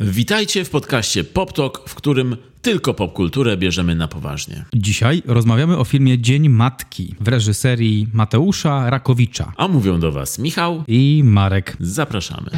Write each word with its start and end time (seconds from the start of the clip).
Witajcie 0.00 0.64
w 0.64 0.70
podcaście 0.70 1.24
PopTalk, 1.24 1.88
w 1.88 1.94
którym 1.94 2.36
tylko 2.62 2.94
popkulturę 2.94 3.56
bierzemy 3.56 3.94
na 3.94 4.08
poważnie. 4.08 4.64
Dzisiaj 4.74 5.22
rozmawiamy 5.26 5.76
o 5.76 5.84
filmie 5.84 6.18
Dzień 6.18 6.48
Matki 6.48 7.14
w 7.20 7.28
reżyserii 7.28 8.08
Mateusza 8.12 8.90
Rakowicza 8.90 9.52
A 9.56 9.68
mówią 9.68 10.00
do 10.00 10.12
Was 10.12 10.38
Michał, 10.38 10.84
i 10.88 11.22
Marek. 11.24 11.76
zapraszamy. 11.80 12.50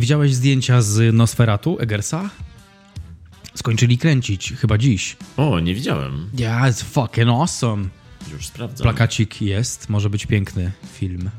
Widziałeś 0.00 0.34
zdjęcia 0.34 0.82
z 0.82 1.14
Nosferatu 1.14 1.76
Eggersa? 1.80 2.30
Skończyli 3.58 3.98
kręcić, 3.98 4.52
chyba 4.52 4.78
dziś. 4.78 5.16
O, 5.36 5.60
nie 5.60 5.74
widziałem. 5.74 6.30
Yeah, 6.38 6.62
it's 6.62 6.82
fucking 6.84 7.28
awesome. 7.28 7.88
Już 8.32 8.46
sprawdzam. 8.46 8.82
Plakacik 8.84 9.42
jest, 9.42 9.88
może 9.88 10.10
być 10.10 10.26
piękny 10.26 10.72
film. 10.92 11.30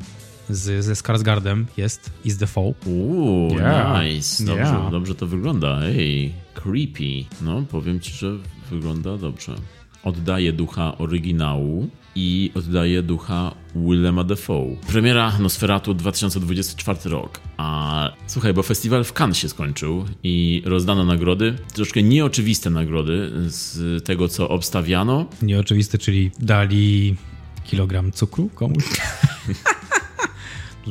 Z, 0.50 0.86
ze 0.86 0.94
Skarsgardem 0.96 1.66
jest 1.78 2.12
Is 2.26 2.38
the 2.38 2.48
Fall. 2.48 2.74
Uuu, 2.86 3.54
Yeah. 3.54 4.04
nice. 4.04 4.44
Dobrze, 4.46 4.64
Yeah. 4.64 4.92
dobrze 4.92 5.16
to 5.16 5.28
wygląda. 5.28 5.80
Ej, 5.84 6.34
creepy. 6.54 7.26
No, 7.42 7.62
powiem 7.62 8.00
Ci, 8.00 8.14
że 8.14 8.32
wygląda 8.72 9.18
dobrze. 9.18 9.56
Oddaje 10.04 10.54
ducha 10.54 10.98
oryginału 10.98 11.90
i 12.16 12.52
oddaje 12.56 13.04
ducha 13.04 13.56
Willema 13.76 14.24
Dafoe. 14.24 14.76
Premiera 14.88 15.40
Nosferatu 15.40 15.94
2024 15.94 17.00
rok. 17.06 17.40
A 17.58 18.10
słuchaj, 18.28 18.54
bo 18.54 18.64
festiwal 18.64 19.04
w 19.04 19.14
Cannes 19.14 19.38
się 19.38 19.50
skończył 19.50 20.06
i 20.24 20.62
rozdano 20.66 21.06
nagrody, 21.06 21.56
troszkę 21.74 22.04
nieoczywiste 22.04 22.70
nagrody 22.70 23.32
z 23.48 24.04
tego, 24.04 24.28
co 24.28 24.50
obstawiano. 24.50 25.26
Nieoczywiste, 25.42 25.98
czyli 25.98 26.32
dali 26.40 27.16
kilogram 27.64 28.12
cukru 28.12 28.50
komuś. 28.56 28.84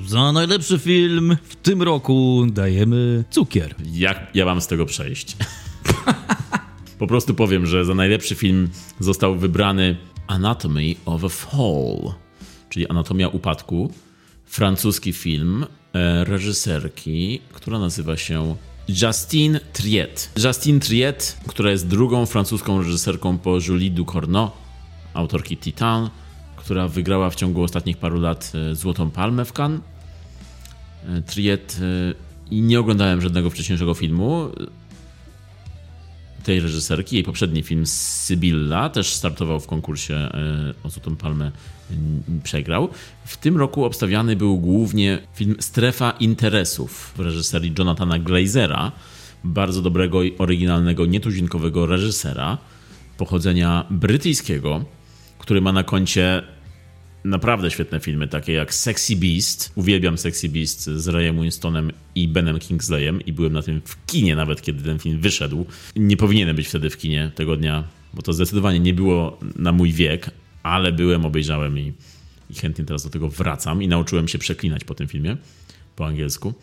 Za 0.06 0.32
najlepszy 0.32 0.78
film 0.78 1.36
w 1.42 1.56
tym 1.56 1.82
roku 1.82 2.46
dajemy 2.52 3.24
cukier. 3.30 3.74
Jak 3.92 4.30
ja 4.34 4.44
mam 4.44 4.60
z 4.60 4.66
tego 4.66 4.86
przejść? 4.86 5.36
po 6.98 7.06
prostu 7.06 7.34
powiem, 7.34 7.66
że 7.66 7.84
za 7.84 7.94
najlepszy 7.94 8.34
film 8.34 8.70
został 9.00 9.36
wybrany 9.36 9.96
Anatomy 10.26 10.94
of 11.06 11.24
a 11.24 11.28
Fall, 11.28 12.12
czyli 12.68 12.88
Anatomia 12.88 13.28
Upadku, 13.28 13.92
francuski 14.44 15.12
film 15.12 15.66
e, 15.92 16.24
reżyserki, 16.24 17.40
która 17.52 17.78
nazywa 17.78 18.16
się 18.16 18.56
Justine 18.88 19.60
Triet. 19.72 20.30
Justine 20.44 20.80
Triet, 20.80 21.36
która 21.46 21.70
jest 21.70 21.86
drugą 21.86 22.26
francuską 22.26 22.78
reżyserką 22.78 23.38
po 23.38 23.58
Julie 23.68 23.90
Ducournau, 23.90 24.50
autorki 25.14 25.56
Titan, 25.56 26.10
która 26.56 26.88
wygrała 26.88 27.30
w 27.30 27.34
ciągu 27.34 27.62
ostatnich 27.62 27.96
paru 27.96 28.20
lat 28.20 28.52
e, 28.54 28.74
Złotą 28.74 29.10
Palmę 29.10 29.44
w 29.44 29.52
Cannes. 29.52 29.80
E, 31.06 31.22
Triet 31.22 31.80
i 32.50 32.60
nie 32.60 32.80
oglądałem 32.80 33.20
żadnego 33.20 33.50
wcześniejszego 33.50 33.94
filmu 33.94 34.50
tej 36.44 36.60
reżyserki. 36.60 37.16
Jej 37.16 37.24
poprzedni 37.24 37.62
film 37.62 37.86
Sybilla 37.86 38.88
też 38.88 39.12
startował 39.12 39.60
w 39.60 39.66
konkursie 39.66 40.14
e, 40.14 40.74
o 40.84 40.90
Złotą 40.90 41.16
Palmę, 41.16 41.52
n- 41.90 42.40
przegrał. 42.44 42.88
W 43.24 43.36
tym 43.36 43.56
roku 43.56 43.84
obstawiany 43.84 44.36
był 44.36 44.58
głównie 44.58 45.18
film 45.34 45.56
Strefa 45.60 46.10
Interesów 46.10 47.12
w 47.16 47.20
reżyserii 47.20 47.72
Jonathana 47.78 48.18
Glazera, 48.18 48.92
bardzo 49.44 49.82
dobrego 49.82 50.22
i 50.22 50.38
oryginalnego, 50.38 51.06
nietuzinkowego 51.06 51.86
reżysera 51.86 52.58
pochodzenia 53.16 53.84
brytyjskiego, 53.90 54.84
który 55.38 55.60
ma 55.60 55.72
na 55.72 55.82
koncie 55.82 56.42
naprawdę 57.24 57.70
świetne 57.70 58.00
filmy, 58.00 58.28
takie 58.28 58.52
jak 58.52 58.74
Sexy 58.74 59.16
Beast. 59.16 59.72
Uwielbiam 59.74 60.18
Sexy 60.18 60.48
Beast 60.48 60.84
z 60.84 61.08
Rayem 61.08 61.42
Winstonem 61.42 61.92
i 62.14 62.28
Benem 62.28 62.58
Kingsleyem 62.58 63.20
i 63.20 63.32
byłem 63.32 63.52
na 63.52 63.62
tym 63.62 63.80
w 63.84 64.06
kinie 64.06 64.36
nawet, 64.36 64.62
kiedy 64.62 64.84
ten 64.84 64.98
film 64.98 65.20
wyszedł. 65.20 65.66
Nie 65.96 66.16
powinienem 66.16 66.56
być 66.56 66.68
wtedy 66.68 66.90
w 66.90 66.96
kinie 66.96 67.30
tego 67.34 67.56
dnia, 67.56 67.84
bo 68.14 68.22
to 68.22 68.32
zdecydowanie 68.32 68.80
nie 68.80 68.94
było 68.94 69.38
na 69.56 69.72
mój 69.72 69.92
wiek, 69.92 70.30
ale 70.62 70.92
byłem, 70.92 71.24
obejrzałem 71.24 71.78
i, 71.78 71.92
i 72.50 72.54
chętnie 72.54 72.84
teraz 72.84 73.04
do 73.04 73.10
tego 73.10 73.28
wracam 73.28 73.82
i 73.82 73.88
nauczyłem 73.88 74.28
się 74.28 74.38
przeklinać 74.38 74.84
po 74.84 74.94
tym 74.94 75.08
filmie 75.08 75.36
po 75.96 76.06
angielsku. 76.06 76.54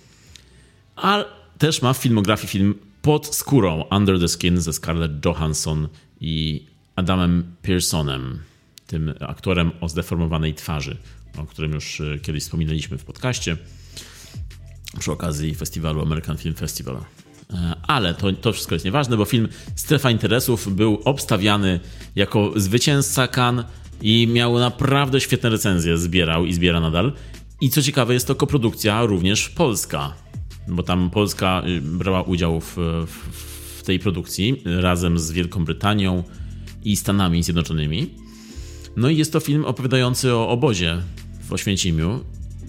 A 0.95 1.25
też 1.57 1.81
ma 1.81 1.93
w 1.93 1.97
filmografii 1.97 2.47
film 2.47 2.75
Pod 3.01 3.35
skórą 3.35 3.83
Under 3.91 4.19
the 4.19 4.27
Skin 4.27 4.61
ze 4.61 4.73
Scarlett 4.73 5.25
Johansson 5.25 5.87
i 6.21 6.65
Adamem 6.95 7.55
Pearsonem, 7.61 8.39
tym 8.87 9.13
aktorem 9.19 9.71
o 9.81 9.89
zdeformowanej 9.89 10.53
twarzy, 10.53 10.97
o 11.37 11.45
którym 11.45 11.71
już 11.71 12.01
e, 12.01 12.19
kiedyś 12.19 12.43
wspominaliśmy 12.43 12.97
w 12.97 13.05
podcaście 13.05 13.57
przy 14.99 15.11
okazji 15.11 15.55
festiwalu 15.55 16.01
American 16.01 16.37
Film 16.37 16.55
Festival. 16.55 16.95
E, 17.53 17.75
Ale 17.87 18.13
to, 18.13 18.31
to 18.33 18.53
wszystko 18.53 18.75
jest 18.75 18.85
nieważne, 18.85 19.17
bo 19.17 19.25
film 19.25 19.47
Strefa 19.75 20.11
Interesów 20.11 20.75
był 20.75 21.01
obstawiany 21.05 21.79
jako 22.15 22.51
zwycięzca 22.55 23.27
Cannes 23.27 23.65
i 24.01 24.27
miał 24.27 24.59
naprawdę 24.59 25.21
świetne 25.21 25.49
recenzje, 25.49 25.97
zbierał 25.97 26.45
i 26.45 26.53
zbiera 26.53 26.79
nadal. 26.79 27.13
I 27.61 27.69
co 27.69 27.81
ciekawe, 27.81 28.13
jest 28.13 28.27
to 28.27 28.35
koprodukcja 28.35 29.05
również 29.05 29.49
polska, 29.49 30.13
bo 30.67 30.83
tam 30.83 31.09
Polska 31.09 31.63
y, 31.67 31.81
brała 31.81 32.21
udział 32.21 32.61
w, 32.61 32.75
w, 33.07 33.79
w 33.79 33.83
tej 33.83 33.99
produkcji 33.99 34.63
razem 34.65 35.19
z 35.19 35.31
Wielką 35.31 35.65
Brytanią 35.65 36.23
i 36.83 36.95
Stanami 36.95 37.43
Zjednoczonymi. 37.43 38.24
No 38.97 39.09
i 39.09 39.17
jest 39.17 39.33
to 39.33 39.39
film 39.39 39.65
opowiadający 39.65 40.33
o 40.33 40.49
obozie 40.49 41.01
w 41.41 41.53
Oświęcimiu, 41.53 42.19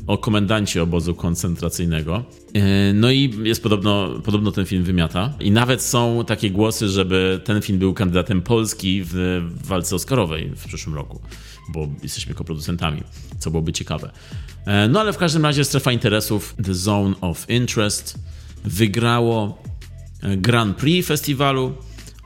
o 0.07 0.19
komendancie 0.19 0.83
obozu 0.83 1.15
koncentracyjnego. 1.15 2.25
E, 2.55 2.93
No 2.93 3.11
i 3.11 3.35
jest 3.43 3.63
podobno, 3.63 4.09
podobno 4.25 4.53
ten 4.53 4.67
film 4.67 4.85
wymiata. 4.85 5.33
I 5.41 5.51
nawet 5.51 5.83
są 5.83 6.25
takie 6.27 6.51
głosy, 6.51 6.89
żeby 6.89 7.41
ten 7.45 7.63
film 7.63 7.79
był 7.79 7.95
kandydatem 7.95 8.43
Polski 8.43 9.03
w 9.05 9.41
walce 9.65 9.97
Oscarowej 9.97 10.51
w 10.57 10.65
przyszłym 10.67 10.95
roku, 10.95 11.21
bo 11.69 11.89
jesteśmy 12.03 12.35
koproducentami, 12.35 13.03
co 13.39 13.51
byłoby 13.51 13.73
ciekawe. 13.73 14.11
E, 14.67 14.89
No 14.89 15.01
ale 15.01 15.13
w 15.13 15.17
każdym 15.19 15.43
razie 15.45 15.65
strefa 15.65 15.93
interesów 15.93 16.55
The 16.65 16.75
Zone 16.75 17.15
of 17.21 17.51
Interest 17.51 18.19
wygrało 18.65 19.63
e, 20.23 20.37
Grand 20.37 20.77
Prix 20.77 21.09
festiwalu 21.09 21.75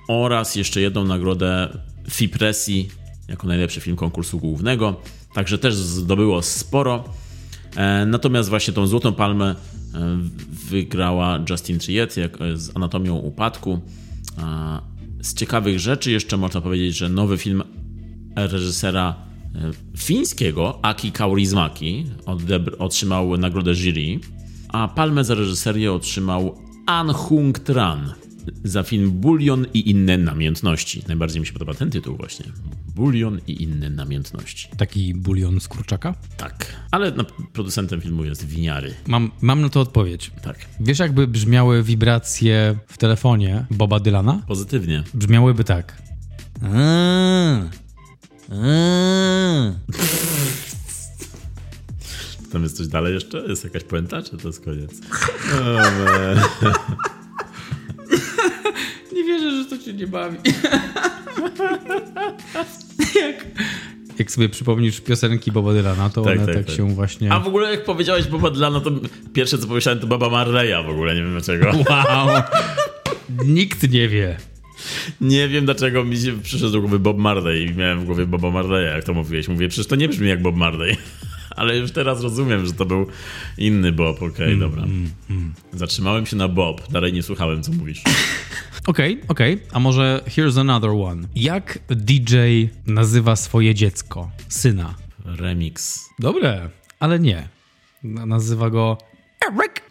oraz 0.08 0.56
jeszcze 0.56 0.80
jedną 0.80 1.04
nagrodę 1.04 1.78
FIPRESI 2.10 2.88
jako 3.30 3.46
najlepszy 3.46 3.80
film 3.80 3.96
konkursu 3.96 4.38
głównego. 4.38 4.96
Także 5.34 5.58
też 5.58 5.74
zdobyło 5.74 6.42
sporo. 6.42 7.04
E, 7.76 8.06
Natomiast 8.06 8.48
właśnie 8.48 8.74
tą 8.74 8.86
Złotą 8.86 9.12
Palmę 9.12 9.54
e, 9.94 10.18
wygrała 10.70 11.44
Justin 11.50 11.78
Triet 11.78 12.16
e, 12.18 12.56
z 12.56 12.76
Anatomią 12.76 13.16
Upadku. 13.16 13.80
Z 15.22 15.34
ciekawych 15.34 15.80
rzeczy 15.80 16.10
jeszcze 16.10 16.36
można 16.36 16.60
powiedzieć, 16.60 16.96
że 16.96 17.08
nowy 17.08 17.38
film 17.38 17.62
reżysera 18.36 19.14
fińskiego 19.96 20.78
Aki 20.82 21.12
Kaurismaki 21.12 22.06
otrzymał 22.78 23.36
nagrodę 23.36 23.74
jury, 23.74 24.20
a 24.68 24.88
palmę 24.88 25.24
za 25.24 25.34
reżyserię 25.34 25.92
otrzymał 25.92 26.58
An 26.86 27.12
Hung 27.12 27.58
Tran 27.58 28.14
za 28.64 28.82
film 28.82 29.10
Bulion 29.10 29.66
i 29.74 29.90
inne 29.90 30.18
namiętności. 30.18 31.02
Najbardziej 31.08 31.40
mi 31.40 31.46
się 31.46 31.52
podoba 31.52 31.74
ten 31.74 31.90
tytuł 31.90 32.16
właśnie. 32.16 32.46
Bulion 32.94 33.40
i 33.46 33.62
inne 33.62 33.90
namiętności. 33.90 34.68
Taki 34.76 35.14
bulion 35.14 35.60
z 35.60 35.68
kurczaka? 35.68 36.14
Tak. 36.36 36.76
Ale 36.90 37.12
no, 37.16 37.24
producentem 37.52 38.00
filmu 38.00 38.24
jest 38.24 38.46
Winiary. 38.46 38.94
Mam, 39.06 39.30
mam 39.40 39.60
na 39.60 39.68
to 39.68 39.80
odpowiedź. 39.80 40.32
Tak. 40.42 40.56
Wiesz, 40.80 40.98
jakby 40.98 41.26
brzmiały 41.26 41.82
wibracje 41.82 42.76
w 42.86 42.98
telefonie 42.98 43.66
Boba 43.70 44.00
Dylana? 44.00 44.42
Pozytywnie. 44.48 45.02
Brzmiałyby 45.14 45.64
tak. 45.64 46.02
Eee, 46.62 47.70
eee. 48.52 49.72
Tam 52.52 52.62
jest 52.62 52.76
coś 52.76 52.88
dalej 52.88 53.14
jeszcze? 53.14 53.38
Jest 53.38 53.64
jakaś 53.64 53.84
puenta, 53.84 54.22
czy 54.22 54.36
to 54.36 54.48
jest 54.48 54.64
koniec? 54.64 54.90
O, 56.64 57.19
to 59.70 59.78
cię 59.78 59.92
nie 59.92 60.06
bawi. 60.06 60.36
jak, 63.22 63.46
jak 64.18 64.30
sobie 64.30 64.48
przypomnisz 64.48 65.00
piosenki 65.00 65.52
Boba 65.52 65.72
Dylana, 65.72 66.10
to 66.10 66.22
Tak, 66.22 66.36
one 66.38 66.46
tak, 66.46 66.54
tak, 66.54 66.66
tak. 66.66 66.76
się 66.76 66.94
właśnie... 66.94 67.32
A 67.32 67.40
w 67.40 67.46
ogóle 67.46 67.70
jak 67.70 67.84
powiedziałeś 67.84 68.26
Boba 68.26 68.50
Dylana, 68.50 68.80
to 68.80 68.90
pierwsze 69.32 69.58
co 69.58 69.66
pomyślałem 69.66 70.00
to 70.00 70.06
Baba 70.06 70.30
Marleya 70.30 70.84
w 70.86 70.90
ogóle, 70.90 71.14
nie 71.14 71.22
wiem 71.22 71.30
dlaczego. 71.30 71.72
Wow! 71.90 72.42
Nikt 73.44 73.90
nie 73.90 74.08
wie. 74.08 74.36
Nie 75.20 75.48
wiem 75.48 75.64
dlaczego 75.64 76.04
mi 76.04 76.16
się 76.16 76.40
przyszedł 76.42 76.72
do 76.72 76.80
głowy 76.80 76.98
Bob 76.98 77.18
Marley 77.18 77.66
i 77.66 77.74
miałem 77.74 78.00
w 78.00 78.04
głowie 78.04 78.26
Boba 78.26 78.50
Marleya, 78.50 78.94
jak 78.94 79.04
to 79.04 79.14
mówiłeś. 79.14 79.48
Mówię, 79.48 79.68
przecież 79.68 79.86
to 79.86 79.96
nie 79.96 80.08
brzmi 80.08 80.28
jak 80.28 80.42
Bob 80.42 80.56
Marley. 80.56 80.96
Ale 81.56 81.76
już 81.76 81.92
teraz 81.92 82.22
rozumiem, 82.22 82.66
że 82.66 82.72
to 82.72 82.84
był 82.84 83.06
inny 83.58 83.92
Bob, 83.92 84.22
okej, 84.22 84.58
dobra. 84.58 84.84
Zatrzymałem 85.72 86.26
się 86.26 86.36
na 86.36 86.48
Bob, 86.48 86.92
dalej 86.92 87.12
nie 87.12 87.22
słuchałem 87.22 87.62
co 87.62 87.72
mówisz. 87.72 88.02
Okej, 88.86 89.12
okay, 89.12 89.28
okej. 89.28 89.54
Okay. 89.54 89.68
A 89.72 89.80
może 89.80 90.20
here's 90.26 90.60
another 90.60 90.90
one. 90.90 91.28
Jak 91.34 91.78
DJ 91.90 92.36
nazywa 92.86 93.36
swoje 93.36 93.74
dziecko? 93.74 94.30
Syna. 94.48 94.94
Remix. 95.24 96.08
Dobre, 96.18 96.70
ale 97.00 97.18
nie. 97.18 97.48
Nazywa 98.02 98.70
go 98.70 98.98
Eric. 99.48 99.82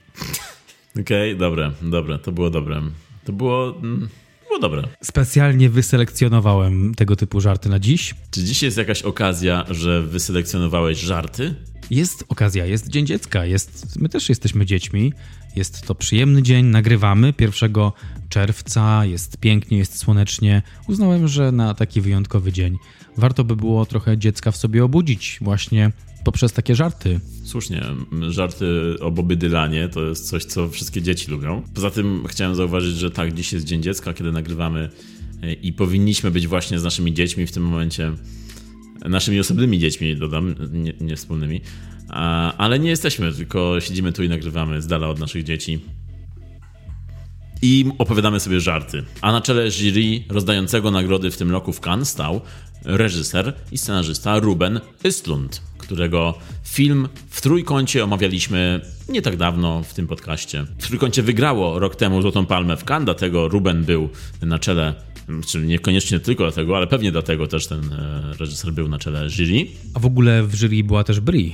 Okej, 0.92 1.34
okay, 1.34 1.36
dobre, 1.36 1.72
dobre. 1.82 2.20
To 2.20 2.32
było 2.32 2.50
dobre. 2.50 2.82
To 3.26 3.34
było... 3.34 3.78
Mm, 3.78 4.10
było 4.48 4.60
dobre. 4.60 4.84
Specjalnie 5.04 5.70
wyselekcjonowałem 5.70 6.96
tego 6.96 7.16
typu 7.16 7.42
żarty 7.42 7.70
na 7.70 7.80
dziś. 7.80 8.16
Czy 8.32 8.44
dziś 8.44 8.64
jest 8.64 8.78
jakaś 8.78 9.02
okazja, 9.02 9.66
że 9.70 10.02
wyselekcjonowałeś 10.02 11.00
żarty? 11.00 11.56
Jest 11.90 12.24
okazja, 12.30 12.66
jest 12.66 12.88
Dzień 12.88 13.06
Dziecka, 13.06 13.46
jest, 13.46 14.00
my 14.00 14.10
też 14.10 14.30
jesteśmy 14.30 14.66
dziećmi. 14.66 15.14
Jest 15.56 15.88
to 15.88 15.96
przyjemny 15.96 16.44
dzień, 16.44 16.66
nagrywamy 16.66 17.34
1 17.40 17.74
czerwca, 18.30 19.06
jest 19.06 19.38
pięknie, 19.38 19.78
jest 19.78 19.98
słonecznie. 19.98 20.62
Uznałem, 20.88 21.28
że 21.28 21.52
na 21.52 21.74
taki 21.74 22.02
wyjątkowy 22.02 22.52
dzień 22.52 22.78
warto 23.20 23.44
by 23.44 23.56
było 23.56 23.86
trochę 23.86 24.18
dziecka 24.18 24.52
w 24.52 24.58
sobie 24.58 24.84
obudzić 24.84 25.38
właśnie 25.42 25.92
poprzez 26.24 26.54
takie 26.54 26.76
żarty. 26.76 27.20
Słusznie, 27.44 27.86
żarty 28.30 28.96
o 29.02 29.12
Bobby 29.12 29.36
Dylanie 29.36 29.90
to 29.90 30.06
jest 30.06 30.30
coś, 30.30 30.46
co 30.46 30.70
wszystkie 30.70 31.02
dzieci 31.02 31.32
lubią. 31.32 31.64
Poza 31.74 31.92
tym 31.92 32.24
chciałem 32.28 32.56
zauważyć, 32.56 32.96
że 32.96 33.12
tak, 33.12 33.34
dziś 33.34 33.54
jest 33.54 33.66
Dzień 33.66 33.84
Dziecka, 33.84 34.14
kiedy 34.14 34.32
nagrywamy 34.32 34.90
e, 35.44 35.54
i 35.54 35.74
powinniśmy 35.74 36.32
być 36.32 36.48
właśnie 36.48 36.80
z 36.80 36.84
naszymi 36.84 37.14
dziećmi 37.14 37.48
w 37.48 37.52
tym 37.52 37.64
momencie 37.64 38.12
naszymi 39.06 39.40
osobnymi 39.40 39.80
dziećmi, 39.80 40.16
dodam, 40.16 40.56
nie, 40.72 40.94
nie 41.02 41.16
wspólnymi. 41.16 41.62
Ale 42.58 42.80
nie 42.80 42.90
jesteśmy, 42.90 43.34
tylko 43.34 43.82
siedzimy 43.82 44.14
tu 44.14 44.24
i 44.24 44.30
nagrywamy 44.30 44.82
z 44.82 44.88
dala 44.88 45.08
od 45.08 45.20
naszych 45.20 45.44
dzieci. 45.44 45.80
I 47.62 47.86
opowiadamy 47.98 48.40
sobie 48.40 48.60
żarty. 48.60 49.04
A 49.22 49.32
na 49.32 49.42
czele 49.42 49.72
jury 49.72 50.24
rozdającego 50.30 50.92
nagrody 50.92 51.32
w 51.32 51.38
tym 51.38 51.52
roku 51.52 51.74
w 51.74 51.80
Cannes 51.88 52.10
stał 52.10 52.42
reżyser 52.86 53.54
i 53.72 53.78
scenarzysta 53.78 54.40
Ruben 54.40 54.80
Östlund, 55.04 55.62
którego 55.78 56.34
film 56.64 57.08
w 57.30 57.42
Trójkącie 57.42 58.04
omawialiśmy 58.04 58.82
nie 59.10 59.22
tak 59.22 59.38
dawno 59.38 59.84
w 59.84 59.94
tym 59.94 60.08
podcaście. 60.08 60.66
W 60.78 60.88
Trójkącie 60.88 61.24
wygrało 61.24 61.80
rok 61.80 61.96
temu 61.96 62.22
Złotą 62.22 62.46
Palmę 62.46 62.78
w 62.78 62.84
Cannes, 62.84 63.06
dlatego 63.06 63.48
Ruben 63.48 63.84
był 63.84 64.10
na 64.42 64.60
czele 64.60 65.10
czyli 65.48 65.68
niekoniecznie 65.68 66.20
tylko 66.20 66.44
dlatego, 66.44 66.78
ale 66.78 66.88
pewnie 66.88 67.12
dlatego 67.12 67.48
też 67.48 67.68
ten 67.68 67.94
e, 67.94 68.34
reżyser 68.40 68.72
był 68.72 68.88
na 68.88 69.00
czele 69.00 69.30
jury. 69.30 69.68
A 69.94 70.00
w 70.00 70.06
ogóle 70.06 70.44
w 70.44 70.56
jury 70.56 70.84
była 70.84 71.04
też 71.04 71.20
Brie. 71.20 71.52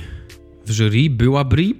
W 0.66 0.72
jury 0.72 1.10
była 1.10 1.44
Brie. 1.44 1.74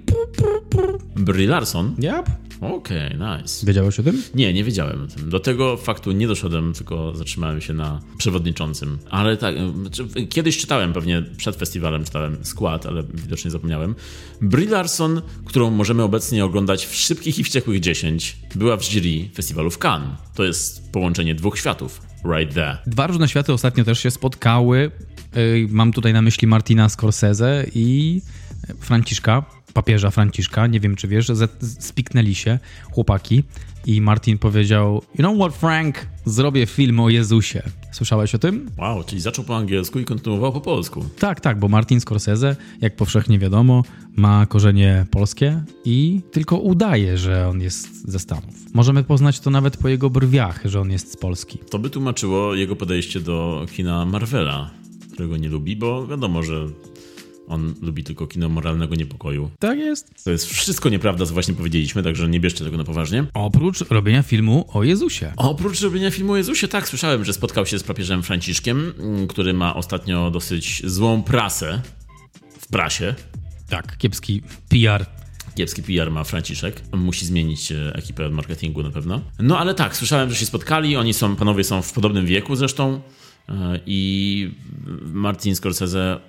Brie 1.15 1.47
Larson? 1.47 1.95
Yep. 1.99 2.46
Okej, 2.61 3.15
okay, 3.15 3.37
nice. 3.39 3.65
Wiedziałeś 3.65 3.99
o 3.99 4.03
tym? 4.03 4.23
Nie, 4.35 4.53
nie 4.53 4.63
wiedziałem 4.63 5.03
o 5.03 5.07
tym. 5.07 5.29
Do 5.29 5.39
tego 5.39 5.77
faktu 5.77 6.11
nie 6.11 6.27
doszedłem, 6.27 6.73
tylko 6.73 7.15
zatrzymałem 7.15 7.61
się 7.61 7.73
na 7.73 8.01
przewodniczącym. 8.17 8.97
Ale 9.09 9.37
tak, 9.37 9.55
znaczy, 9.81 10.07
kiedyś 10.29 10.57
czytałem, 10.57 10.93
pewnie 10.93 11.23
przed 11.37 11.55
festiwalem 11.55 12.03
czytałem 12.03 12.37
skład, 12.45 12.85
ale 12.85 13.03
widocznie 13.13 13.51
zapomniałem. 13.51 13.95
Brie 14.41 14.69
Larson, 14.69 15.21
którą 15.45 15.71
możemy 15.71 16.03
obecnie 16.03 16.45
oglądać 16.45 16.85
w 16.85 16.95
Szybkich 16.95 17.39
i 17.39 17.43
Wściekłych 17.43 17.79
10, 17.79 18.37
była 18.55 18.77
w 18.77 18.83
jury 18.83 19.29
festiwalu 19.33 19.71
w 19.71 19.77
Cannes. 19.77 20.09
To 20.35 20.43
jest 20.43 20.91
połączenie 20.91 21.35
dwóch 21.35 21.59
światów. 21.59 22.01
Right 22.37 22.53
there. 22.53 22.77
Dwa 22.87 23.07
różne 23.07 23.27
światy 23.27 23.53
ostatnio 23.53 23.83
też 23.83 23.99
się 23.99 24.11
spotkały. 24.11 24.91
Mam 25.69 25.91
tutaj 25.91 26.13
na 26.13 26.21
myśli 26.21 26.47
Martina 26.47 26.89
Scorsese 26.89 27.65
i 27.75 28.21
Franciszka 28.79 29.56
papieża 29.77 30.11
Franciszka, 30.11 30.67
nie 30.67 30.79
wiem 30.79 30.95
czy 30.95 31.07
wiesz, 31.07 31.31
spiknęli 31.79 32.35
się 32.35 32.59
chłopaki 32.91 33.43
i 33.85 34.01
Martin 34.01 34.37
powiedział 34.37 35.01
You 35.15 35.23
know 35.23 35.35
what 35.37 35.55
Frank, 35.55 36.07
zrobię 36.25 36.65
film 36.65 36.99
o 36.99 37.09
Jezusie. 37.09 37.61
Słyszałeś 37.91 38.35
o 38.35 38.39
tym? 38.39 38.69
Wow, 38.77 39.03
czyli 39.03 39.21
zaczął 39.21 39.45
po 39.45 39.57
angielsku 39.57 39.99
i 39.99 40.05
kontynuował 40.05 40.53
po 40.53 40.61
polsku. 40.61 41.05
Tak, 41.19 41.41
tak, 41.41 41.59
bo 41.59 41.67
Martin 41.67 41.99
Scorsese, 41.99 42.55
jak 42.81 42.95
powszechnie 42.95 43.39
wiadomo, 43.39 43.83
ma 44.15 44.45
korzenie 44.45 45.05
polskie 45.11 45.63
i 45.85 46.21
tylko 46.31 46.57
udaje, 46.57 47.17
że 47.17 47.47
on 47.47 47.61
jest 47.61 48.11
ze 48.11 48.19
Stanów. 48.19 48.55
Możemy 48.73 49.03
poznać 49.03 49.39
to 49.39 49.49
nawet 49.49 49.77
po 49.77 49.89
jego 49.89 50.09
brwiach, 50.09 50.61
że 50.65 50.81
on 50.81 50.91
jest 50.91 51.11
z 51.11 51.17
Polski. 51.17 51.59
To 51.69 51.79
by 51.79 51.89
tłumaczyło 51.89 52.55
jego 52.55 52.75
podejście 52.75 53.19
do 53.19 53.65
kina 53.75 54.05
Marvela, 54.05 54.71
którego 55.13 55.37
nie 55.37 55.49
lubi, 55.49 55.75
bo 55.75 56.07
wiadomo, 56.07 56.43
że 56.43 56.67
on 57.47 57.73
lubi 57.81 58.03
tylko 58.03 58.27
kino 58.27 58.49
moralnego 58.49 58.95
niepokoju. 58.95 59.51
Tak 59.59 59.79
jest. 59.79 60.23
To 60.23 60.31
jest 60.31 60.45
wszystko 60.45 60.89
nieprawda, 60.89 61.25
co 61.25 61.33
właśnie 61.33 61.53
powiedzieliśmy, 61.53 62.03
także 62.03 62.29
nie 62.29 62.39
bierzcie 62.39 62.65
tego 62.65 62.77
na 62.77 62.83
poważnie. 62.83 63.25
Oprócz 63.33 63.81
robienia 63.81 64.23
filmu 64.23 64.65
o 64.73 64.83
Jezusie. 64.83 65.33
Oprócz 65.37 65.81
robienia 65.81 66.11
filmu 66.11 66.33
o 66.33 66.37
Jezusie, 66.37 66.67
tak, 66.67 66.89
słyszałem, 66.89 67.25
że 67.25 67.33
spotkał 67.33 67.65
się 67.65 67.79
z 67.79 67.83
papieżem 67.83 68.23
Franciszkiem, 68.23 68.93
mm, 68.99 69.27
który 69.27 69.53
ma 69.53 69.75
ostatnio 69.75 70.31
dosyć 70.31 70.81
złą 70.85 71.23
prasę 71.23 71.81
w 72.59 72.67
prasie. 72.67 73.15
Tak, 73.69 73.97
kiepski 73.97 74.41
PR 74.69 75.05
kiepski 75.57 75.83
PR 75.83 76.11
ma 76.11 76.23
Franciszek. 76.23 76.81
Musi 76.93 77.25
zmienić 77.25 77.71
e, 77.71 77.93
ekipę 77.95 78.29
marketingu 78.29 78.83
na 78.83 78.91
pewno. 78.91 79.21
No 79.39 79.59
ale 79.59 79.73
tak, 79.73 79.95
słyszałem, 79.95 80.29
że 80.29 80.35
się 80.35 80.45
spotkali. 80.45 80.95
Oni 80.95 81.13
są, 81.13 81.35
panowie 81.35 81.63
są 81.63 81.81
w 81.81 81.93
podobnym 81.93 82.25
wieku 82.25 82.55
zresztą. 82.55 83.01
E, 83.49 83.79
I 83.85 84.51
Martin 85.01 85.55
Scorsese 85.55 86.19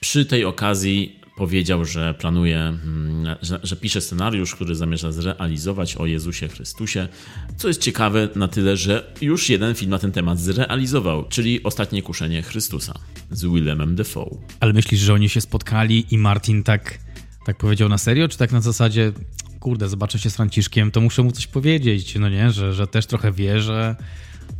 przy 0.00 0.26
tej 0.26 0.44
okazji 0.44 1.18
powiedział, 1.38 1.84
że 1.84 2.14
planuje, 2.14 2.58
mm, 2.58 3.36
że, 3.42 3.60
że, 3.62 3.76
pisze 3.76 4.00
scenariusz, 4.00 4.54
który 4.54 4.74
zamierza 4.74 5.12
zrealizować 5.12 5.96
o 5.96 6.06
Jezusie 6.06 6.48
Chrystusie, 6.48 7.08
co 7.56 7.68
jest 7.68 7.80
ciekawe 7.80 8.28
na 8.34 8.48
tyle, 8.48 8.76
że 8.76 9.12
już 9.20 9.48
jeden 9.48 9.74
film 9.74 9.90
na 9.90 9.98
ten 9.98 10.12
temat 10.12 10.40
zrealizował, 10.40 11.28
czyli 11.28 11.62
Ostatnie 11.62 12.02
Kuszenie 12.02 12.42
Chrystusa 12.42 12.94
z 13.30 13.44
Willemem 13.44 13.96
Defoe. 13.96 14.36
Ale 14.60 14.72
myślisz, 14.72 15.00
że 15.00 15.14
oni 15.14 15.28
się 15.28 15.40
spotkali 15.40 16.06
i 16.10 16.18
Martin 16.18 16.62
tak, 16.62 16.98
tak 17.46 17.56
powiedział 17.56 17.88
na 17.88 17.98
serio, 17.98 18.28
czy 18.28 18.38
tak 18.38 18.52
na 18.52 18.60
zasadzie 18.60 19.12
kurde, 19.60 19.88
zobaczę 19.88 20.18
się 20.18 20.30
z 20.30 20.36
Franciszkiem, 20.36 20.90
to 20.90 21.00
muszę 21.00 21.22
mu 21.22 21.32
coś 21.32 21.46
powiedzieć, 21.46 22.14
no 22.20 22.28
nie, 22.28 22.50
że, 22.50 22.72
że 22.72 22.86
też 22.86 23.06
trochę 23.06 23.32
wierzę, 23.32 23.96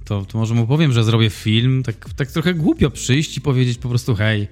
to, 0.09 0.25
to 0.25 0.39
może 0.39 0.55
mu 0.55 0.67
powiem, 0.67 0.93
że 0.93 1.05
zrobię 1.05 1.31
film, 1.31 1.83
tak, 1.83 2.15
tak 2.17 2.33
trochę 2.33 2.55
głupio 2.55 2.91
przyjść 2.91 3.37
i 3.37 3.41
powiedzieć 3.41 3.79
po 3.79 3.89
prostu 3.89 4.15
hej, 4.15 4.49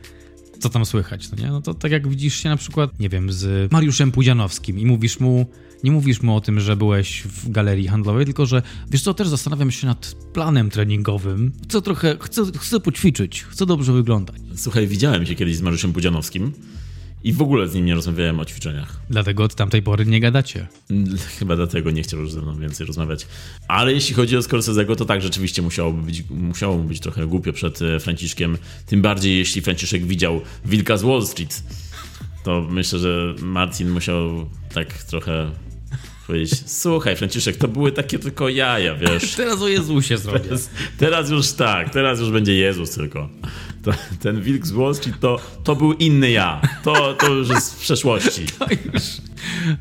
co 0.59 0.69
tam 0.69 0.87
słychać, 0.87 1.31
no 1.31 1.45
nie? 1.45 1.51
No 1.51 1.61
to 1.61 1.75
tak 1.75 1.93
jak 1.93 2.09
widzisz 2.09 2.43
się 2.43 2.49
na 2.49 2.57
przykład, 2.57 3.01
nie 3.01 3.09
wiem, 3.09 3.33
z 3.33 3.73
Mariuszem 3.73 4.13
Pudzianowskim 4.13 4.79
i 4.79 4.87
mówisz 4.87 5.21
mu, 5.21 5.47
nie 5.85 5.91
mówisz 5.91 6.23
mu 6.23 6.37
o 6.37 6.41
tym, 6.41 6.61
że 6.61 6.77
byłeś 6.77 7.23
w 7.23 7.51
galerii 7.51 7.89
handlowej, 7.89 8.25
tylko 8.25 8.47
że, 8.47 8.63
wiesz 8.91 9.03
co, 9.03 9.15
też 9.15 9.29
zastanawiam 9.29 9.71
się 9.71 9.87
nad 9.87 10.17
planem 10.33 10.71
treningowym. 10.71 11.53
Chcę 11.69 11.83
trochę, 11.83 12.17
chcę, 12.21 12.43
chcę 12.59 12.81
poćwiczyć, 12.81 13.43
chcę 13.43 13.67
dobrze 13.67 13.93
wyglądać. 13.93 14.37
Słuchaj, 14.57 14.87
widziałem 14.87 15.27
się 15.27 15.35
kiedyś 15.35 15.57
z 15.57 15.63
Mariuszem 15.63 15.93
Pudzianowskim 15.93 16.53
i 17.25 17.33
w 17.33 17.43
ogóle 17.43 17.69
z 17.69 17.75
nim 17.75 17.85
nie 17.85 17.95
rozmawiałem 17.95 18.41
o 18.41 18.45
ćwiczeniach. 18.45 19.01
Dlatego 19.11 19.45
od 19.45 19.55
tamtej 19.55 19.83
pory 19.83 20.07
nie 20.07 20.21
gadacie. 20.21 20.67
Chyba 21.39 21.57
dlatego 21.57 21.91
nie 21.91 22.03
chciał 22.03 22.21
już 22.21 22.33
ze 22.33 22.43
mną 22.43 22.59
więcej 22.59 22.87
rozmawiać. 22.87 23.27
Ale 23.69 23.93
jeśli 23.93 24.15
chodzi 24.15 24.37
o 24.37 24.41
Scorsese'ego, 24.41 24.97
to 24.97 25.05
tak, 25.05 25.23
rzeczywiście 25.23 25.63
musiałoby 25.63 26.03
być, 26.03 26.25
musiało 26.31 26.77
być 26.79 27.01
trochę 27.01 27.27
głupio 27.27 27.53
przed 27.53 27.83
e, 27.83 28.01
Franciszkiem. 28.01 28.59
Tym 28.87 29.03
bardziej, 29.03 29.39
jeśli 29.39 29.63
Franciszek 29.63 30.05
widział 30.05 30.41
Wilka 30.65 30.97
z 30.97 31.03
Wall 31.03 31.27
Street. 31.27 31.63
To 32.45 32.67
myślę, 32.71 32.99
że 32.99 33.35
Martin 33.43 33.91
musiał 33.91 34.49
tak 34.75 35.03
trochę 35.03 35.51
powiedzieć, 36.27 36.63
słuchaj 36.67 37.17
Franciszek, 37.17 37.57
to 37.57 37.69
były 37.69 37.93
takie 37.93 38.19
tylko 38.19 38.49
jaja, 38.49 38.95
wiesz. 38.95 39.35
Teraz 39.37 39.63
o 39.63 39.69
Jezusie 39.69 40.19
zrobię. 40.25 40.41
Teraz, 40.41 40.71
teraz 40.99 41.31
już 41.31 41.53
tak, 41.53 41.91
teraz 41.91 42.21
już 42.21 42.31
będzie 42.31 42.55
Jezus 42.55 42.91
tylko 42.91 43.29
to, 43.87 43.93
ten 44.21 44.43
wilk 44.43 44.67
z 44.67 44.73
Wall 44.73 44.95
Street 44.95 45.21
to, 45.21 45.41
to 45.65 45.77
był 45.77 45.93
inny 45.93 46.31
ja. 46.31 46.61
To, 46.85 47.15
to 47.15 47.29
już 47.29 47.49
jest 47.49 47.75
w 47.75 47.81
przeszłości. 47.81 48.47
To 48.59 48.67
już, 48.95 49.03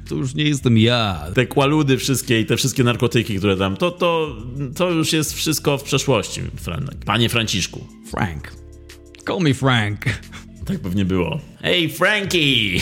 to 0.10 0.16
już 0.16 0.36
nie 0.36 0.44
jestem 0.44 0.78
ja. 0.78 1.25
Te 1.34 1.46
kłaludy 1.46 1.98
wszystkie 1.98 2.40
i 2.40 2.46
te 2.46 2.58
wszystkie 2.58 2.84
narkotyki, 2.84 3.38
które 3.38 3.58
tam, 3.58 3.78
to, 3.78 3.92
to, 3.92 4.36
to 4.75 4.92
już 4.92 5.14
jest 5.14 5.34
wszystko 5.34 5.78
w 5.78 5.84
przeszłości, 5.84 6.42
Franek. 6.56 6.96
Panie 7.06 7.30
Franciszku. 7.30 7.88
Frank. 8.12 8.52
Call 9.28 9.40
me 9.40 9.54
Frank. 9.54 10.06
Tak 10.66 10.80
pewnie 10.80 11.06
było. 11.06 11.40
Hey, 11.62 11.90
Frankie! 11.90 12.82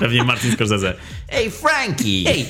Pewnie 0.00 0.24
Martin 0.24 0.52
Scorsese. 0.52 0.94
Hey, 1.28 1.48
Frankie! 1.48 2.22
Hey, 2.24 2.42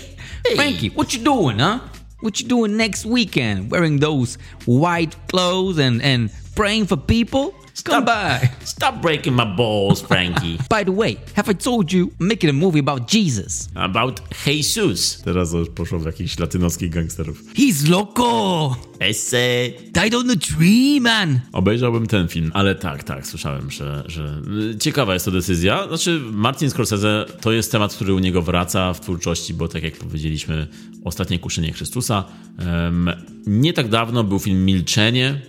hey, 0.46 0.54
Frankie, 0.54 0.90
what 0.90 1.14
you 1.14 1.24
doing, 1.24 1.58
huh? 1.60 1.80
What 2.20 2.40
you 2.40 2.46
doing 2.46 2.76
next 2.76 3.06
weekend? 3.06 3.70
Wearing 3.70 4.00
those 4.00 4.36
white 4.66 5.16
clothes 5.28 5.78
and, 5.78 6.02
and 6.02 6.30
praying 6.56 6.86
for 6.86 6.96
people? 6.96 7.52
Come 7.84 8.04
back. 8.04 8.50
Stop 8.64 9.02
breaking 9.02 9.34
my 9.34 9.44
balls, 9.44 10.00
Frankie. 10.00 10.58
By 10.68 10.82
the 10.82 10.92
way, 10.92 11.18
have 11.34 11.48
I 11.48 11.52
told 11.52 11.92
you 11.92 12.10
I'm 12.18 12.28
making 12.28 12.50
a 12.50 12.52
movie 12.52 12.80
about 12.80 13.06
Jesus? 13.06 13.68
About 13.74 14.20
Jesus. 14.46 15.22
Teraz 15.22 15.52
już 15.52 15.68
poszło 15.68 15.98
w 15.98 16.06
jakichś 16.06 16.38
latynoskich 16.38 16.90
gangsterów. 16.90 17.54
He's 17.54 17.88
loco! 17.88 18.76
Esse. 18.98 19.70
Died 19.92 20.14
on 20.14 20.28
the 20.28 20.36
tree, 20.36 21.00
man! 21.00 21.40
Obejrzałbym 21.52 22.06
ten 22.06 22.28
film, 22.28 22.50
ale 22.54 22.74
tak, 22.74 23.04
tak, 23.04 23.26
słyszałem, 23.26 23.70
że, 23.70 24.04
że 24.06 24.42
ciekawa 24.80 25.14
jest 25.14 25.24
to 25.24 25.30
decyzja. 25.30 25.88
Znaczy, 25.88 26.20
Martin 26.32 26.70
Scorsese 26.70 27.26
to 27.40 27.52
jest 27.52 27.72
temat, 27.72 27.94
który 27.94 28.14
u 28.14 28.18
niego 28.18 28.42
wraca 28.42 28.92
w 28.92 29.00
twórczości, 29.00 29.54
bo 29.54 29.68
tak 29.68 29.82
jak 29.82 29.96
powiedzieliśmy, 29.96 30.66
Ostatnie 31.06 31.38
Kuszenie 31.38 31.72
Chrystusa. 31.72 32.24
Um, 32.58 33.10
nie 33.46 33.72
tak 33.72 33.88
dawno 33.88 34.24
był 34.24 34.38
film 34.38 34.64
Milczenie, 34.64 35.40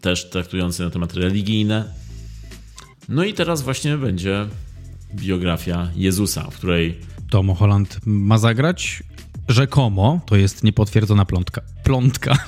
też 0.00 0.30
traktujący 0.30 0.82
na 0.82 0.90
temat 0.90 1.14
religijne. 1.14 1.94
No 3.08 3.24
i 3.24 3.34
teraz 3.34 3.62
właśnie 3.62 3.96
będzie 3.96 4.46
biografia 5.14 5.90
Jezusa, 5.96 6.50
w 6.50 6.56
której 6.56 6.98
Tom 7.30 7.54
Holland 7.54 7.98
ma 8.06 8.38
zagrać 8.38 9.02
rzekomo, 9.48 10.20
to 10.26 10.36
jest 10.36 10.64
niepotwierdzona 10.64 11.24
plątka. 11.24 11.62
Plątka. 11.84 12.36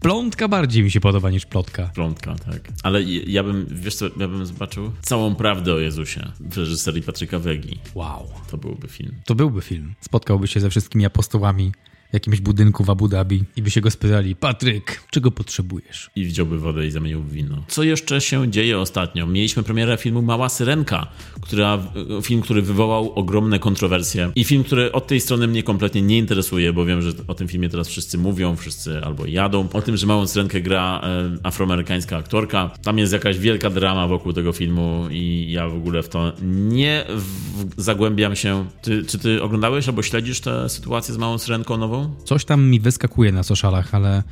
Plątka 0.00 0.48
bardziej 0.48 0.82
mi 0.82 0.90
się 0.90 1.00
podoba 1.00 1.30
niż 1.30 1.46
plotka. 1.46 1.90
Plątka, 1.94 2.34
tak. 2.34 2.60
Ale 2.82 3.02
ja 3.02 3.42
bym, 3.42 3.66
wiesz 3.70 3.94
co, 3.94 4.04
ja 4.06 4.28
bym 4.28 4.46
zobaczył 4.46 4.92
całą 5.02 5.34
prawdę 5.34 5.74
o 5.74 5.78
Jezusie 5.78 6.32
w 6.40 6.58
reżyserii 6.58 7.02
Patryka 7.02 7.38
Wegi. 7.38 7.78
Wow. 7.94 8.30
To 8.50 8.58
byłby 8.58 8.88
film. 8.88 9.14
To 9.24 9.34
byłby 9.34 9.62
film. 9.62 9.94
Spotkałby 10.00 10.48
się 10.48 10.60
ze 10.60 10.70
wszystkimi 10.70 11.06
apostołami 11.06 11.72
jakimś 12.14 12.40
budynku 12.40 12.84
w 12.84 12.90
Abu 12.90 13.08
Dhabi 13.08 13.44
i 13.56 13.62
by 13.62 13.70
się 13.70 13.80
go 13.80 13.90
spytali, 13.90 14.36
Patryk, 14.36 15.02
czego 15.10 15.30
potrzebujesz? 15.30 16.10
I 16.16 16.24
wziąłby 16.24 16.58
wodę 16.58 16.86
i 16.86 16.90
zamienił 16.90 17.22
w 17.22 17.32
wino. 17.32 17.64
Co 17.68 17.82
jeszcze 17.82 18.20
się 18.20 18.50
dzieje 18.50 18.78
ostatnio? 18.78 19.26
Mieliśmy 19.26 19.62
premierę 19.62 19.96
filmu 19.96 20.22
Mała 20.22 20.48
Syrenka, 20.48 21.06
która, 21.40 21.78
film, 22.22 22.42
który 22.42 22.62
wywołał 22.62 23.12
ogromne 23.12 23.58
kontrowersje 23.58 24.30
i 24.34 24.44
film, 24.44 24.64
który 24.64 24.92
od 24.92 25.06
tej 25.06 25.20
strony 25.20 25.46
mnie 25.46 25.62
kompletnie 25.62 26.02
nie 26.02 26.18
interesuje, 26.18 26.72
bo 26.72 26.84
wiem, 26.84 27.02
że 27.02 27.10
o 27.28 27.34
tym 27.34 27.48
filmie 27.48 27.68
teraz 27.68 27.88
wszyscy 27.88 28.18
mówią, 28.18 28.56
wszyscy 28.56 29.00
albo 29.04 29.26
jadą. 29.26 29.68
O 29.72 29.82
tym, 29.82 29.96
że 29.96 30.06
Małą 30.06 30.26
Syrenkę 30.26 30.60
gra 30.60 31.00
e, 31.02 31.38
afroamerykańska 31.42 32.16
aktorka. 32.16 32.70
Tam 32.82 32.98
jest 32.98 33.12
jakaś 33.12 33.38
wielka 33.38 33.70
drama 33.70 34.08
wokół 34.08 34.32
tego 34.32 34.52
filmu 34.52 35.08
i 35.10 35.46
ja 35.50 35.68
w 35.68 35.74
ogóle 35.74 36.02
w 36.02 36.08
to 36.08 36.32
nie 36.42 37.04
w, 37.08 37.82
zagłębiam 37.82 38.36
się. 38.36 38.66
Ty, 38.82 39.04
czy 39.04 39.18
ty 39.18 39.42
oglądałeś 39.42 39.88
albo 39.88 40.02
śledzisz 40.02 40.40
tę 40.40 40.68
sytuację 40.68 41.14
z 41.14 41.18
Małą 41.18 41.38
Syrenką 41.38 41.76
nową? 41.76 42.03
Coś 42.24 42.44
tam 42.44 42.64
mi 42.64 42.80
wyskakuje 42.80 43.32
na 43.32 43.42
socialach, 43.42 43.94
ale 43.94 44.22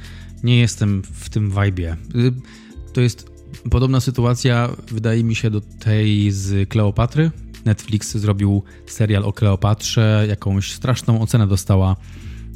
nie 0.42 0.58
jestem 0.58 1.02
w 1.02 1.30
tym 1.30 1.50
vibe. 1.50 1.96
To 2.92 3.00
jest 3.00 3.32
podobna 3.70 4.00
sytuacja, 4.00 4.70
wydaje 4.90 5.24
mi 5.24 5.34
się, 5.34 5.50
do 5.50 5.60
tej 5.60 6.30
z 6.30 6.68
Kleopatry. 6.68 7.30
Netflix 7.64 8.16
zrobił 8.16 8.62
serial 8.86 9.24
o 9.24 9.32
Kleopatrze, 9.32 10.26
jakąś 10.28 10.72
straszną 10.72 11.20
ocenę 11.20 11.46
dostała 11.46 11.96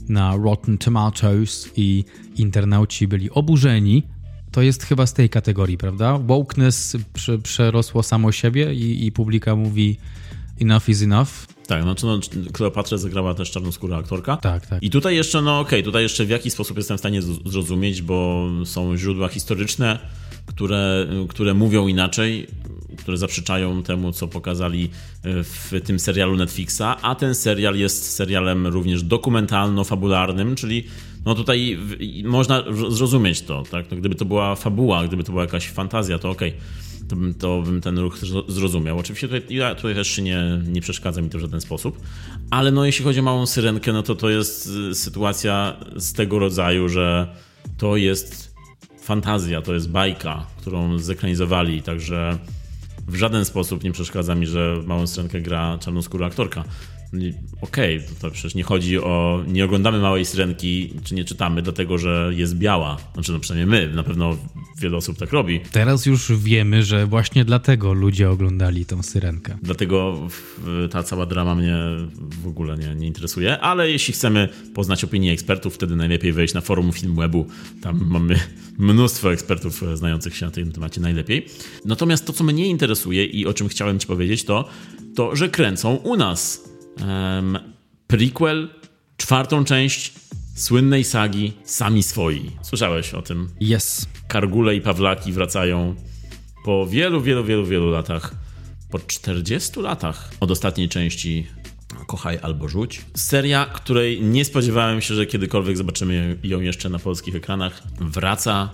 na 0.08 0.36
Rotten 0.36 0.78
Tomatoes 0.78 1.70
i 1.76 2.04
internauci 2.36 3.08
byli 3.08 3.30
oburzeni. 3.30 4.02
To 4.50 4.62
jest 4.62 4.82
chyba 4.82 5.06
z 5.06 5.12
tej 5.12 5.30
kategorii, 5.30 5.78
prawda? 5.78 6.18
Wokeness 6.18 6.96
przerosło 7.42 8.02
samo 8.02 8.32
siebie 8.32 8.74
i, 8.74 9.06
i 9.06 9.12
publika 9.12 9.56
mówi 9.56 9.98
enough 10.60 10.88
is 10.88 11.02
enough. 11.02 11.55
Tak, 11.66 11.82
znaczy 11.82 12.06
no, 12.06 12.20
Kleopatrę 12.52 12.98
zagrała 12.98 13.34
też 13.34 13.50
czarnoskóra 13.50 13.96
aktorka. 13.96 14.36
Tak, 14.36 14.66
tak. 14.66 14.82
I 14.82 14.90
tutaj 14.90 15.16
jeszcze, 15.16 15.42
no 15.42 15.60
okej, 15.60 15.80
okay, 15.80 15.82
tutaj 15.82 16.02
jeszcze 16.02 16.24
w 16.24 16.30
jaki 16.30 16.50
sposób 16.50 16.76
jestem 16.76 16.96
w 16.96 17.00
stanie 17.00 17.22
zrozumieć, 17.22 18.02
bo 18.02 18.48
są 18.64 18.96
źródła 18.96 19.28
historyczne, 19.28 19.98
które, 20.46 21.06
które 21.28 21.54
mówią 21.54 21.86
inaczej, 21.86 22.46
które 22.98 23.16
zaprzeczają 23.16 23.82
temu, 23.82 24.12
co 24.12 24.28
pokazali 24.28 24.90
e, 25.22 25.44
w 25.44 25.72
tym 25.84 25.98
serialu 25.98 26.36
Netflixa, 26.36 26.82
a 27.02 27.14
ten 27.14 27.34
serial 27.34 27.76
jest 27.76 28.10
serialem 28.10 28.66
również 28.66 29.02
dokumentalno-fabularnym, 29.02 30.54
czyli 30.54 30.84
no 31.24 31.34
tutaj 31.34 31.78
można 32.24 32.64
zrozumieć 32.88 33.42
to, 33.42 33.62
tak? 33.70 33.90
No, 33.90 33.96
gdyby 33.96 34.14
to 34.14 34.24
była 34.24 34.54
fabuła, 34.54 35.06
gdyby 35.06 35.24
to 35.24 35.32
była 35.32 35.44
jakaś 35.44 35.68
fantazja, 35.68 36.18
to 36.18 36.30
okej. 36.30 36.48
Okay 36.48 36.86
to 37.08 37.16
bym, 37.16 37.34
to 37.34 37.62
bym 37.62 37.80
ten 37.80 37.98
ruch 37.98 38.18
zrozumiał. 38.48 38.98
Oczywiście 38.98 39.28
tutaj, 39.28 39.56
ja, 39.56 39.74
tutaj 39.74 39.94
też 39.94 40.18
nie, 40.18 40.62
nie 40.66 40.80
przeszkadza 40.80 41.22
mi 41.22 41.30
to 41.30 41.38
w 41.38 41.40
żaden 41.40 41.60
sposób, 41.60 42.00
ale 42.50 42.70
no 42.70 42.84
jeśli 42.84 43.04
chodzi 43.04 43.20
o 43.20 43.22
małą 43.22 43.46
syrenkę, 43.46 43.92
no 43.92 44.02
to 44.02 44.14
to 44.14 44.30
jest 44.30 44.70
y, 44.90 44.94
sytuacja 44.94 45.76
z 45.96 46.12
tego 46.12 46.38
rodzaju, 46.38 46.88
że 46.88 47.34
to 47.78 47.96
jest 47.96 48.54
fantazja, 49.00 49.62
to 49.62 49.74
jest 49.74 49.90
bajka, 49.90 50.46
którą 50.60 50.98
zekranizowali, 50.98 51.82
także 51.82 52.38
w 53.08 53.14
żaden 53.14 53.44
sposób 53.44 53.84
nie 53.84 53.92
przeszkadza 53.92 54.34
mi, 54.34 54.46
że 54.46 54.82
małą 54.86 55.06
syrenkę 55.06 55.40
gra 55.40 55.78
czarnoskóra 55.78 56.26
aktorka 56.26 56.64
okej, 57.60 57.96
okay, 57.96 58.08
to, 58.20 58.30
przecież 58.30 58.54
nie 58.54 58.62
chodzi 58.62 58.98
o. 58.98 59.44
Nie 59.48 59.64
oglądamy 59.64 59.98
małej 59.98 60.24
syrenki, 60.24 60.92
czy 61.04 61.14
nie 61.14 61.24
czytamy, 61.24 61.62
dlatego 61.62 61.98
że 61.98 62.30
jest 62.34 62.56
biała. 62.56 62.96
Znaczy, 63.14 63.32
no 63.32 63.40
przynajmniej 63.40 63.80
my, 63.80 63.94
na 63.94 64.02
pewno 64.02 64.36
wiele 64.78 64.96
osób 64.96 65.18
tak 65.18 65.32
robi. 65.32 65.60
Teraz 65.72 66.06
już 66.06 66.32
wiemy, 66.32 66.82
że 66.82 67.06
właśnie 67.06 67.44
dlatego 67.44 67.92
ludzie 67.92 68.30
oglądali 68.30 68.86
tą 68.86 69.02
syrenkę. 69.02 69.58
Dlatego 69.62 70.28
ta 70.90 71.02
cała 71.02 71.26
drama 71.26 71.54
mnie 71.54 71.76
w 72.42 72.46
ogóle 72.46 72.76
nie, 72.76 72.94
nie 72.94 73.06
interesuje, 73.06 73.60
ale 73.60 73.90
jeśli 73.90 74.14
chcemy 74.14 74.48
poznać 74.74 75.04
opinię 75.04 75.32
ekspertów, 75.32 75.74
wtedy 75.74 75.96
najlepiej 75.96 76.32
wejść 76.32 76.54
na 76.54 76.60
forum 76.60 76.92
Filmwebu. 76.92 77.46
Tam 77.82 78.00
mamy 78.06 78.40
mnóstwo 78.78 79.32
ekspertów 79.32 79.82
znających 79.94 80.36
się 80.36 80.46
na 80.46 80.52
tym 80.52 80.72
temacie 80.72 81.00
najlepiej. 81.00 81.46
Natomiast 81.84 82.26
to, 82.26 82.32
co 82.32 82.44
mnie 82.44 82.66
interesuje 82.66 83.24
i 83.24 83.46
o 83.46 83.54
czym 83.54 83.68
chciałem 83.68 83.98
Ci 83.98 84.06
powiedzieć, 84.06 84.44
to 84.44 84.68
to, 85.14 85.36
że 85.36 85.48
kręcą 85.48 85.94
u 85.94 86.16
nas 86.16 86.68
um, 87.00 87.58
prequel, 88.06 88.68
czwartą 89.16 89.64
część 89.64 90.12
słynnej 90.54 91.04
sagi 91.04 91.52
Sami 91.64 92.02
Swoi. 92.02 92.50
Słyszałeś 92.62 93.14
o 93.14 93.22
tym? 93.22 93.48
Yes. 93.60 94.06
Kargule 94.28 94.74
i 94.74 94.80
Pawlaki 94.80 95.32
wracają 95.32 95.94
po 96.64 96.86
wielu, 96.86 97.20
wielu, 97.20 97.44
wielu, 97.44 97.66
wielu 97.66 97.90
latach. 97.90 98.34
Po 98.90 98.98
40 98.98 99.80
latach 99.80 100.30
od 100.40 100.50
ostatniej 100.50 100.88
części 100.88 101.46
Kochaj 102.06 102.38
albo 102.42 102.68
Rzuć. 102.68 103.02
Seria, 103.14 103.66
której 103.66 104.22
nie 104.22 104.44
spodziewałem 104.44 105.00
się, 105.00 105.14
że 105.14 105.26
kiedykolwiek 105.26 105.76
zobaczymy 105.76 106.38
ją 106.42 106.60
jeszcze 106.60 106.88
na 106.88 106.98
polskich 106.98 107.34
ekranach. 107.34 107.82
Wraca 108.00 108.70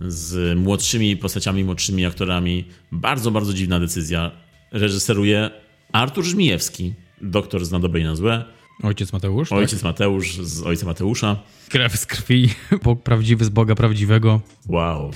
z 0.00 0.58
młodszymi 0.58 1.16
postaciami, 1.16 1.64
młodszymi 1.64 2.06
aktorami. 2.06 2.64
Bardzo, 2.92 3.30
bardzo 3.30 3.54
dziwna 3.54 3.80
decyzja. 3.80 4.30
Reżyseruje 4.72 5.50
Artur 5.92 6.24
Żmijewski, 6.24 6.94
doktor 7.22 7.64
zna 7.64 7.78
dobre 7.78 8.00
i 8.00 8.04
na 8.04 8.16
złe. 8.16 8.44
Ojciec 8.82 9.12
Mateusz? 9.12 9.48
Tak? 9.48 9.58
Ojciec 9.58 9.80
tak? 9.80 9.84
Mateusz 9.84 10.36
z 10.40 10.62
ojca 10.62 10.86
Mateusza. 10.86 11.36
Krew 11.68 11.96
z 11.96 12.06
krwi, 12.06 12.48
Bóg 12.84 13.02
prawdziwy 13.02 13.44
z 13.44 13.48
Boga 13.48 13.74
prawdziwego. 13.74 14.40
Wow. 14.68 15.10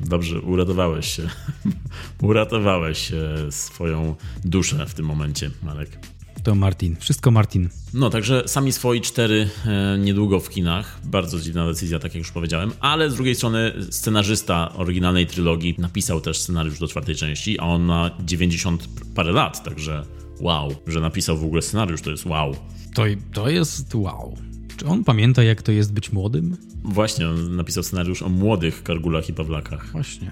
Dobrze, 0.00 0.40
uratowałeś 0.40 1.16
się. 1.16 1.28
uratowałeś 2.22 3.12
swoją 3.50 4.14
duszę 4.44 4.86
w 4.86 4.94
tym 4.94 5.06
momencie, 5.06 5.50
Marek. 5.62 5.98
To 6.42 6.54
Martin. 6.54 6.96
Wszystko 7.00 7.30
Martin. 7.30 7.68
No, 7.94 8.10
także 8.10 8.42
sami 8.46 8.72
swoi 8.72 9.00
cztery 9.00 9.48
e, 9.66 9.98
niedługo 9.98 10.40
w 10.40 10.48
kinach. 10.48 11.00
Bardzo 11.04 11.40
dziwna 11.40 11.66
decyzja, 11.66 11.98
tak 11.98 12.14
jak 12.14 12.18
już 12.18 12.32
powiedziałem. 12.32 12.72
Ale 12.80 13.10
z 13.10 13.14
drugiej 13.14 13.34
strony 13.34 13.72
scenarzysta 13.90 14.72
oryginalnej 14.74 15.26
trylogii 15.26 15.74
napisał 15.78 16.20
też 16.20 16.38
scenariusz 16.38 16.78
do 16.78 16.88
czwartej 16.88 17.16
części, 17.16 17.60
a 17.60 17.62
on 17.62 17.82
ma 17.82 18.10
90 18.24 18.88
parę 19.14 19.32
lat, 19.32 19.64
także 19.64 20.04
wow, 20.40 20.74
że 20.86 21.00
napisał 21.00 21.38
w 21.38 21.44
ogóle 21.44 21.62
scenariusz, 21.62 22.02
to 22.02 22.10
jest 22.10 22.26
wow. 22.26 22.56
To, 22.94 23.02
to 23.32 23.48
jest 23.48 23.94
wow. 23.94 24.36
Czy 24.76 24.86
on 24.86 25.04
pamięta, 25.04 25.42
jak 25.42 25.62
to 25.62 25.72
jest 25.72 25.92
być 25.92 26.12
młodym? 26.12 26.56
Właśnie, 26.84 27.28
on 27.28 27.56
napisał 27.56 27.82
scenariusz 27.82 28.22
o 28.22 28.28
młodych 28.28 28.82
Kargulach 28.82 29.28
i 29.28 29.32
Pawlakach. 29.32 29.92
Właśnie. 29.92 30.30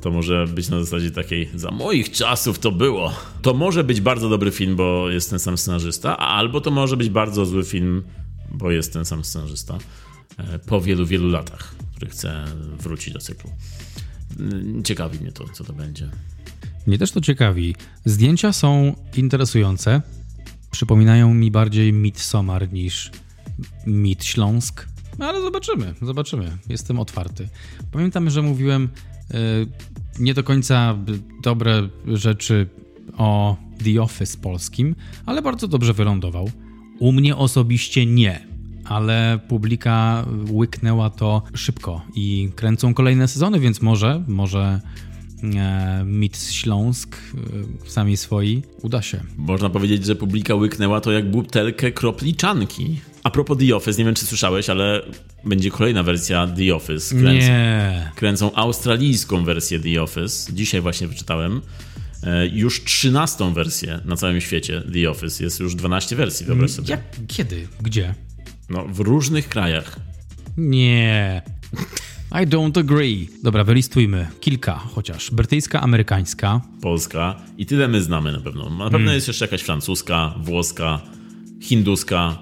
To 0.00 0.10
może 0.10 0.46
być 0.46 0.68
na 0.68 0.80
zasadzie 0.80 1.10
takiej, 1.10 1.48
za 1.54 1.70
moich 1.70 2.10
czasów 2.10 2.58
to 2.58 2.72
było. 2.72 3.12
To 3.42 3.54
może 3.54 3.84
być 3.84 4.00
bardzo 4.00 4.28
dobry 4.28 4.50
film, 4.50 4.76
bo 4.76 5.10
jest 5.10 5.30
ten 5.30 5.38
sam 5.38 5.58
scenarzysta, 5.58 6.16
albo 6.16 6.60
to 6.60 6.70
może 6.70 6.96
być 6.96 7.08
bardzo 7.08 7.46
zły 7.46 7.64
film, 7.64 8.02
bo 8.52 8.70
jest 8.70 8.92
ten 8.92 9.04
sam 9.04 9.24
scenarzysta 9.24 9.78
e, 10.38 10.58
po 10.58 10.80
wielu, 10.80 11.06
wielu 11.06 11.28
latach, 11.28 11.74
który 11.96 12.10
chce 12.10 12.44
wrócić 12.78 13.14
do 13.14 13.20
cyklu. 13.20 13.50
Ciekawi 14.84 15.18
mnie 15.18 15.32
to, 15.32 15.48
co 15.48 15.64
to 15.64 15.72
będzie. 15.72 16.10
Mnie 16.86 16.98
też 16.98 17.12
to 17.12 17.20
ciekawi. 17.20 17.74
Zdjęcia 18.04 18.52
są 18.52 18.94
interesujące. 19.16 20.02
Przypominają 20.70 21.34
mi 21.34 21.50
bardziej 21.50 21.92
Midsommar 21.92 22.72
niż 22.72 23.10
Mid 23.86 24.24
Śląsk. 24.24 24.88
No 25.18 25.26
ale 25.26 25.40
zobaczymy, 25.40 25.94
zobaczymy. 26.02 26.58
Jestem 26.68 27.00
otwarty. 27.00 27.48
Pamiętam, 27.92 28.30
że 28.30 28.42
mówiłem 28.42 28.88
yy, 29.30 29.38
nie 30.18 30.34
do 30.34 30.44
końca 30.44 30.96
dobre 31.42 31.88
rzeczy 32.06 32.68
o 33.16 33.56
The 33.84 34.02
Office 34.02 34.38
polskim, 34.38 34.96
ale 35.26 35.42
bardzo 35.42 35.68
dobrze 35.68 35.92
wylądował. 35.92 36.50
U 36.98 37.12
mnie 37.12 37.36
osobiście 37.36 38.06
nie 38.06 38.50
ale 38.90 39.38
publika 39.48 40.24
łyknęła 40.50 41.10
to 41.10 41.42
szybko 41.54 42.02
i 42.14 42.50
kręcą 42.56 42.94
kolejne 42.94 43.28
sezony, 43.28 43.60
więc 43.60 43.82
może, 43.82 44.24
może 44.28 44.80
Mit 46.04 46.38
Śląsk 46.52 47.16
e, 47.86 47.90
sami 47.90 48.16
swoi 48.16 48.62
uda 48.82 49.02
się. 49.02 49.20
Można 49.36 49.70
powiedzieć, 49.70 50.06
że 50.06 50.16
publika 50.16 50.54
łyknęła 50.54 51.00
to 51.00 51.12
jak 51.12 51.30
butelkę 51.30 51.92
kropliczanki. 51.92 53.00
A 53.22 53.30
propos 53.30 53.58
The 53.58 53.76
Office, 53.76 53.98
nie 53.98 54.04
wiem 54.04 54.14
czy 54.14 54.26
słyszałeś, 54.26 54.70
ale 54.70 55.02
będzie 55.44 55.70
kolejna 55.70 56.02
wersja 56.02 56.46
The 56.46 56.74
Office. 56.74 57.14
Kręcą, 57.14 57.46
nie. 57.46 58.10
Kręcą 58.14 58.54
australijską 58.54 59.44
wersję 59.44 59.80
The 59.80 60.02
Office. 60.02 60.52
Dzisiaj 60.52 60.80
właśnie 60.80 61.08
wyczytałem. 61.08 61.60
E, 62.22 62.46
już 62.46 62.84
13 62.84 63.54
wersję 63.54 64.00
na 64.04 64.16
całym 64.16 64.40
świecie 64.40 64.82
The 64.92 65.10
Office. 65.10 65.44
Jest 65.44 65.60
już 65.60 65.74
12 65.74 66.16
wersji, 66.16 66.46
wyobraź 66.46 66.70
sobie. 66.70 66.90
Jak, 66.90 67.00
kiedy? 67.28 67.68
Gdzie? 67.80 68.14
No, 68.68 68.84
w 68.88 69.00
różnych 69.00 69.48
krajach. 69.48 69.96
Nie. 70.56 71.42
I 72.32 72.46
don't 72.46 72.78
agree. 72.78 73.28
Dobra, 73.42 73.64
wylistujmy. 73.64 74.28
Kilka 74.40 74.74
chociaż. 74.94 75.30
Brytyjska, 75.30 75.80
amerykańska. 75.80 76.60
Polska. 76.82 77.36
I 77.58 77.66
tyle 77.66 77.88
my 77.88 78.02
znamy 78.02 78.32
na 78.32 78.40
pewno. 78.40 78.64
Na 78.64 78.84
pewno 78.84 78.98
hmm. 78.98 79.14
jest 79.14 79.28
jeszcze 79.28 79.44
jakaś 79.44 79.62
francuska, 79.62 80.34
włoska, 80.42 81.00
hinduska. 81.62 82.38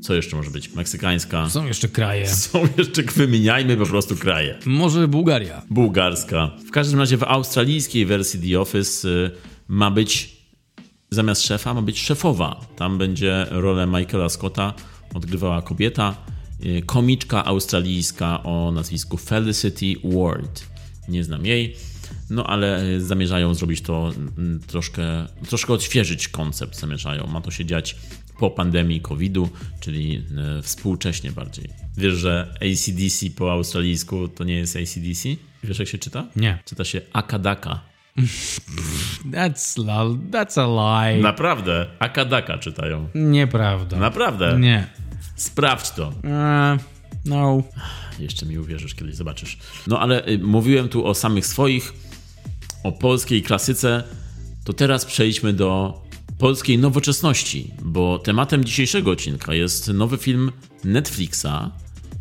Co 0.00 0.14
jeszcze 0.14 0.36
może 0.36 0.50
być? 0.50 0.74
Meksykańska. 0.74 1.48
Są 1.48 1.66
jeszcze 1.66 1.88
kraje. 1.88 2.28
Są 2.34 2.68
jeszcze, 2.78 3.02
wymieniajmy 3.02 3.76
po 3.76 3.86
prostu 3.86 4.16
kraje. 4.16 4.58
Może 4.66 5.08
Bułgaria. 5.08 5.62
Bułgarska. 5.70 6.50
W 6.68 6.70
każdym 6.70 6.98
razie 7.00 7.16
w 7.16 7.22
australijskiej 7.22 8.06
wersji 8.06 8.50
The 8.50 8.60
Office 8.60 9.08
y, 9.08 9.30
ma 9.68 9.90
być, 9.90 10.36
zamiast 11.10 11.42
szefa, 11.42 11.74
ma 11.74 11.82
być 11.82 12.00
szefowa. 12.00 12.60
Tam 12.76 12.98
będzie 12.98 13.46
rolę 13.50 13.86
Michaela 13.86 14.28
Scotta 14.28 14.74
odgrywała 15.14 15.62
kobieta, 15.62 16.14
komiczka 16.86 17.44
australijska 17.44 18.42
o 18.42 18.72
nazwisku 18.72 19.16
Felicity 19.16 19.94
Ward. 20.04 20.66
Nie 21.08 21.24
znam 21.24 21.46
jej, 21.46 21.76
no 22.30 22.46
ale 22.46 22.84
y, 22.84 23.00
zamierzają 23.00 23.54
zrobić 23.54 23.80
to 23.80 24.12
mm, 24.16 24.60
troszkę, 24.66 25.26
troszkę 25.48 25.72
odświeżyć 25.72 26.28
koncept. 26.28 26.80
Zamierzają. 26.80 27.26
Ma 27.26 27.40
to 27.40 27.50
się 27.50 27.64
dziać 27.64 27.96
po 28.38 28.50
pandemii 28.50 29.00
COVID-u, 29.00 29.48
czyli 29.80 30.22
y, 30.58 30.62
współcześnie 30.62 31.32
bardziej. 31.32 31.68
Wiesz, 31.96 32.14
że 32.14 32.54
ACDC 32.54 33.30
po 33.36 33.52
australijsku 33.52 34.28
to 34.28 34.44
nie 34.44 34.54
jest 34.54 34.76
ACDC? 34.76 35.28
Wiesz, 35.64 35.78
jak 35.78 35.88
się 35.88 35.98
czyta? 35.98 36.26
Nie. 36.36 36.58
Czyta 36.64 36.84
się 36.84 37.00
Akadaka. 37.12 37.80
That's, 39.30 39.78
that's 40.30 40.60
a 40.60 40.66
lie. 40.66 41.22
Naprawdę. 41.22 41.86
Akadaka 41.98 42.58
czytają. 42.58 43.08
Nieprawda. 43.14 43.98
Naprawdę. 43.98 44.58
Nie. 44.58 44.86
Sprawdź 45.38 45.90
to. 45.90 46.08
Uh, 46.08 46.82
no. 47.24 47.62
Jeszcze 48.18 48.46
mi 48.46 48.58
uwierzysz, 48.58 48.94
kiedyś 48.94 49.14
zobaczysz. 49.14 49.58
No 49.86 50.00
ale 50.00 50.28
y, 50.28 50.38
mówiłem 50.38 50.88
tu 50.88 51.06
o 51.06 51.14
samych 51.14 51.46
swoich, 51.46 51.92
o 52.84 52.92
polskiej 52.92 53.42
klasyce, 53.42 54.04
to 54.64 54.72
teraz 54.72 55.04
przejdźmy 55.04 55.52
do 55.52 56.00
polskiej 56.38 56.78
nowoczesności, 56.78 57.70
bo 57.82 58.18
tematem 58.18 58.64
dzisiejszego 58.64 59.10
odcinka 59.10 59.54
jest 59.54 59.88
nowy 59.88 60.18
film 60.18 60.52
Netflixa, 60.84 61.70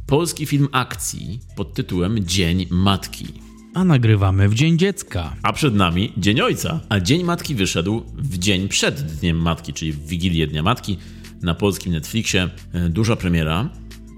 polski 0.08 0.46
film 0.46 0.68
akcji 0.72 1.40
pod 1.56 1.74
tytułem 1.74 2.26
Dzień 2.26 2.68
Matki. 2.70 3.26
A 3.74 3.84
nagrywamy 3.84 4.50
w 4.50 4.54
Dzień 4.54 4.78
Dziecka. 4.78 5.36
A 5.44 5.54
przed 5.54 5.76
nami 5.76 6.14
Dzień 6.18 6.42
Ojca. 6.42 6.80
A 6.90 7.00
Dzień 7.00 7.24
Matki 7.24 7.56
wyszedł 7.56 8.04
w 8.18 8.38
dzień 8.38 8.68
przed 8.68 9.02
Dniem 9.02 9.38
Matki, 9.42 9.74
czyli 9.74 9.92
w 9.92 10.08
Wigilię 10.08 10.48
Dnia 10.48 10.64
Matki 10.64 10.98
na 11.41 11.56
polskim 11.56 11.91
Netflixie. 11.91 12.50
E, 12.74 12.89
duża 12.89 13.15
premiera 13.15 13.70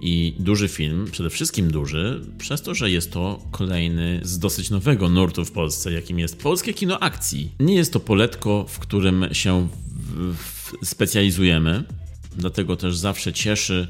i 0.02 0.36
duży 0.40 0.68
film, 0.68 1.08
przede 1.12 1.30
wszystkim 1.30 1.72
duży, 1.72 2.22
przez 2.38 2.62
to, 2.62 2.76
że 2.76 2.92
jest 2.92 3.12
to 3.12 3.40
kolejny 3.52 4.20
z 4.24 4.40
dosyć 4.40 4.70
nowego 4.70 5.10
nurtu 5.10 5.46
w 5.46 5.52
Polsce, 5.52 5.92
jakim 5.92 6.20
jest 6.20 6.42
polskie 6.42 6.74
kino 6.74 7.00
akcji. 7.00 7.52
Nie 7.60 7.76
jest 7.76 7.94
to 7.94 8.00
poletko, 8.00 8.66
w 8.70 8.80
którym 8.80 9.26
się 9.32 9.68
w, 9.96 10.36
w 10.36 10.88
specjalizujemy, 10.88 11.84
dlatego 12.38 12.76
też 12.76 12.98
zawsze 12.98 13.34
cieszy 13.34 13.88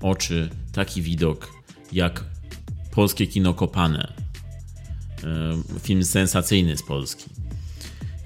oczy 0.00 0.48
taki 0.72 1.02
widok 1.02 1.52
jak 1.92 2.24
polskie 2.90 3.26
kino 3.26 3.54
kopane. 3.54 4.12
E, 5.24 5.78
film 5.80 6.04
sensacyjny 6.04 6.76
z 6.76 6.82
Polski 6.82 7.24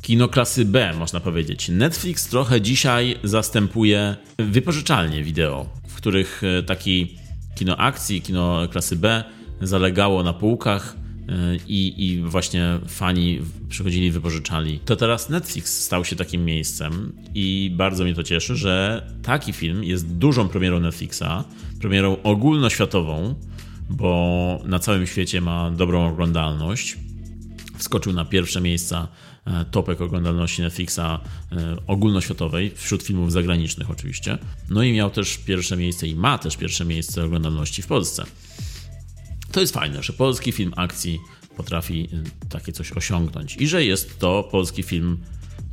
kino 0.08 0.28
klasy 0.28 0.64
B, 0.64 0.92
można 0.98 1.20
powiedzieć. 1.20 1.68
Netflix 1.68 2.28
trochę 2.28 2.60
dzisiaj 2.60 3.18
zastępuje 3.24 4.16
wypożyczalnie 4.38 5.22
wideo, 5.22 5.66
w 5.88 5.94
których 5.94 6.42
e, 6.44 6.62
taki 6.62 7.16
kino 7.54 7.76
akcji, 7.76 8.22
kino 8.22 8.68
klasy 8.70 8.96
B 8.96 9.24
zalegało 9.60 10.22
na 10.22 10.32
półkach 10.32 10.96
e, 11.28 11.32
i, 11.66 12.06
i 12.06 12.22
właśnie 12.22 12.78
fani 12.86 13.40
przychodzili, 13.68 14.10
wypożyczali. 14.10 14.80
To 14.84 14.96
teraz 14.96 15.28
Netflix 15.28 15.84
stał 15.84 16.04
się 16.04 16.16
takim 16.16 16.44
miejscem 16.44 17.12
i 17.34 17.72
bardzo 17.76 18.04
mnie 18.04 18.14
to 18.14 18.22
cieszy, 18.22 18.56
że 18.56 19.06
taki 19.22 19.52
film 19.52 19.84
jest 19.84 20.16
dużą 20.16 20.48
premierą 20.48 20.80
Netflixa, 20.80 21.44
premierą 21.80 22.16
ogólnoświatową, 22.22 23.34
bo 23.90 24.62
na 24.64 24.78
całym 24.78 25.06
świecie 25.06 25.40
ma 25.40 25.70
dobrą 25.70 26.08
oglądalność. 26.08 27.07
Wskoczył 27.78 28.12
na 28.12 28.24
pierwsze 28.24 28.60
miejsca 28.60 29.08
E, 29.48 29.64
topek 29.64 30.00
oglądalności 30.00 30.62
Netflixa 30.62 30.98
e, 30.98 31.18
ogólnoświatowej, 31.86 32.72
wśród 32.74 33.02
filmów 33.02 33.32
zagranicznych 33.32 33.90
oczywiście. 33.90 34.38
No 34.70 34.82
i 34.82 34.92
miał 34.92 35.10
też 35.10 35.38
pierwsze 35.38 35.76
miejsce 35.76 36.08
i 36.08 36.14
ma 36.14 36.38
też 36.38 36.56
pierwsze 36.56 36.84
miejsce 36.84 37.24
oglądalności 37.24 37.82
w 37.82 37.86
Polsce. 37.86 38.24
To 39.52 39.60
jest 39.60 39.74
fajne, 39.74 40.02
że 40.02 40.12
polski 40.12 40.52
film 40.52 40.72
akcji 40.76 41.20
potrafi 41.56 42.08
e, 42.12 42.48
takie 42.48 42.72
coś 42.72 42.92
osiągnąć 42.92 43.56
i 43.56 43.68
że 43.68 43.84
jest 43.84 44.18
to 44.18 44.48
polski 44.50 44.82
film 44.82 45.18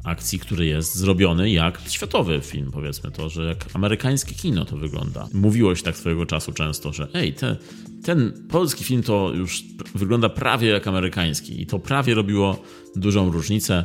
akcji, 0.06 0.40
który 0.40 0.66
jest 0.66 0.96
zrobiony 0.96 1.52
jak 1.52 1.82
światowy 1.88 2.42
film, 2.42 2.72
powiedzmy 2.72 3.12
to, 3.12 3.30
że 3.30 3.46
jak 3.46 3.66
amerykańskie 3.74 4.36
kino 4.36 4.66
to 4.66 4.78
wygląda. 4.78 5.28
Mówiło 5.34 5.76
się 5.76 5.84
tak 5.84 5.98
swojego 5.98 6.26
czasu 6.26 6.52
często, 6.52 6.94
że 6.94 7.08
ej, 7.14 7.34
te, 7.34 7.58
ten 8.04 8.48
polski 8.50 8.84
film 8.84 9.04
to 9.04 9.32
już 9.36 9.64
wygląda 9.96 10.30
prawie 10.30 10.68
jak 10.68 10.88
amerykański 10.88 11.62
i 11.62 11.66
to 11.66 11.80
prawie 11.80 12.14
robiło 12.14 12.64
dużą 12.96 13.32
różnicę. 13.32 13.84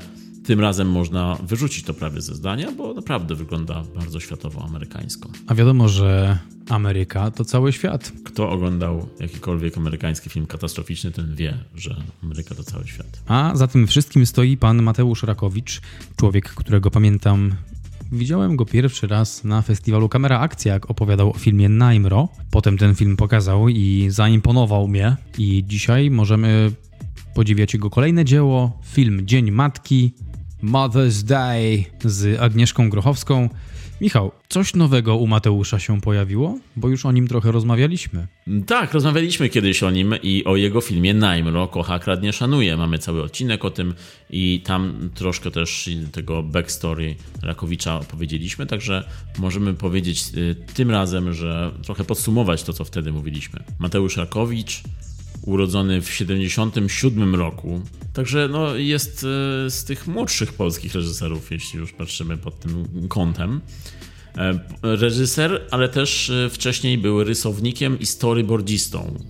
Tym 0.50 0.60
razem 0.60 0.90
można 0.90 1.36
wyrzucić 1.42 1.84
to 1.84 1.94
prawie 1.94 2.20
ze 2.20 2.34
zdania, 2.34 2.72
bo 2.72 2.94
naprawdę 2.94 3.34
wygląda 3.34 3.82
bardzo 3.94 4.20
światowo-amerykańsko. 4.20 5.28
A 5.46 5.54
wiadomo, 5.54 5.88
że 5.88 6.38
Ameryka 6.68 7.30
to 7.30 7.44
cały 7.44 7.72
świat. 7.72 8.12
Kto 8.24 8.50
oglądał 8.50 9.08
jakikolwiek 9.20 9.78
amerykański 9.78 10.30
film 10.30 10.46
katastroficzny, 10.46 11.10
ten 11.10 11.34
wie, 11.34 11.58
że 11.74 11.96
Ameryka 12.22 12.54
to 12.54 12.64
cały 12.64 12.86
świat. 12.86 13.22
A 13.26 13.52
za 13.54 13.66
tym 13.66 13.86
wszystkim 13.86 14.26
stoi 14.26 14.56
pan 14.56 14.82
Mateusz 14.82 15.22
Rakowicz, 15.22 15.80
człowiek, 16.16 16.48
którego 16.48 16.90
pamiętam 16.90 17.54
Widziałem 18.12 18.56
go 18.56 18.64
pierwszy 18.64 19.06
raz 19.06 19.44
na 19.44 19.62
festiwalu 19.62 20.08
Kamera 20.08 20.38
Akcja, 20.38 20.74
jak 20.74 20.90
opowiadał 20.90 21.30
o 21.30 21.38
filmie 21.38 21.68
Naimro. 21.68 22.28
Potem 22.50 22.78
ten 22.78 22.94
film 22.94 23.16
pokazał 23.16 23.68
i 23.68 24.06
zaimponował 24.10 24.88
mnie. 24.88 25.16
I 25.38 25.64
dzisiaj 25.66 26.10
możemy 26.10 26.72
podziwiać 27.34 27.74
jego 27.74 27.90
kolejne 27.90 28.24
dzieło, 28.24 28.80
film 28.84 29.26
Dzień 29.26 29.50
Matki, 29.50 30.12
Mother's 30.62 31.22
Day 31.22 31.84
z 32.04 32.40
Agnieszką 32.40 32.90
Grochowską. 32.90 33.48
Michał, 34.00 34.32
coś 34.48 34.74
nowego 34.74 35.16
u 35.16 35.26
Mateusza 35.26 35.78
się 35.78 36.00
pojawiło? 36.00 36.58
Bo 36.76 36.88
już 36.88 37.06
o 37.06 37.12
nim 37.12 37.28
trochę 37.28 37.52
rozmawialiśmy. 37.52 38.26
Tak, 38.66 38.94
rozmawialiśmy 38.94 39.48
kiedyś 39.48 39.82
o 39.82 39.90
nim 39.90 40.14
i 40.22 40.44
o 40.44 40.56
jego 40.56 40.80
filmie 40.80 41.14
Najmro, 41.14 41.68
Kocha, 41.68 41.98
Kradnie, 41.98 42.32
Szanuje. 42.32 42.76
Mamy 42.76 42.98
cały 42.98 43.22
odcinek 43.22 43.64
o 43.64 43.70
tym 43.70 43.94
i 44.30 44.62
tam 44.64 45.10
troszkę 45.14 45.50
też 45.50 45.90
tego 46.12 46.42
backstory 46.42 47.14
Rakowicza 47.42 47.98
opowiedzieliśmy, 47.98 48.66
także 48.66 49.08
możemy 49.38 49.74
powiedzieć 49.74 50.24
y, 50.36 50.56
tym 50.74 50.90
razem, 50.90 51.32
że 51.32 51.72
trochę 51.82 52.04
podsumować 52.04 52.62
to, 52.62 52.72
co 52.72 52.84
wtedy 52.84 53.12
mówiliśmy. 53.12 53.62
Mateusz 53.78 54.16
Rakowicz, 54.16 54.82
urodzony 55.42 56.02
w 56.02 56.10
77 56.10 57.34
roku. 57.34 57.80
Także 58.12 58.48
no, 58.48 58.74
jest 58.74 59.26
e, 59.66 59.70
z 59.70 59.84
tych 59.84 60.06
młodszych 60.06 60.52
polskich 60.52 60.94
reżyserów, 60.94 61.50
jeśli 61.50 61.78
już 61.78 61.92
patrzymy 61.92 62.36
pod 62.36 62.60
tym 62.60 63.08
kątem. 63.08 63.60
E, 64.36 64.60
reżyser, 64.82 65.66
ale 65.70 65.88
też 65.88 66.30
e, 66.30 66.50
wcześniej 66.50 66.98
był 66.98 67.24
rysownikiem 67.24 67.98
i 67.98 68.06
storyboardistą 68.06 69.24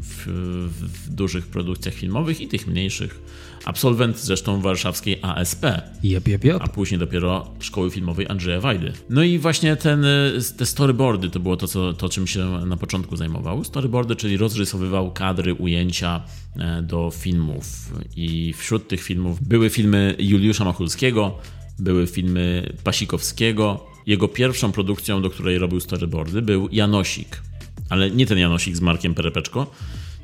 w, 0.00 0.26
w 0.68 1.14
dużych 1.14 1.46
produkcjach 1.46 1.94
filmowych 1.94 2.40
i 2.40 2.48
tych 2.48 2.66
mniejszych 2.66 3.20
Absolwent 3.66 4.18
zresztą 4.18 4.60
warszawskiej 4.60 5.18
ASP. 5.22 5.64
Yep, 6.04 6.28
yep, 6.28 6.44
yep. 6.44 6.56
A 6.60 6.68
później 6.68 6.98
dopiero 6.98 7.50
szkoły 7.60 7.90
filmowej 7.90 8.26
Andrzeja 8.28 8.60
Wajdy. 8.60 8.92
No 9.10 9.22
i 9.22 9.38
właśnie 9.38 9.76
ten, 9.76 10.04
y, 10.04 10.32
te 10.56 10.66
storyboardy 10.66 11.30
to 11.30 11.40
było 11.40 11.56
to, 11.56 11.68
co, 11.68 11.92
to, 11.92 12.08
czym 12.08 12.26
się 12.26 12.60
na 12.66 12.76
początku 12.76 13.16
zajmował. 13.16 13.64
Storyboardy, 13.64 14.16
czyli 14.16 14.36
rozrysowywał 14.36 15.12
kadry, 15.12 15.54
ujęcia 15.54 16.22
e, 16.56 16.82
do 16.82 17.10
filmów. 17.10 17.92
I 18.16 18.54
wśród 18.56 18.88
tych 18.88 19.02
filmów 19.02 19.48
były 19.48 19.70
filmy 19.70 20.16
Juliusza 20.18 20.64
Machulskiego, 20.64 21.38
były 21.78 22.06
filmy 22.06 22.72
Pasikowskiego, 22.84 23.86
jego 24.06 24.28
pierwszą 24.28 24.72
produkcją, 24.72 25.22
do 25.22 25.30
której 25.30 25.58
robił 25.58 25.80
storyboardy, 25.80 26.42
był 26.42 26.68
Janosik. 26.72 27.42
Ale 27.90 28.10
nie 28.10 28.26
ten 28.26 28.38
Janosik 28.38 28.76
z 28.76 28.80
Markiem 28.80 29.14
Perepeczko, 29.14 29.70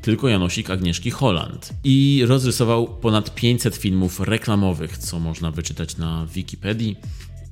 tylko 0.02 0.28
Janosik 0.28 0.70
Agnieszki 0.70 1.10
Holland. 1.10 1.72
I 1.84 2.24
rozrysował 2.26 2.86
ponad 2.86 3.34
500 3.34 3.76
filmów 3.76 4.20
reklamowych, 4.20 4.98
co 4.98 5.18
można 5.18 5.50
wyczytać 5.50 5.96
na 5.96 6.26
Wikipedii. 6.34 6.96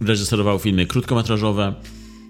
Reżyserował 0.00 0.58
filmy 0.58 0.86
krótkometrażowe, 0.86 1.74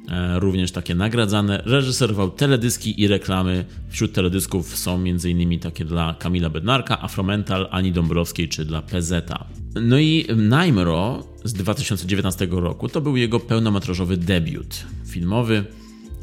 e, 0.09 0.41
również 0.41 0.73
takie 0.73 0.95
nagradzane. 0.95 1.63
Reżyserował 1.67 2.31
teledyski 2.31 3.01
i 3.03 3.09
reklamy. 3.09 3.65
Wśród 3.89 4.13
teledysków 4.13 4.77
są 4.77 4.95
m.in. 4.95 5.59
takie 5.59 5.85
dla 5.85 6.15
Kamila 6.19 6.51
Bednarka, 6.51 7.03
Afromental, 7.03 7.69
Ani 7.71 7.93
Dąbrowskiej 7.93 8.49
czy 8.49 8.65
dla 8.65 8.83
PZ. 8.83 9.31
No 9.75 9.99
i 9.99 10.27
Najmro 10.37 11.27
z 11.45 11.53
2019 11.53 12.49
roku 12.51 12.89
to 12.89 13.01
był 13.01 13.17
jego 13.17 13.41
pełnometrażowy 13.41 14.17
debiut 14.17 14.85
filmowy 15.07 15.65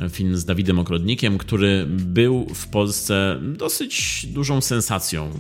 film 0.09 0.37
z 0.37 0.45
Dawidem 0.45 0.79
Okrodnikiem, 0.79 1.37
który 1.37 1.85
był 1.89 2.47
w 2.53 2.67
Polsce 2.67 3.39
dosyć 3.41 4.25
dużą 4.29 4.61
sensacją. 4.61 5.31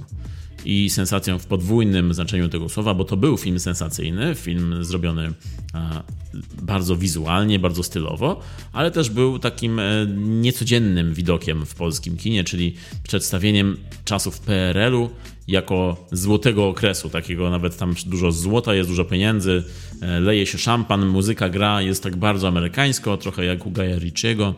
I 0.65 0.89
sensacją 0.89 1.39
w 1.39 1.45
podwójnym 1.45 2.13
znaczeniu 2.13 2.49
tego 2.49 2.69
słowa, 2.69 2.93
bo 2.93 3.05
to 3.05 3.17
był 3.17 3.37
film 3.37 3.59
sensacyjny, 3.59 4.35
film 4.35 4.83
zrobiony 4.83 5.33
bardzo 6.61 6.95
wizualnie, 6.95 7.59
bardzo 7.59 7.83
stylowo, 7.83 8.41
ale 8.73 8.91
też 8.91 9.09
był 9.09 9.39
takim 9.39 9.79
e, 9.79 10.07
niecodziennym 10.17 11.13
widokiem 11.13 11.65
w 11.65 11.75
polskim 11.75 12.17
kinie, 12.17 12.43
czyli 12.43 12.75
przedstawieniem 13.03 13.77
czasów 14.05 14.39
PRL-u 14.39 15.09
jako 15.47 16.05
złotego 16.11 16.67
okresu, 16.67 17.09
takiego 17.09 17.49
nawet 17.49 17.77
tam 17.77 17.95
dużo 18.05 18.31
złota 18.31 18.75
jest, 18.75 18.89
dużo 18.89 19.05
pieniędzy, 19.05 19.63
e, 20.01 20.19
leje 20.19 20.45
się 20.45 20.57
szampan, 20.57 21.05
muzyka 21.05 21.49
gra, 21.49 21.81
jest 21.81 22.03
tak 22.03 22.15
bardzo 22.15 22.47
amerykańsko, 22.47 23.17
trochę 23.17 23.45
jak 23.45 23.65
u 23.65 23.71
Gaja 23.71 23.99
Ritchiego. 23.99 24.55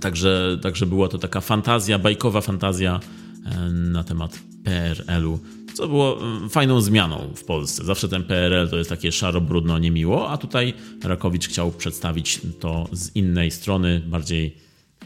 Także, 0.00 0.58
także 0.62 0.86
była 0.86 1.08
to 1.08 1.18
taka 1.18 1.40
fantazja, 1.40 1.98
bajkowa 1.98 2.40
fantazja 2.40 3.00
e, 3.44 3.70
na 3.70 4.04
temat 4.04 4.38
PRL-u, 4.64 5.38
co 5.74 5.88
było 5.88 6.22
mm, 6.22 6.50
fajną 6.50 6.80
zmianą 6.80 7.32
w 7.36 7.44
Polsce. 7.44 7.84
Zawsze 7.84 8.08
ten 8.08 8.24
PRL 8.24 8.68
to 8.68 8.76
jest 8.76 8.90
takie 8.90 9.12
szaro, 9.12 9.40
brudno, 9.40 9.78
niemiło, 9.78 10.30
a 10.30 10.38
tutaj 10.38 10.74
Rakowicz 11.04 11.48
chciał 11.48 11.70
przedstawić 11.70 12.40
to 12.60 12.88
z 12.92 13.16
innej 13.16 13.50
strony, 13.50 14.02
bardziej 14.06 14.56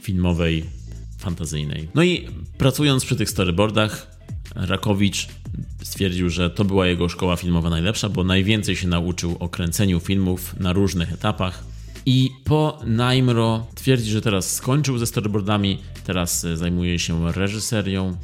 filmowej, 0.00 0.64
fantazyjnej. 1.18 1.88
No 1.94 2.02
i 2.02 2.28
pracując 2.58 3.04
przy 3.04 3.16
tych 3.16 3.30
storyboardach, 3.30 4.13
Rakowicz 4.54 5.28
stwierdził, 5.82 6.30
że 6.30 6.50
to 6.50 6.64
była 6.64 6.86
jego 6.86 7.08
szkoła 7.08 7.36
filmowa 7.36 7.70
najlepsza, 7.70 8.08
bo 8.08 8.24
najwięcej 8.24 8.76
się 8.76 8.88
nauczył 8.88 9.36
o 9.40 9.48
kręceniu 9.48 10.00
filmów 10.00 10.60
na 10.60 10.72
różnych 10.72 11.12
etapach. 11.12 11.64
I 12.06 12.30
po 12.44 12.80
Najmro 12.86 13.66
twierdzi, 13.74 14.10
że 14.10 14.20
teraz 14.20 14.54
skończył 14.54 14.98
ze 14.98 15.06
storyboardami, 15.06 15.78
teraz 16.04 16.44
e, 16.44 16.56
zajmuje 16.56 16.98
się 16.98 17.32
reżyserią. 17.32 18.16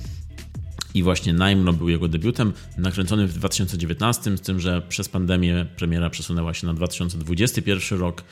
I 0.95 1.03
właśnie 1.03 1.33
Najmro 1.33 1.73
był 1.73 1.89
jego 1.89 2.09
debiutem, 2.09 2.53
nakręconym 2.79 3.27
w 3.27 3.33
2019, 3.33 4.37
z 4.37 4.41
tym, 4.41 4.61
że 4.61 4.83
przez 4.89 5.09
pandemię 5.09 5.67
premiera 5.77 6.11
przesunęła 6.11 6.55
się 6.55 6.67
na 6.67 6.75
2021 6.75 7.99
rok. 7.99 8.25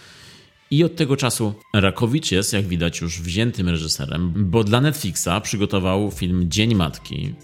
I 0.70 0.84
od 0.84 0.96
tego 0.96 1.16
czasu 1.16 1.54
Rakowicz 1.74 2.32
jest, 2.32 2.52
jak 2.52 2.66
widać, 2.66 3.00
już 3.00 3.20
wziętym 3.20 3.68
reżyserem, 3.68 4.32
bo 4.36 4.64
dla 4.64 4.80
Netflixa 4.80 5.28
przygotował 5.42 6.10
film 6.10 6.50
Dzień 6.50 6.74
Matki, 6.74 7.34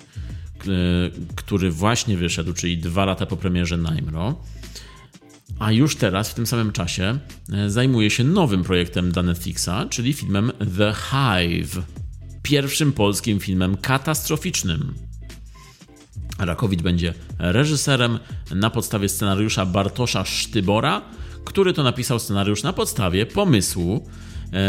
który 1.34 1.70
właśnie 1.70 2.16
wyszedł, 2.16 2.52
czyli 2.52 2.78
dwa 2.78 3.04
lata 3.04 3.26
po 3.26 3.36
premierze 3.36 3.76
Najmro. 3.76 4.40
A 5.58 5.72
już 5.72 5.96
teraz, 5.96 6.30
w 6.30 6.34
tym 6.34 6.46
samym 6.46 6.72
czasie, 6.72 7.18
e, 7.52 7.70
zajmuje 7.70 8.10
się 8.10 8.24
nowym 8.24 8.64
projektem 8.64 9.12
dla 9.12 9.22
Netflixa, 9.22 9.70
czyli 9.90 10.12
filmem 10.12 10.52
The 10.78 10.94
Hive. 10.94 11.82
Pierwszym 12.42 12.92
polskim 12.92 13.40
filmem 13.40 13.76
katastroficznym. 13.76 14.94
Rakowicz 16.38 16.82
będzie 16.82 17.14
reżyserem 17.38 18.18
na 18.54 18.70
podstawie 18.70 19.08
scenariusza 19.08 19.66
Bartosza 19.66 20.24
Sztybora, 20.24 21.02
który 21.44 21.72
to 21.72 21.82
napisał 21.82 22.18
scenariusz 22.18 22.62
na 22.62 22.72
podstawie 22.72 23.26
pomysłu 23.26 24.08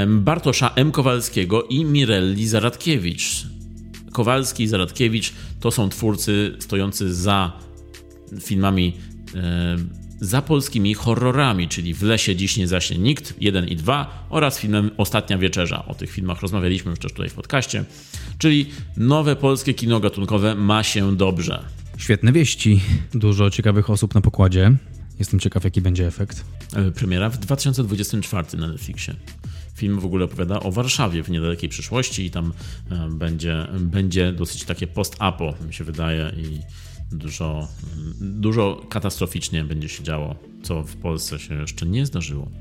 Bartosza 0.08 0.72
M. 0.76 0.92
Kowalskiego 0.92 1.64
i 1.64 1.86
Mirelli 1.86 2.48
Zaradkiewicz. 2.48 3.55
Kowalski 4.16 4.64
i 4.64 4.68
Zaradkiewicz 4.68 5.34
to 5.60 5.72
są 5.72 5.90
twórcy 5.90 6.56
stojący 6.60 7.16
za 7.16 7.52
filmami, 8.42 8.98
e, 9.36 9.78
za 10.22 10.42
polskimi 10.42 10.94
horrorami, 10.94 11.68
czyli 11.68 11.94
W 11.94 12.04
lesie 12.04 12.36
dziś 12.36 12.58
nie 12.58 12.68
zaśnie 12.68 12.98
nikt, 12.98 13.34
1 13.42 13.68
i 13.68 13.76
2 13.76 14.28
oraz 14.30 14.60
filmem 14.60 14.92
Ostatnia 14.98 15.38
Wieczerza. 15.38 15.86
O 15.86 15.96
tych 15.96 16.12
filmach 16.12 16.42
rozmawialiśmy 16.42 16.90
już 16.90 17.00
też 17.00 17.12
tutaj 17.12 17.30
w 17.30 17.34
podcaście. 17.34 17.86
Czyli 18.38 18.70
nowe 18.98 19.36
polskie 19.36 19.74
kino 19.74 20.00
gatunkowe 20.00 20.56
ma 20.56 20.84
się 20.84 21.16
dobrze. 21.16 21.64
Świetne 21.98 22.32
wieści. 22.32 22.82
Dużo 23.14 23.50
ciekawych 23.50 23.90
osób 23.90 24.16
na 24.16 24.22
pokładzie. 24.22 24.72
Jestem 25.20 25.40
ciekaw, 25.40 25.64
jaki 25.64 25.82
będzie 25.82 26.08
efekt. 26.08 26.46
E, 26.76 26.92
premiera 26.92 27.30
w 27.30 27.38
2024 27.38 28.58
na 28.58 28.68
Netflixie. 28.68 29.16
Film 29.76 30.00
w 30.00 30.06
ogóle 30.06 30.26
opowiada 30.26 30.60
o 30.60 30.72
Warszawie 30.72 31.24
w 31.24 31.30
niedalekiej 31.30 31.70
przyszłości 31.70 32.26
i 32.26 32.32
tam 32.32 32.54
e, 32.92 33.10
będzie, 33.10 33.68
będzie 33.80 34.34
dosyć 34.34 34.64
takie 34.64 34.88
post-apo, 34.88 35.54
mi 35.68 35.74
się 35.74 35.84
wydaje, 35.84 36.32
i 36.38 36.60
dużo, 37.16 37.68
dużo 38.22 38.86
katastroficznie 38.90 39.64
będzie 39.64 39.90
się 39.90 40.04
działo, 40.04 40.36
co 40.64 40.84
w 40.84 40.96
Polsce 40.96 41.40
się 41.40 41.56
jeszcze 41.56 41.86
nie 41.86 42.06
zdarzyło. 42.06 42.52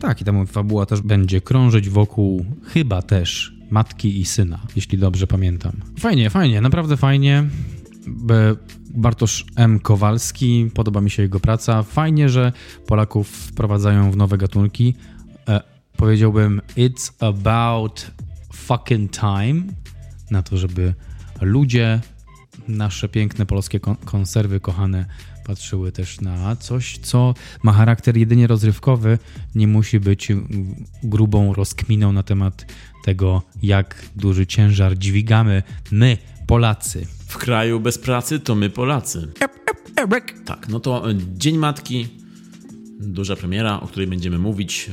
Tak, 0.00 0.20
i 0.20 0.24
ta 0.24 0.32
fabuła 0.46 0.86
też 0.86 1.00
będzie 1.00 1.40
krążyć 1.40 1.88
wokół 1.88 2.46
chyba 2.64 3.02
też 3.02 3.52
matki 3.70 4.20
i 4.20 4.24
syna, 4.24 4.60
jeśli 4.76 4.98
dobrze 4.98 5.26
pamiętam. 5.26 5.72
Fajnie, 5.98 6.30
fajnie, 6.30 6.60
naprawdę 6.60 6.96
fajnie. 6.96 7.44
Bartosz 8.94 9.44
M. 9.56 9.80
Kowalski, 9.80 10.70
podoba 10.74 11.00
mi 11.00 11.10
się 11.10 11.22
jego 11.22 11.40
praca. 11.40 11.82
Fajnie, 11.82 12.28
że 12.28 12.52
Polaków 12.86 13.28
wprowadzają 13.28 14.10
w 14.10 14.16
nowe 14.16 14.38
gatunki. 14.38 14.94
E, 16.00 16.02
powiedziałbym, 16.02 16.60
it's 16.76 17.12
about 17.18 18.10
fucking 18.52 19.10
time 19.12 19.62
na 20.30 20.42
to, 20.42 20.56
żeby 20.56 20.94
ludzie, 21.40 22.00
nasze 22.68 23.08
piękne 23.08 23.46
polskie 23.46 23.80
konserwy 24.04 24.60
kochane, 24.60 25.04
patrzyły 25.46 25.92
też 25.92 26.20
na 26.20 26.56
coś, 26.56 26.98
co 26.98 27.34
ma 27.62 27.72
charakter 27.72 28.16
jedynie 28.16 28.46
rozrywkowy, 28.46 29.18
nie 29.54 29.66
musi 29.66 30.00
być 30.00 30.28
grubą 31.02 31.54
rozkminą 31.54 32.12
na 32.12 32.22
temat 32.22 32.66
tego, 33.04 33.42
jak 33.62 34.04
duży 34.16 34.46
ciężar 34.46 34.98
dźwigamy 34.98 35.62
my, 35.90 36.18
Polacy. 36.46 37.06
W 37.26 37.38
kraju 37.38 37.80
bez 37.80 37.98
pracy 37.98 38.40
to 38.40 38.54
my 38.54 38.70
Polacy. 38.70 39.32
Tak, 40.44 40.68
no 40.68 40.80
to 40.80 41.04
Dzień 41.34 41.58
Matki, 41.58 42.19
duża 43.00 43.36
premiera, 43.36 43.80
o 43.80 43.86
której 43.86 44.06
będziemy 44.06 44.38
mówić. 44.38 44.90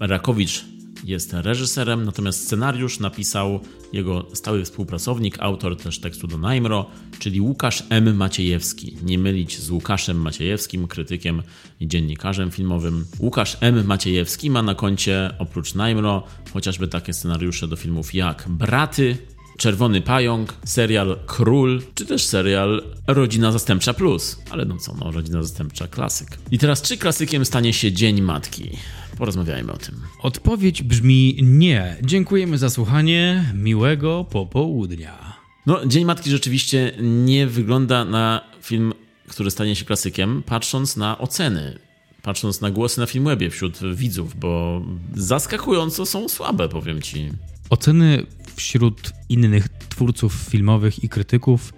E, 0.00 0.06
Rakowicz 0.06 0.64
jest 1.04 1.32
reżyserem, 1.32 2.04
natomiast 2.04 2.44
scenariusz 2.44 3.00
napisał 3.00 3.60
jego 3.92 4.26
stały 4.32 4.64
współpracownik, 4.64 5.36
autor 5.40 5.76
też 5.76 5.98
tekstu 5.98 6.26
do 6.26 6.38
Najmro, 6.38 6.90
czyli 7.18 7.40
Łukasz 7.40 7.82
M. 7.88 8.16
Maciejewski. 8.16 8.96
Nie 9.02 9.18
mylić 9.18 9.58
z 9.58 9.70
Łukaszem 9.70 10.16
Maciejewskim, 10.16 10.88
krytykiem 10.88 11.42
i 11.80 11.88
dziennikarzem 11.88 12.50
filmowym. 12.50 13.04
Łukasz 13.20 13.56
M. 13.60 13.86
Maciejewski 13.86 14.50
ma 14.50 14.62
na 14.62 14.74
koncie 14.74 15.30
oprócz 15.38 15.74
Najmro 15.74 16.22
chociażby 16.52 16.88
takie 16.88 17.12
scenariusze 17.12 17.68
do 17.68 17.76
filmów 17.76 18.14
jak 18.14 18.44
Braty, 18.48 19.16
Czerwony 19.56 20.00
Pająk, 20.00 20.54
serial 20.64 21.18
Król, 21.26 21.82
czy 21.94 22.06
też 22.06 22.24
serial 22.24 22.82
Rodzina 23.06 23.52
Zastępcza 23.52 23.94
Plus. 23.94 24.38
Ale 24.50 24.64
no 24.64 24.76
co, 24.76 24.94
no, 24.94 25.10
Rodzina 25.10 25.42
Zastępcza 25.42 25.88
klasyk. 25.88 26.28
I 26.50 26.58
teraz, 26.58 26.82
czy 26.82 26.96
klasykiem 26.96 27.44
stanie 27.44 27.72
się 27.72 27.92
Dzień 27.92 28.22
Matki? 28.22 28.70
Porozmawiajmy 29.18 29.72
o 29.72 29.76
tym. 29.76 29.94
Odpowiedź 30.22 30.82
brzmi 30.82 31.38
nie. 31.42 31.96
Dziękujemy 32.02 32.58
za 32.58 32.70
słuchanie. 32.70 33.44
Miłego 33.54 34.24
popołudnia. 34.30 35.34
No, 35.66 35.86
Dzień 35.86 36.04
Matki 36.04 36.30
rzeczywiście 36.30 36.92
nie 37.00 37.46
wygląda 37.46 38.04
na 38.04 38.40
film, 38.62 38.92
który 39.28 39.50
stanie 39.50 39.76
się 39.76 39.84
klasykiem, 39.84 40.42
patrząc 40.46 40.96
na 40.96 41.18
oceny 41.18 41.78
patrząc 42.24 42.60
na 42.60 42.70
głosy 42.70 43.00
na 43.00 43.06
Filmwebie 43.06 43.50
wśród 43.50 43.78
widzów, 43.94 44.38
bo 44.38 44.82
zaskakująco 45.14 46.06
są 46.06 46.28
słabe, 46.28 46.68
powiem 46.68 47.02
ci. 47.02 47.30
Oceny 47.70 48.26
wśród 48.56 49.12
innych 49.28 49.68
twórców 49.68 50.32
filmowych 50.32 51.04
i 51.04 51.08
krytyków 51.08 51.72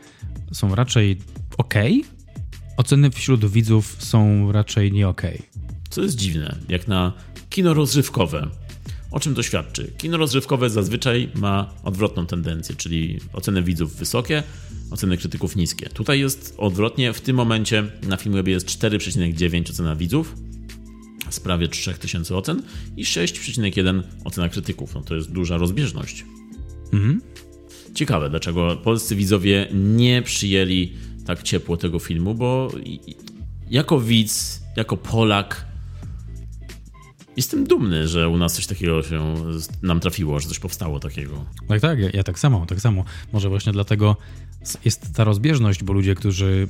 są 0.53 0.75
raczej 0.75 1.19
ok. 1.59 1.75
Oceny 2.77 3.11
wśród 3.11 3.51
widzów 3.51 3.97
są 3.99 4.53
raczej 4.53 4.93
nie 4.93 5.09
ok. 5.09 5.23
Co 5.91 6.03
jest 6.03 6.17
dziwne, 6.17 6.57
jak 6.69 6.89
na 6.89 7.13
kino 7.51 7.75
rozrywkowe. 7.75 8.49
O 9.11 9.21
czym 9.21 9.35
to 9.35 9.43
świadczy? 9.43 9.93
Kino 9.99 10.17
rozrywkowe 10.17 10.71
zazwyczaj 10.71 11.31
ma 11.35 11.75
odwrotną 11.83 12.27
tendencję, 12.27 12.77
czyli 12.77 13.21
oceny 13.33 13.63
widzów 13.63 13.97
wysokie, 13.97 14.43
oceny 14.91 15.19
krytyków 15.19 15.57
niskie. 15.57 15.89
Tutaj 15.89 16.21
jest 16.21 16.55
odwrotnie, 16.59 17.13
w 17.13 17.21
tym 17.21 17.37
momencie 17.37 17.85
na 18.09 18.17
Filmwebie 18.17 18.53
jest 18.53 18.67
4,9 18.67 19.71
ocena 19.71 19.97
widzów, 19.97 20.35
z 21.31 21.41
prawie 21.41 21.69
3000 21.69 22.37
ocen 22.37 22.63
i 22.97 23.05
6,1 23.05 24.03
ocena 24.25 24.49
krytyków. 24.49 24.95
No 24.95 25.01
to 25.01 25.15
jest 25.15 25.33
duża 25.33 25.57
rozbieżność. 25.57 26.25
Mhm. 26.93 27.21
Ciekawe, 27.95 28.31
dlaczego 28.31 28.77
polscy 28.77 29.17
widzowie 29.17 29.69
nie 29.75 30.23
przyjęli 30.23 30.93
tak 31.27 31.43
ciepło 31.43 31.77
tego 31.77 31.99
filmu, 31.99 32.35
bo 32.35 32.71
jako 33.71 34.01
widz, 34.01 34.63
jako 34.77 34.97
Polak 34.97 35.67
jestem 37.37 37.65
dumny, 37.65 38.09
że 38.09 38.29
u 38.29 38.37
nas 38.37 38.55
coś 38.55 38.67
takiego 38.67 39.03
się 39.03 39.35
nam 39.83 40.01
trafiło, 40.01 40.41
że 40.41 40.49
coś 40.49 40.59
powstało 40.59 41.01
takiego. 41.01 41.45
Tak, 41.69 41.81
tak, 41.81 41.99
ja, 41.99 42.11
ja 42.13 42.23
tak 42.23 42.39
samo, 42.39 42.67
tak 42.67 42.81
samo. 42.81 43.05
Może 43.33 43.49
właśnie 43.49 43.73
dlatego 43.73 44.17
jest 44.85 45.15
ta 45.15 45.25
rozbieżność, 45.25 45.85
bo 45.85 45.93
ludzie, 45.93 46.15
którzy 46.15 46.69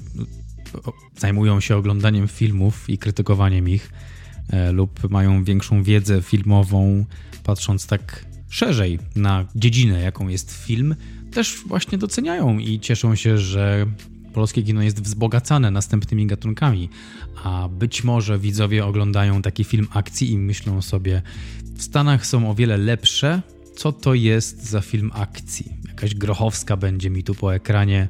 zajmują 1.19 1.61
się 1.61 1.77
oglądaniem 1.77 2.29
filmów 2.29 2.91
i 2.91 2.99
krytykowaniem 2.99 3.69
ich 3.69 3.93
e, 4.51 4.73
lub 4.73 5.11
mają 5.11 5.45
większą 5.45 5.83
wiedzę 5.83 6.23
filmową, 6.23 7.05
patrząc 7.45 7.87
tak 7.87 8.26
szerzej 8.49 8.99
na 9.17 9.45
dziedzinę, 9.55 10.01
jaką 10.01 10.29
jest 10.29 10.53
film, 10.53 10.97
też 11.33 11.57
właśnie 11.67 11.99
doceniają 11.99 12.59
i 12.59 12.81
cieszą 12.81 13.15
się, 13.15 13.39
że 13.39 13.87
polskie 14.33 14.63
kino 14.63 14.83
jest 14.83 15.03
wzbogacane 15.03 15.71
następnymi 15.71 16.27
gatunkami, 16.27 16.89
a 17.45 17.69
być 17.69 18.05
może 18.05 18.39
widzowie 18.39 18.87
oglądają 18.87 19.43
taki 19.43 19.65
film 19.65 19.89
akcji 19.91 20.31
i 20.31 20.39
myślą 20.39 20.83
sobie, 20.83 21.23
w 21.77 21.83
Stanach 21.83 22.27
są 22.27 22.51
o 22.51 22.55
wiele 22.55 22.77
lepsze, 22.77 23.43
co 23.77 23.93
to 23.93 24.15
jest 24.15 24.65
za 24.65 24.81
film 24.81 25.11
akcji? 25.15 25.73
Jakaś 25.89 26.15
grochowska 26.15 26.77
będzie 26.77 27.11
mi 27.11 27.23
tu 27.23 27.35
po 27.35 27.55
ekranie 27.55 28.09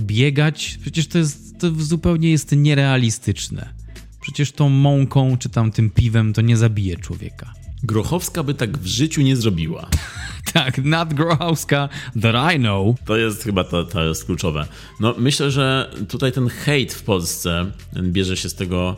biegać? 0.00 0.78
Przecież 0.82 1.06
to, 1.06 1.18
jest, 1.18 1.58
to 1.58 1.70
zupełnie 1.70 2.30
jest 2.30 2.52
nierealistyczne. 2.52 3.74
Przecież 4.20 4.52
tą 4.52 4.68
mąką 4.68 5.38
czy 5.38 5.48
tam 5.48 5.70
tym 5.70 5.90
piwem 5.90 6.32
to 6.32 6.40
nie 6.40 6.56
zabije 6.56 6.96
człowieka. 6.96 7.52
Grochowska 7.82 8.42
by 8.42 8.54
tak 8.54 8.78
w 8.78 8.86
życiu 8.86 9.22
nie 9.22 9.36
zrobiła. 9.36 9.88
tak, 10.52 10.84
not 10.84 11.14
Grochowska 11.14 11.88
that 12.22 12.54
I 12.54 12.58
know. 12.58 12.96
To 13.04 13.16
jest 13.16 13.42
chyba 13.42 13.64
to, 13.64 13.84
to 13.84 14.04
jest 14.04 14.24
kluczowe. 14.24 14.66
No 15.00 15.14
myślę, 15.18 15.50
że 15.50 15.90
tutaj 16.08 16.32
ten 16.32 16.48
hejt 16.48 16.94
w 16.94 17.02
Polsce 17.02 17.70
bierze 18.02 18.36
się 18.36 18.48
z 18.48 18.54
tego 18.54 18.96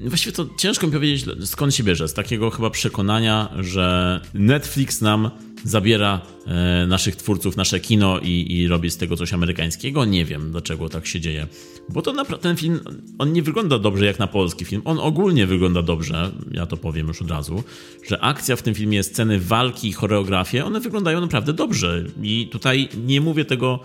Właściwie 0.00 0.32
to 0.32 0.46
ciężko 0.58 0.86
mi 0.86 0.92
powiedzieć, 0.92 1.26
skąd 1.44 1.74
się 1.74 1.82
bierze. 1.84 2.08
Z 2.08 2.14
takiego 2.14 2.50
chyba 2.50 2.70
przekonania, 2.70 3.48
że 3.60 4.20
Netflix 4.34 5.00
nam 5.00 5.30
zabiera 5.64 6.20
e, 6.46 6.86
naszych 6.86 7.16
twórców, 7.16 7.56
nasze 7.56 7.80
kino 7.80 8.20
i, 8.20 8.46
i 8.52 8.68
robi 8.68 8.90
z 8.90 8.96
tego 8.96 9.16
coś 9.16 9.32
amerykańskiego. 9.32 10.04
Nie 10.04 10.24
wiem, 10.24 10.50
dlaczego 10.50 10.88
tak 10.88 11.06
się 11.06 11.20
dzieje. 11.20 11.46
Bo 11.88 12.02
to 12.02 12.24
ten 12.24 12.56
film, 12.56 12.80
on 13.18 13.32
nie 13.32 13.42
wygląda 13.42 13.78
dobrze 13.78 14.04
jak 14.04 14.18
na 14.18 14.26
polski 14.26 14.64
film. 14.64 14.82
On 14.84 14.98
ogólnie 14.98 15.46
wygląda 15.46 15.82
dobrze, 15.82 16.30
ja 16.50 16.66
to 16.66 16.76
powiem 16.76 17.08
już 17.08 17.22
od 17.22 17.30
razu, 17.30 17.62
że 18.08 18.20
akcja 18.20 18.56
w 18.56 18.62
tym 18.62 18.74
filmie, 18.74 19.02
sceny 19.02 19.40
walki, 19.40 19.92
choreografie, 19.92 20.64
one 20.64 20.80
wyglądają 20.80 21.20
naprawdę 21.20 21.52
dobrze. 21.52 22.04
I 22.22 22.48
tutaj 22.52 22.88
nie 23.06 23.20
mówię 23.20 23.44
tego 23.44 23.80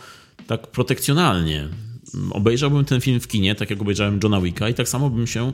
tak 0.47 0.67
protekcjonalnie. 0.67 1.67
Obejrzałbym 2.31 2.85
ten 2.85 3.01
film 3.01 3.19
w 3.19 3.27
kinie, 3.27 3.55
tak 3.55 3.69
jak 3.69 3.81
obejrzałem 3.81 4.19
Johna 4.23 4.41
Wicka 4.41 4.69
i 4.69 4.73
tak 4.73 4.89
samo 4.89 5.09
bym 5.09 5.27
się 5.27 5.53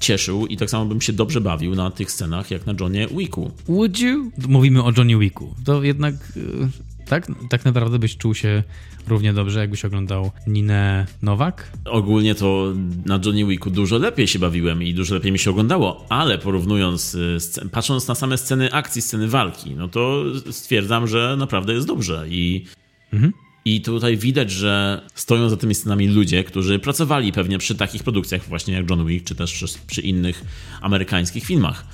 cieszył 0.00 0.46
i 0.46 0.56
tak 0.56 0.70
samo 0.70 0.86
bym 0.86 1.00
się 1.00 1.12
dobrze 1.12 1.40
bawił 1.40 1.74
na 1.74 1.90
tych 1.90 2.10
scenach 2.10 2.50
jak 2.50 2.66
na 2.66 2.74
Johnie 2.80 3.08
Wicku. 3.08 3.50
Would 3.68 4.00
you? 4.00 4.30
Mówimy 4.48 4.82
o 4.82 4.92
Johnny 4.96 5.18
Wicku. 5.18 5.54
To 5.64 5.82
jednak 5.82 6.14
y, 6.36 7.04
tak, 7.06 7.26
tak 7.50 7.64
naprawdę 7.64 7.98
byś 7.98 8.16
czuł 8.16 8.34
się 8.34 8.62
równie 9.08 9.32
dobrze, 9.32 9.60
jakbyś 9.60 9.84
oglądał 9.84 10.30
Ninę 10.46 11.06
Nowak? 11.22 11.72
Ogólnie 11.84 12.34
to 12.34 12.72
na 13.06 13.20
Johnny 13.24 13.46
Wicku 13.46 13.70
dużo 13.70 13.98
lepiej 13.98 14.28
się 14.28 14.38
bawiłem 14.38 14.82
i 14.82 14.94
dużo 14.94 15.14
lepiej 15.14 15.32
mi 15.32 15.38
się 15.38 15.50
oglądało, 15.50 16.06
ale 16.08 16.38
porównując, 16.38 17.14
y, 17.14 17.68
patrząc 17.72 18.08
na 18.08 18.14
same 18.14 18.38
sceny 18.38 18.72
akcji, 18.72 19.02
sceny 19.02 19.28
walki, 19.28 19.74
no 19.74 19.88
to 19.88 20.24
stwierdzam, 20.50 21.06
że 21.06 21.36
naprawdę 21.38 21.74
jest 21.74 21.86
dobrze 21.86 22.26
i 22.28 22.64
mhm. 23.12 23.32
I 23.64 23.80
tutaj 23.80 24.16
widać, 24.16 24.50
że 24.50 25.02
stoją 25.14 25.48
za 25.48 25.56
tymi 25.56 25.74
scenami 25.74 26.08
ludzie, 26.08 26.44
którzy 26.44 26.78
pracowali 26.78 27.32
pewnie 27.32 27.58
przy 27.58 27.74
takich 27.74 28.02
produkcjach 28.02 28.48
właśnie 28.48 28.74
jak 28.74 28.90
John 28.90 29.06
Wick, 29.06 29.26
czy 29.26 29.34
też 29.34 29.64
przy, 29.86 30.00
innych 30.00 30.44
amerykańskich 30.80 31.44
filmach, 31.44 31.86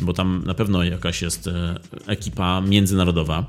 bo 0.00 0.12
tam 0.12 0.42
na 0.46 0.54
pewno 0.54 0.84
jakaś 0.84 1.22
jest 1.22 1.46
e, 1.46 1.80
ekipa 2.06 2.60
międzynarodowa. 2.60 3.46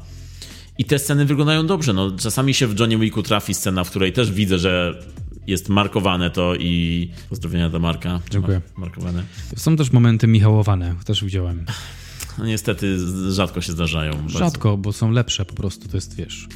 I 0.78 0.86
te 0.86 1.00
sceny 1.00 1.26
wyglądają 1.26 1.68
dobrze. 1.68 1.94
No, 1.94 2.12
czasami 2.12 2.54
się 2.54 2.68
w 2.68 2.80
Johnny 2.80 2.98
Wicku 2.98 3.24
trafi 3.24 3.54
scena, 3.54 3.84
w 3.84 3.90
której 3.90 4.14
też 4.14 4.32
widzę, 4.32 4.60
że 4.60 5.04
jest 5.48 5.70
markowane 5.70 6.30
to 6.30 6.56
i 6.56 7.10
pozdrowienia 7.30 7.70
do 7.70 7.80
Marka. 7.80 8.20
Dziękuję. 8.32 8.62
Markowane. 8.78 9.24
Są 9.56 9.76
też 9.76 9.92
momenty 9.92 10.28
michałowane, 10.28 10.96
też 11.06 11.24
widziałem. 11.24 11.66
No, 12.38 12.46
niestety 12.46 12.98
rzadko 13.32 13.62
się 13.62 13.72
zdarzają. 13.72 14.30
Rzadko, 14.30 14.70
bardzo. 14.70 14.78
bo 14.78 14.94
są 14.94 15.12
lepsze 15.12 15.46
po 15.46 15.54
prostu, 15.54 15.88
to 15.90 15.98
jest, 15.98 16.16
wiesz... 16.16 16.48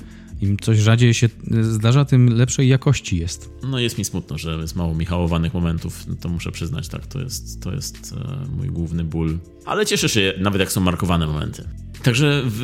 Im 0.41 0.57
coś 0.57 0.77
rzadziej 0.77 1.13
się 1.13 1.29
zdarza, 1.61 2.05
tym 2.05 2.37
lepszej 2.37 2.67
jakości 2.67 3.17
jest. 3.17 3.49
No 3.63 3.79
jest 3.79 3.97
mi 3.97 4.05
smutno, 4.05 4.37
że 4.37 4.51
jest 4.51 4.75
mało 4.75 4.95
michałowanych 4.95 5.53
momentów, 5.53 6.05
to 6.21 6.29
muszę 6.29 6.51
przyznać, 6.51 6.87
tak, 6.87 7.07
to 7.07 7.19
jest, 7.19 7.61
to 7.61 7.73
jest 7.73 8.13
e, 8.17 8.47
mój 8.57 8.67
główny 8.67 9.03
ból. 9.03 9.37
Ale 9.65 9.85
cieszę 9.85 10.09
się 10.09 10.33
nawet 10.39 10.59
jak 10.59 10.71
są 10.71 10.81
markowane 10.81 11.27
momenty. 11.27 11.63
Także 12.03 12.43
w, 12.45 12.59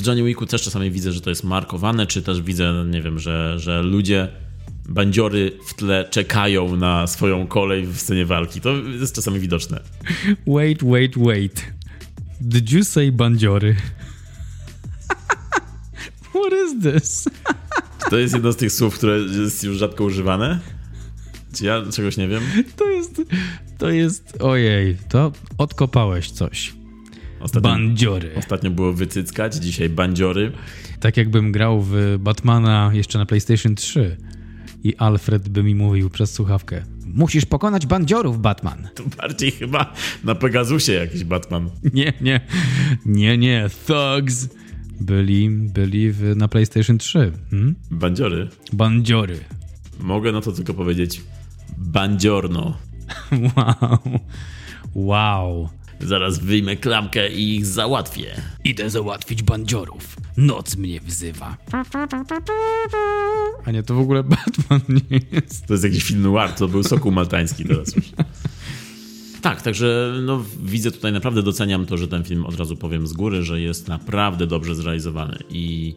w 0.00 0.06
Johnny 0.06 0.24
Wicku 0.24 0.46
też 0.46 0.62
czasami 0.62 0.90
widzę, 0.90 1.12
że 1.12 1.20
to 1.20 1.30
jest 1.30 1.44
markowane, 1.44 2.06
czy 2.06 2.22
też 2.22 2.42
widzę, 2.42 2.84
nie 2.90 3.02
wiem, 3.02 3.18
że, 3.18 3.58
że 3.58 3.82
ludzie 3.82 4.28
bandziory 4.88 5.52
w 5.66 5.74
tle 5.74 6.08
czekają 6.10 6.76
na 6.76 7.06
swoją 7.06 7.46
kolej 7.46 7.86
w 7.86 7.98
scenie 8.00 8.26
walki. 8.26 8.60
To 8.60 8.76
jest 8.76 9.14
czasami 9.14 9.40
widoczne. 9.40 9.80
Wait, 10.46 10.84
wait, 10.84 11.18
wait. 11.18 11.64
Did 12.40 12.72
you 12.72 12.84
say 12.84 13.12
bandziory? 13.12 13.76
What 16.30 16.52
is 16.66 16.82
this? 16.82 17.24
Czy 18.04 18.10
to 18.10 18.18
jest 18.18 18.34
jedno 18.34 18.52
z 18.52 18.56
tych 18.56 18.72
słów, 18.72 18.94
które 18.94 19.18
jest 19.18 19.64
już 19.64 19.76
rzadko 19.76 20.04
używane? 20.04 20.60
Czy 21.54 21.64
ja 21.64 21.82
czegoś 21.92 22.16
nie 22.16 22.28
wiem? 22.28 22.42
To 22.76 22.90
jest, 22.90 23.22
to 23.78 23.90
jest, 23.90 24.42
ojej, 24.42 24.96
to 25.08 25.32
odkopałeś 25.58 26.30
coś. 26.30 26.74
Ostatnio, 27.40 27.70
bandziory. 27.70 28.30
Ostatnio 28.36 28.70
było 28.70 28.92
wycyckać, 28.92 29.54
dzisiaj 29.54 29.88
bandziory. 29.88 30.52
Tak 31.00 31.16
jakbym 31.16 31.52
grał 31.52 31.82
w 31.82 32.16
Batmana 32.18 32.90
jeszcze 32.94 33.18
na 33.18 33.26
PlayStation 33.26 33.74
3 33.74 34.16
i 34.84 34.96
Alfred 34.96 35.48
by 35.48 35.62
mi 35.62 35.74
mówił 35.74 36.10
przez 36.10 36.32
słuchawkę. 36.32 36.82
Musisz 37.06 37.46
pokonać 37.46 37.86
bandziorów, 37.86 38.40
Batman. 38.40 38.88
To 38.94 39.02
bardziej 39.16 39.50
chyba 39.50 39.94
na 40.24 40.34
Pegasusie 40.34 40.92
jakiś 40.92 41.24
Batman. 41.24 41.70
Nie, 41.94 42.12
nie, 42.20 42.40
nie, 43.06 43.38
nie, 43.38 43.70
thugs 43.86 44.48
byli, 45.00 45.50
byli 45.50 46.12
w, 46.12 46.36
na 46.36 46.48
PlayStation 46.48 46.98
3. 46.98 47.32
Hmm? 47.50 47.74
Bandziory. 47.90 48.48
Bandziory. 48.72 49.38
Mogę 50.00 50.32
na 50.32 50.40
to 50.40 50.52
tylko 50.52 50.74
powiedzieć 50.74 51.22
bandziorno. 51.78 52.76
Wow. 53.56 53.98
Wow. 54.94 55.68
Zaraz 56.00 56.38
wyjmę 56.38 56.76
klamkę 56.76 57.32
i 57.32 57.56
ich 57.56 57.66
załatwię. 57.66 58.34
Idę 58.64 58.90
załatwić 58.90 59.42
bandziorów. 59.42 60.16
Noc 60.36 60.76
mnie 60.76 61.00
wzywa. 61.00 61.56
A 63.64 63.70
nie, 63.70 63.82
to 63.82 63.94
w 63.94 63.98
ogóle 63.98 64.24
Batman 64.34 64.80
nie 64.88 65.20
jest. 65.32 65.66
To 65.66 65.74
jest 65.74 65.84
jakiś 65.84 66.04
film 66.04 66.22
noir, 66.22 66.52
to 66.52 66.68
był 66.68 66.82
Sokół 66.82 67.12
Maltański 67.12 67.64
teraz 67.64 67.96
już. 67.96 68.04
Tak, 69.42 69.62
także 69.62 70.14
no, 70.22 70.44
widzę 70.62 70.90
tutaj, 70.90 71.12
naprawdę 71.12 71.42
doceniam 71.42 71.86
to, 71.86 71.96
że 71.96 72.08
ten 72.08 72.24
film 72.24 72.46
od 72.46 72.58
razu 72.58 72.76
powiem 72.76 73.06
z 73.06 73.12
góry, 73.12 73.42
że 73.42 73.60
jest 73.60 73.88
naprawdę 73.88 74.46
dobrze 74.46 74.74
zrealizowany 74.74 75.38
i 75.50 75.94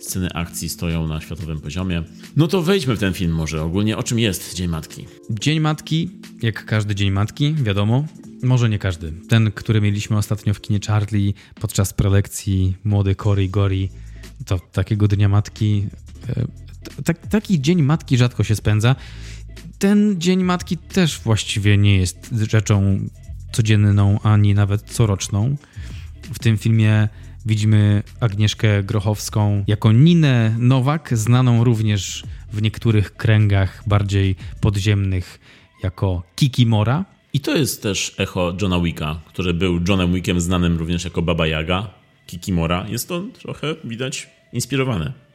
sceny 0.00 0.32
akcji 0.32 0.68
stoją 0.68 1.08
na 1.08 1.20
światowym 1.20 1.60
poziomie. 1.60 2.02
No 2.36 2.48
to 2.48 2.62
wejdźmy 2.62 2.96
w 2.96 2.98
ten 2.98 3.14
film 3.14 3.32
może 3.32 3.62
ogólnie. 3.62 3.96
O 3.96 4.02
czym 4.02 4.18
jest 4.18 4.54
Dzień 4.54 4.68
Matki? 4.68 5.06
Dzień 5.30 5.60
Matki, 5.60 6.10
jak 6.42 6.64
każdy 6.64 6.94
Dzień 6.94 7.10
Matki, 7.10 7.54
wiadomo. 7.54 8.04
Może 8.42 8.68
nie 8.68 8.78
każdy. 8.78 9.12
Ten, 9.28 9.52
który 9.52 9.80
mieliśmy 9.80 10.16
ostatnio 10.16 10.54
w 10.54 10.60
kinie 10.60 10.80
Charlie 10.86 11.34
podczas 11.60 11.92
prelekcji 11.92 12.76
Młody 12.84 13.14
Cory 13.14 13.48
Gori, 13.48 13.90
to 14.46 14.58
takiego 14.58 15.08
Dnia 15.08 15.28
Matki... 15.28 15.86
E, 16.28 17.14
taki 17.30 17.60
Dzień 17.60 17.82
Matki 17.82 18.16
rzadko 18.16 18.44
się 18.44 18.56
spędza 18.56 18.96
ten 19.78 20.20
Dzień 20.20 20.44
Matki 20.44 20.76
też 20.76 21.20
właściwie 21.20 21.78
nie 21.78 21.96
jest 21.96 22.34
rzeczą 22.50 22.98
codzienną, 23.52 24.20
ani 24.22 24.54
nawet 24.54 24.82
coroczną. 24.82 25.56
W 26.22 26.38
tym 26.38 26.58
filmie 26.58 27.08
widzimy 27.46 28.02
Agnieszkę 28.20 28.82
Grochowską 28.82 29.64
jako 29.66 29.92
Ninę 29.92 30.56
Nowak, 30.58 31.18
znaną 31.18 31.64
również 31.64 32.24
w 32.52 32.62
niektórych 32.62 33.16
kręgach 33.16 33.82
bardziej 33.86 34.36
podziemnych 34.60 35.40
jako 35.82 36.22
Kiki 36.36 36.66
Mora. 36.66 37.04
I 37.32 37.40
to 37.40 37.56
jest 37.56 37.82
też 37.82 38.14
echo 38.18 38.56
Johna 38.62 38.80
Wicka, 38.80 39.20
który 39.28 39.54
był 39.54 39.80
Johnem 39.88 40.14
Wickiem 40.14 40.40
znanym 40.40 40.78
również 40.78 41.04
jako 41.04 41.22
Baba 41.22 41.46
Yaga. 41.46 41.90
Kiki 42.26 42.52
Mora. 42.52 42.86
Jest 42.88 43.08
to 43.08 43.22
trochę 43.38 43.74
widać 43.84 44.30
inspirowane. 44.52 45.25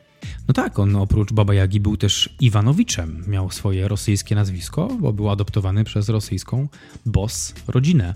No 0.48 0.54
tak, 0.54 0.80
on 0.80 0.96
oprócz 0.96 1.34
Baba 1.34 1.54
Jagi 1.54 1.80
był 1.80 1.98
też 1.98 2.36
Iwanowiczem. 2.40 3.24
Miał 3.28 3.52
swoje 3.52 3.88
rosyjskie 3.88 4.36
nazwisko, 4.36 4.98
bo 5.00 5.14
był 5.14 5.30
adoptowany 5.30 5.84
przez 5.84 6.10
rosyjską 6.10 6.68
boss 7.06 7.54
rodzinę. 7.68 8.14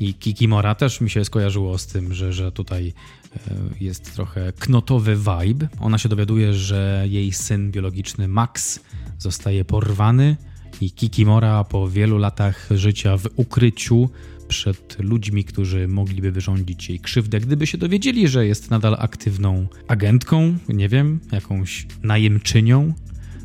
I 0.00 0.14
Kikimora 0.14 0.74
też 0.74 1.00
mi 1.00 1.10
się 1.10 1.24
skojarzyło 1.24 1.78
z 1.78 1.86
tym, 1.86 2.14
że, 2.14 2.32
że 2.32 2.52
tutaj 2.52 2.92
e, 3.36 3.40
jest 3.80 4.14
trochę 4.14 4.52
knotowy 4.52 5.16
vibe. 5.16 5.68
Ona 5.80 5.98
się 5.98 6.08
dowiaduje, 6.08 6.54
że 6.54 7.04
jej 7.08 7.32
syn 7.32 7.70
biologiczny 7.70 8.28
Max 8.28 8.80
zostaje 9.18 9.64
porwany 9.64 10.36
i 10.80 10.90
Kikimora 10.90 11.64
po 11.64 11.88
wielu 11.88 12.18
latach 12.18 12.68
życia 12.70 13.16
w 13.16 13.28
ukryciu 13.36 14.10
przed 14.48 14.96
ludźmi, 14.98 15.44
którzy 15.44 15.88
mogliby 15.88 16.32
wyrządzić 16.32 16.88
jej 16.88 17.00
krzywdę, 17.00 17.40
gdyby 17.40 17.66
się 17.66 17.78
dowiedzieli, 17.78 18.28
że 18.28 18.46
jest 18.46 18.70
nadal 18.70 18.96
aktywną 18.98 19.66
agentką, 19.88 20.56
nie 20.68 20.88
wiem, 20.88 21.20
jakąś 21.32 21.86
najemczynią. 22.02 22.94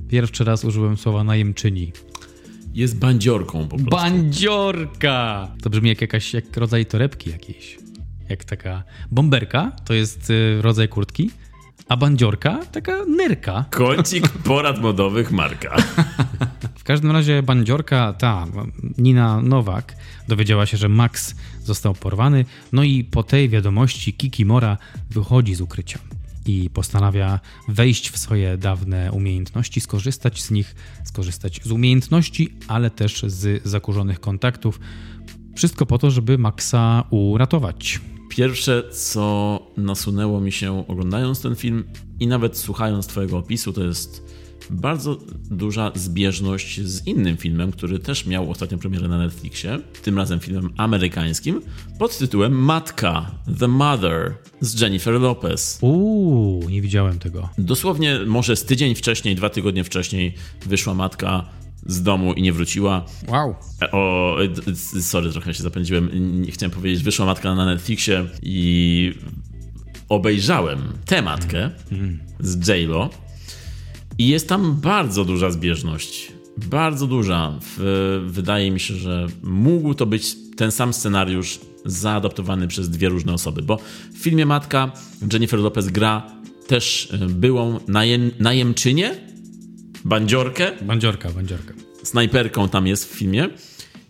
Pierwszy 0.07 0.43
raz 0.43 0.65
użyłem 0.65 0.97
słowa 0.97 1.23
najemczyni. 1.23 1.91
Jest 2.73 2.99
bandziorką 2.99 3.67
po 3.67 3.77
prostu. 3.77 3.89
Bandziorka! 3.89 5.51
To 5.61 5.69
brzmi 5.69 5.89
jak 5.89 6.01
jakaś 6.01 6.33
jak 6.33 6.57
rodzaj 6.57 6.85
torebki 6.85 7.29
jakiejś. 7.29 7.77
Jak 8.29 8.43
taka 8.43 8.83
bomberka, 9.11 9.71
to 9.85 9.93
jest 9.93 10.29
y, 10.29 10.61
rodzaj 10.61 10.87
kurtki, 10.87 11.31
a 11.89 11.97
bandziorka 11.97 12.59
taka 12.71 13.05
nerka. 13.05 13.65
Kącik 13.69 14.29
porad 14.29 14.81
modowych 14.81 15.31
Marka. 15.31 15.75
W 16.75 16.85
każdym 16.85 17.11
razie 17.11 17.43
bandziorka, 17.43 18.13
ta 18.13 18.45
Nina 18.97 19.41
Nowak, 19.41 19.95
dowiedziała 20.27 20.65
się, 20.65 20.77
że 20.77 20.89
Max 20.89 21.35
został 21.63 21.93
porwany, 21.93 22.45
no 22.71 22.83
i 22.83 23.03
po 23.03 23.23
tej 23.23 23.49
wiadomości 23.49 24.13
Kikimora 24.13 24.77
wychodzi 25.09 25.55
z 25.55 25.61
ukrycia 25.61 25.99
i 26.45 26.69
postanawia 26.69 27.39
wejść 27.67 28.09
w 28.09 28.17
swoje 28.17 28.57
dawne 28.57 29.11
umiejętności, 29.11 29.81
skorzystać 29.81 30.41
z 30.41 30.51
nich, 30.51 30.75
skorzystać 31.03 31.61
z 31.63 31.71
umiejętności, 31.71 32.53
ale 32.67 32.89
też 32.89 33.23
z 33.27 33.67
zakurzonych 33.67 34.19
kontaktów. 34.19 34.79
Wszystko 35.55 35.85
po 35.85 35.97
to, 35.97 36.11
żeby 36.11 36.37
Maxa 36.37 37.03
uratować. 37.09 38.01
Pierwsze, 38.35 38.83
co 38.91 39.59
nasunęło 39.77 40.41
mi 40.41 40.51
się 40.51 40.87
oglądając 40.87 41.41
ten 41.41 41.55
film 41.55 41.83
i 42.19 42.27
nawet 42.27 42.57
słuchając 42.57 43.07
Twojego 43.07 43.37
opisu, 43.37 43.73
to 43.73 43.83
jest 43.83 44.23
bardzo 44.69 45.17
duża 45.51 45.91
zbieżność 45.95 46.81
z 46.81 47.07
innym 47.07 47.37
filmem, 47.37 47.71
który 47.71 47.99
też 47.99 48.25
miał 48.25 48.51
ostatnią 48.51 48.77
premierę 48.79 49.07
na 49.07 49.17
Netflixie, 49.17 49.79
tym 50.03 50.17
razem 50.17 50.39
filmem 50.39 50.69
amerykańskim, 50.77 51.61
pod 51.99 52.17
tytułem 52.17 52.53
Matka, 52.53 53.31
The 53.59 53.67
Mother 53.67 54.33
z 54.61 54.81
Jennifer 54.81 55.13
Lopez. 55.13 55.77
Uuu, 55.81 56.69
nie 56.69 56.81
widziałem 56.81 57.19
tego. 57.19 57.49
Dosłownie 57.57 58.19
może 58.25 58.55
z 58.55 58.65
tydzień 58.65 58.95
wcześniej, 58.95 59.35
dwa 59.35 59.49
tygodnie 59.49 59.83
wcześniej 59.83 60.33
wyszła 60.65 60.93
Matka 60.93 61.45
z 61.85 62.03
domu 62.03 62.33
i 62.33 62.41
nie 62.41 62.53
wróciła. 62.53 63.05
Wow. 63.27 63.55
O, 63.91 64.37
sorry, 65.01 65.31
trochę 65.31 65.53
się 65.53 65.63
zapędziłem. 65.63 66.09
Nie 66.41 66.51
chciałem 66.51 66.71
powiedzieć, 66.71 67.03
wyszła 67.03 67.25
Matka 67.25 67.55
na 67.55 67.65
Netflixie 67.65 68.25
i 68.41 69.13
obejrzałem 70.09 70.79
tę 71.05 71.21
matkę 71.21 71.69
z 72.39 72.67
J-Lo 72.67 73.09
i 74.17 74.27
jest 74.27 74.49
tam 74.49 74.75
bardzo 74.81 75.25
duża 75.25 75.51
zbieżność. 75.51 76.31
Bardzo 76.57 77.07
duża. 77.07 77.59
wydaje 78.25 78.71
mi 78.71 78.79
się, 78.79 78.93
że 78.93 79.27
mógł 79.43 79.93
to 79.93 80.05
być 80.05 80.35
ten 80.55 80.71
sam 80.71 80.93
scenariusz 80.93 81.59
zaadoptowany 81.85 82.67
przez 82.67 82.89
dwie 82.89 83.09
różne 83.09 83.33
osoby, 83.33 83.61
bo 83.61 83.77
w 84.13 84.17
filmie 84.17 84.45
Matka 84.45 84.91
Jennifer 85.33 85.59
Lopez 85.59 85.87
gra 85.87 86.31
też 86.67 87.09
e, 87.11 87.17
byłą 87.17 87.79
najem, 87.87 88.31
najemczynię, 88.39 89.15
bandziorkę. 90.05 90.71
Bandziorka, 90.81 91.29
bandziorka. 91.29 91.73
Snajperką 92.03 92.69
tam 92.69 92.87
jest 92.87 93.13
w 93.13 93.17
filmie 93.17 93.49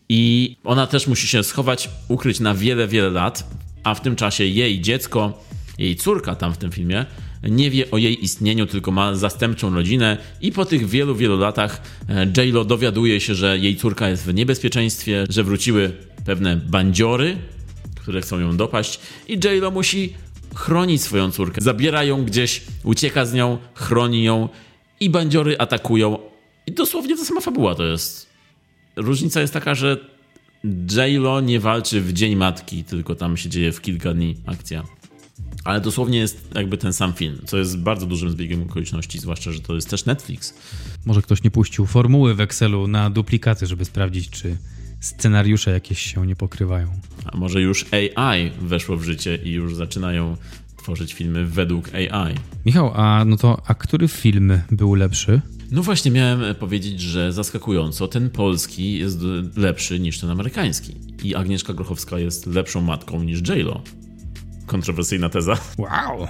i 0.10 0.56
ona 0.64 0.88
też 0.88 1.08
musi 1.08 1.28
się 1.28 1.44
schować, 1.44 1.90
ukryć 2.08 2.40
na 2.40 2.54
wiele, 2.56 2.88
wiele 2.88 3.10
lat, 3.10 3.50
a 3.84 3.96
w 3.96 4.02
tym 4.02 4.16
czasie 4.16 4.44
jej 4.44 4.82
dziecko, 4.82 5.44
jej 5.78 5.96
córka 5.96 6.36
tam 6.36 6.54
w 6.54 6.58
tym 6.58 6.72
filmie 6.72 7.06
nie 7.50 7.70
wie 7.70 7.92
o 7.92 7.98
jej 7.98 8.24
istnieniu, 8.24 8.66
tylko 8.66 8.92
ma 8.92 9.16
zastępczą 9.16 9.76
rodzinę 9.76 10.18
i 10.42 10.52
po 10.52 10.66
tych 10.66 10.90
wielu, 10.90 11.16
wielu 11.16 11.38
latach 11.38 11.82
e, 12.10 12.26
J-Lo 12.38 12.66
dowiaduje 12.66 13.22
się, 13.22 13.36
że 13.36 13.58
jej 13.58 13.76
córka 13.76 14.10
jest 14.10 14.26
w 14.26 14.34
niebezpieczeństwie, 14.34 15.26
że 15.30 15.44
wróciły 15.44 15.92
pewne 16.26 16.56
bandziory, 16.56 17.38
które 17.96 18.22
chcą 18.22 18.40
ją 18.40 18.58
dopaść 18.58 19.00
i 19.28 19.34
J-Lo 19.34 19.72
musi 19.72 20.14
chronić 20.56 21.02
swoją 21.02 21.32
córkę. 21.32 21.62
Zabiera 21.62 22.04
ją 22.04 22.26
gdzieś, 22.26 22.62
ucieka 22.84 23.26
z 23.26 23.34
nią, 23.34 23.58
chroni 23.74 24.24
ją 24.24 24.50
i 25.04 25.10
bandziory 25.10 25.58
atakują. 25.58 26.18
I 26.68 26.72
dosłownie 26.72 27.18
ta 27.18 27.26
sama 27.26 27.42
fabuła 27.42 27.76
to 27.76 27.86
jest. 27.86 28.30
Różnica 28.96 29.42
jest 29.42 29.54
taka, 29.54 29.76
że 29.76 29.98
J-Lo 30.96 31.42
nie 31.42 31.60
walczy 31.60 32.02
w 32.02 32.14
Dzień 32.14 32.36
Matki, 32.36 32.84
tylko 32.84 33.16
tam 33.16 33.38
się 33.38 33.50
dzieje 33.50 33.72
w 33.72 33.82
kilka 33.82 34.14
dni 34.14 34.36
akcja 34.46 34.84
ale 35.64 35.82
dosłownie 35.82 36.18
jest 36.18 36.48
jakby 36.56 36.78
ten 36.78 36.94
sam 36.94 37.14
film, 37.14 37.42
co 37.46 37.58
jest 37.58 37.80
bardzo 37.80 38.06
dużym 38.06 38.30
zbiegiem 38.30 38.64
okoliczności, 38.64 39.20
zwłaszcza, 39.20 39.52
że 39.52 39.60
to 39.60 39.76
jest 39.76 39.90
też 39.90 40.06
Netflix. 40.06 40.54
Może 41.06 41.22
ktoś 41.22 41.44
nie 41.44 41.52
puścił 41.52 41.86
formuły 41.86 42.36
w 42.36 42.42
Excelu 42.42 42.88
na 42.88 43.10
duplikaty, 43.10 43.68
żeby 43.68 43.86
sprawdzić, 43.86 44.30
czy 44.30 44.58
scenariusze 45.00 45.72
jakieś 45.72 46.00
się 46.00 46.28
nie 46.28 46.36
pokrywają. 46.36 46.88
A 47.26 47.38
może 47.38 47.62
już 47.62 47.86
AI 47.92 48.52
weszło 48.62 48.98
w 48.98 49.04
życie 49.04 49.40
i 49.44 49.52
już 49.52 49.76
zaczynają 49.76 50.38
tworzyć 50.84 51.14
filmy 51.14 51.46
według 51.46 51.96
AI. 51.96 52.36
Michał, 52.66 52.92
a 52.96 53.26
no 53.26 53.38
to 53.38 53.62
a 53.68 53.74
który 53.74 54.08
film 54.08 54.62
był 54.72 54.96
lepszy? 54.96 55.42
No 55.72 55.84
właśnie 55.84 56.12
miałem 56.12 56.56
powiedzieć, 56.56 57.02
że 57.02 57.34
zaskakująco 57.34 58.08
ten 58.08 58.30
polski 58.30 59.00
jest 59.00 59.20
lepszy 59.56 60.00
niż 60.00 60.20
ten 60.20 60.30
amerykański. 60.30 60.96
I 61.24 61.36
Agnieszka 61.36 61.74
Grochowska 61.74 62.20
jest 62.20 62.46
lepszą 62.46 62.82
matką 62.82 63.24
niż 63.24 63.50
J-Lo 63.50 63.82
kontrowersyjna 64.66 65.30
teza. 65.30 65.58
Wow. 65.78 66.28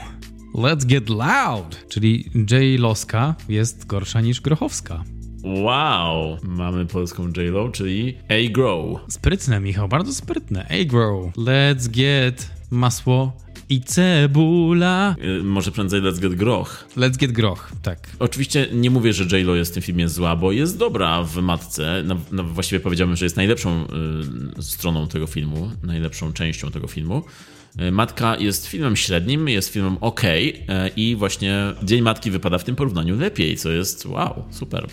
Let's 0.55 0.85
get 0.85 1.09
loud! 1.09 1.85
Czyli 1.89 2.29
J. 2.35 2.79
Loska 2.79 3.35
jest 3.49 3.85
gorsza 3.85 4.21
niż 4.21 4.41
Grochowska. 4.41 5.03
Wow! 5.43 6.37
Mamy 6.43 6.85
polską 6.85 7.27
J-Lo, 7.37 7.69
czyli 7.69 8.17
A-Grow. 8.29 8.99
Sprytne, 9.07 9.59
Michał, 9.59 9.87
bardzo 9.87 10.13
sprytne. 10.13 10.67
A-Grow. 10.69 11.33
Let's 11.37 11.87
get 11.87 12.51
masło 12.71 13.37
i 13.69 13.81
cebula. 13.81 15.15
Yy, 15.21 15.43
może 15.43 15.71
prędzej 15.71 16.01
Let's 16.01 16.19
Get 16.19 16.35
Groch. 16.35 16.85
Let's 16.97 17.17
Get 17.17 17.31
Groch, 17.31 17.71
tak. 17.81 18.09
Oczywiście 18.19 18.67
nie 18.73 18.89
mówię, 18.89 19.13
że 19.13 19.37
J-Lo 19.37 19.55
jest 19.55 19.71
w 19.71 19.73
tym 19.73 19.83
filmie 19.83 20.09
zła, 20.09 20.35
bo 20.35 20.51
jest 20.51 20.77
dobra 20.77 21.23
w 21.23 21.37
matce. 21.37 22.03
No, 22.05 22.17
no 22.31 22.43
właściwie 22.43 22.79
powiedziałbym, 22.79 23.15
że 23.15 23.25
jest 23.25 23.37
najlepszą 23.37 23.87
y, 24.59 24.63
stroną 24.63 25.07
tego 25.07 25.27
filmu, 25.27 25.71
najlepszą 25.83 26.33
częścią 26.33 26.71
tego 26.71 26.87
filmu. 26.87 27.23
E, 27.77 27.91
Matka 27.91 28.37
jest 28.37 28.67
filmem 28.67 28.95
średnim, 28.95 29.49
jest 29.49 29.69
filmem 29.69 29.97
ok 30.01 30.21
i 30.95 31.15
właśnie 31.15 31.73
Dzień 31.83 32.01
Matki 32.01 32.31
wypada 32.31 32.57
w 32.57 32.63
tym 32.63 32.75
porównaniu 32.75 33.19
lepiej, 33.19 33.57
co 33.57 33.71
jest 33.71 34.05
wow, 34.05 34.43
super. 34.51 34.87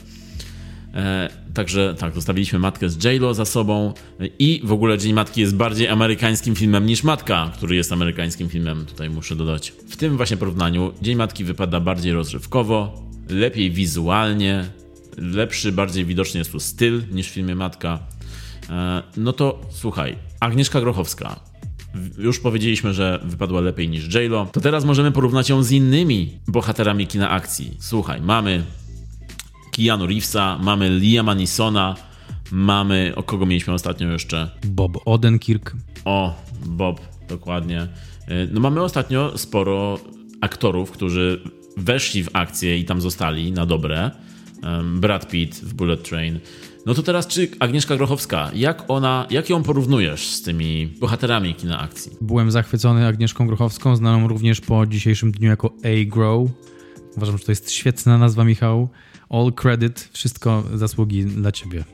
E, 0.94 1.29
także 1.55 1.94
tak, 1.98 2.14
zostawiliśmy 2.14 2.59
Matkę 2.59 2.88
z 2.88 3.05
J-Lo 3.05 3.35
za 3.35 3.44
sobą 3.44 3.94
i 4.38 4.61
w 4.64 4.72
ogóle 4.72 4.98
Dzień 4.98 5.12
Matki 5.12 5.40
jest 5.40 5.57
bardziej 5.57 5.88
amerykańskim 5.88 6.55
filmem 6.55 6.87
niż 6.87 7.05
Matka, 7.05 7.50
który 7.55 7.76
jest 7.76 7.92
amerykańskim 7.92 8.48
filmem, 8.48 8.87
tutaj 8.87 9.11
muszę 9.11 9.37
dodać. 9.37 9.72
W 9.88 9.96
tym 9.96 10.16
właśnie 10.16 10.37
porównaniu 10.37 10.92
Dzień 11.03 11.16
Matki 11.16 11.44
wypada 11.44 11.81
bardziej 11.81 12.12
rozrywkowo, 12.12 13.03
lepiej 13.29 13.70
wizualnie, 13.70 14.64
lepszy, 15.18 15.72
bardziej 15.72 16.05
widoczny 16.05 16.38
jest 16.38 16.53
tu 16.53 16.61
styl 16.61 17.03
niż 17.12 17.29
w 17.29 17.31
filmie 17.31 17.55
Matka. 17.55 17.98
No 19.16 19.33
to 19.33 19.61
słuchaj, 19.70 20.16
Agnieszka 20.40 20.81
Grochowska, 20.81 21.40
już 22.18 22.40
powiedzieliśmy, 22.40 22.94
że 22.94 23.20
wypadła 23.24 23.61
lepiej 23.61 23.88
niż 23.88 24.14
J-Lo, 24.14 24.46
to 24.53 24.61
teraz 24.61 24.85
możemy 24.85 25.12
porównać 25.12 25.48
ją 25.48 25.62
z 25.62 25.70
innymi 25.70 26.38
bohaterami 26.48 27.07
kina 27.07 27.31
akcji. 27.31 27.76
Słuchaj, 27.81 28.20
mamy 28.20 28.64
Keanu 29.70 30.06
Reevesa, 30.06 30.59
mamy 30.62 30.98
Liama 30.98 31.35
Nisona, 31.35 31.96
mamy, 32.52 33.12
o 33.16 33.22
kogo 33.22 33.46
mieliśmy 33.46 33.74
ostatnio 33.74 34.12
jeszcze? 34.12 34.50
Bob 34.66 34.98
Odenkirk. 35.04 35.76
O, 36.04 36.35
Bob, 36.66 37.00
dokładnie. 37.28 37.83
Y, 37.83 38.48
no 38.52 38.61
mamy 38.61 38.83
ostatnio 38.83 39.38
sporo 39.38 39.98
aktorów, 40.40 40.90
którzy 40.90 41.40
weszli 41.76 42.24
w 42.24 42.28
akcję 42.33 42.78
i 42.78 42.85
tam 42.85 43.00
zostali 43.00 43.52
na 43.52 43.66
dobre. 43.66 44.11
Brad 44.85 45.28
Pitt 45.28 45.54
w 45.54 45.74
Bullet 45.74 46.09
Train. 46.09 46.40
No 46.87 46.94
to 46.94 47.02
teraz, 47.02 47.26
czy 47.26 47.48
Agnieszka 47.59 47.96
Grochowska, 47.96 48.50
jak 48.54 48.85
ona, 48.88 49.26
jak 49.30 49.50
ją 49.50 49.62
porównujesz 49.62 50.26
z 50.26 50.42
tymi 50.42 50.87
bohaterami 50.87 51.54
kina 51.54 51.80
akcji? 51.80 52.12
Byłem 52.20 52.50
zachwycony 52.50 53.06
Agnieszką 53.06 53.46
Grochowską, 53.46 53.96
znaną 53.96 54.28
również 54.28 54.61
po 54.61 54.87
dzisiejszym 54.87 55.33
dniu 55.33 55.48
jako 55.48 55.72
A-Grow. 55.85 56.48
Uważam, 57.16 57.38
że 57.38 57.44
to 57.44 57.53
jest 57.53 57.70
świetna 57.70 58.18
nazwa, 58.18 58.44
Michał. 58.44 58.88
All 59.31 59.53
credit, 59.53 60.09
wszystko 60.12 60.64
zasługi 60.75 61.25
dla 61.25 61.53
ciebie. 61.53 61.85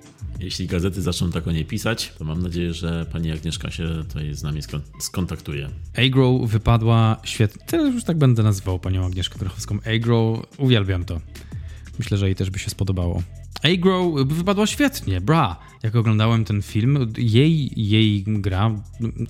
Jeśli 0.41 0.67
gazety 0.67 1.03
zaczną 1.03 1.31
tak 1.33 1.49
o 1.49 1.53
niej 1.53 1.65
pisać, 1.65 2.13
to 2.19 2.25
mam 2.25 2.43
nadzieję, 2.43 2.75
że 2.75 3.07
pani 3.13 3.33
Agnieszka 3.33 3.71
się 3.71 3.89
tutaj 4.09 4.35
z 4.35 4.43
nami 4.43 4.61
skontaktuje. 5.01 5.69
Agrow 6.07 6.51
wypadła 6.51 7.17
świetnie. 7.25 7.67
Teraz 7.67 7.95
już 7.95 8.05
tak 8.05 8.19
będę 8.19 8.43
nazywał 8.43 8.79
panią 8.79 9.07
Agnieszkę 9.07 9.39
Grochowską. 9.39 9.79
Agrow, 9.97 10.39
uwielbiam 10.59 11.05
to. 11.05 11.21
Myślę, 11.99 12.19
że 12.19 12.27
jej 12.27 12.35
też 12.35 12.51
by 12.51 12.59
się 12.59 12.71
spodobało. 12.71 13.23
Agrow 13.63 14.29
wypadła 14.29 14.67
świetnie, 14.67 15.21
bra. 15.21 15.57
Jak 15.83 15.97
oglądałem 15.97 16.45
ten 16.45 16.63
film, 16.63 17.13
jej, 17.19 17.71
jej 17.89 18.25
gra 18.27 18.71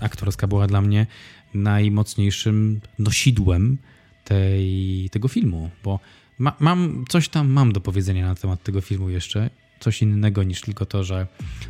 aktorska 0.01 0.47
była 0.47 0.67
dla 0.67 0.81
mnie 0.81 1.07
najmocniejszym 1.55 2.81
nosidłem 2.99 3.79
tej, 4.27 5.09
tego 5.11 5.29
filmu, 5.29 5.71
bo 5.85 6.01
ma, 6.39 6.53
mam 6.61 7.05
coś 7.09 7.29
tam 7.29 7.49
mam 7.49 7.73
do 7.73 7.81
powiedzenia 7.81 8.27
na 8.27 8.35
temat 8.35 8.63
tego 8.63 8.81
filmu 8.81 9.11
jeszcze. 9.11 9.51
Coś 9.81 10.03
innego 10.03 10.43
niż 10.43 10.61
tylko 10.61 10.87
to, 10.87 11.05
że 11.05 11.27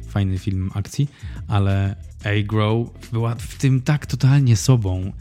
fajny 0.08 0.38
film 0.38 0.70
akcji, 0.74 1.08
ale 1.48 1.96
A-Grow 2.24 2.88
była 3.12 3.34
w 3.34 3.54
tym 3.54 3.82
tak 3.82 4.06
totalnie 4.06 4.56
sobą. 4.56 5.12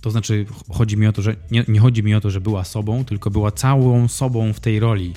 To 0.00 0.10
znaczy, 0.10 0.46
chodzi 0.72 0.96
mi 0.96 1.06
o 1.06 1.12
to, 1.12 1.22
że 1.22 1.36
nie, 1.50 1.64
nie 1.68 1.80
chodzi 1.80 2.02
mi 2.02 2.14
o 2.14 2.20
to, 2.20 2.30
że 2.30 2.40
była 2.40 2.64
sobą, 2.64 3.04
tylko 3.04 3.30
była 3.30 3.50
całą 3.50 4.08
sobą 4.08 4.52
w 4.52 4.60
tej 4.60 4.80
roli 4.80 5.14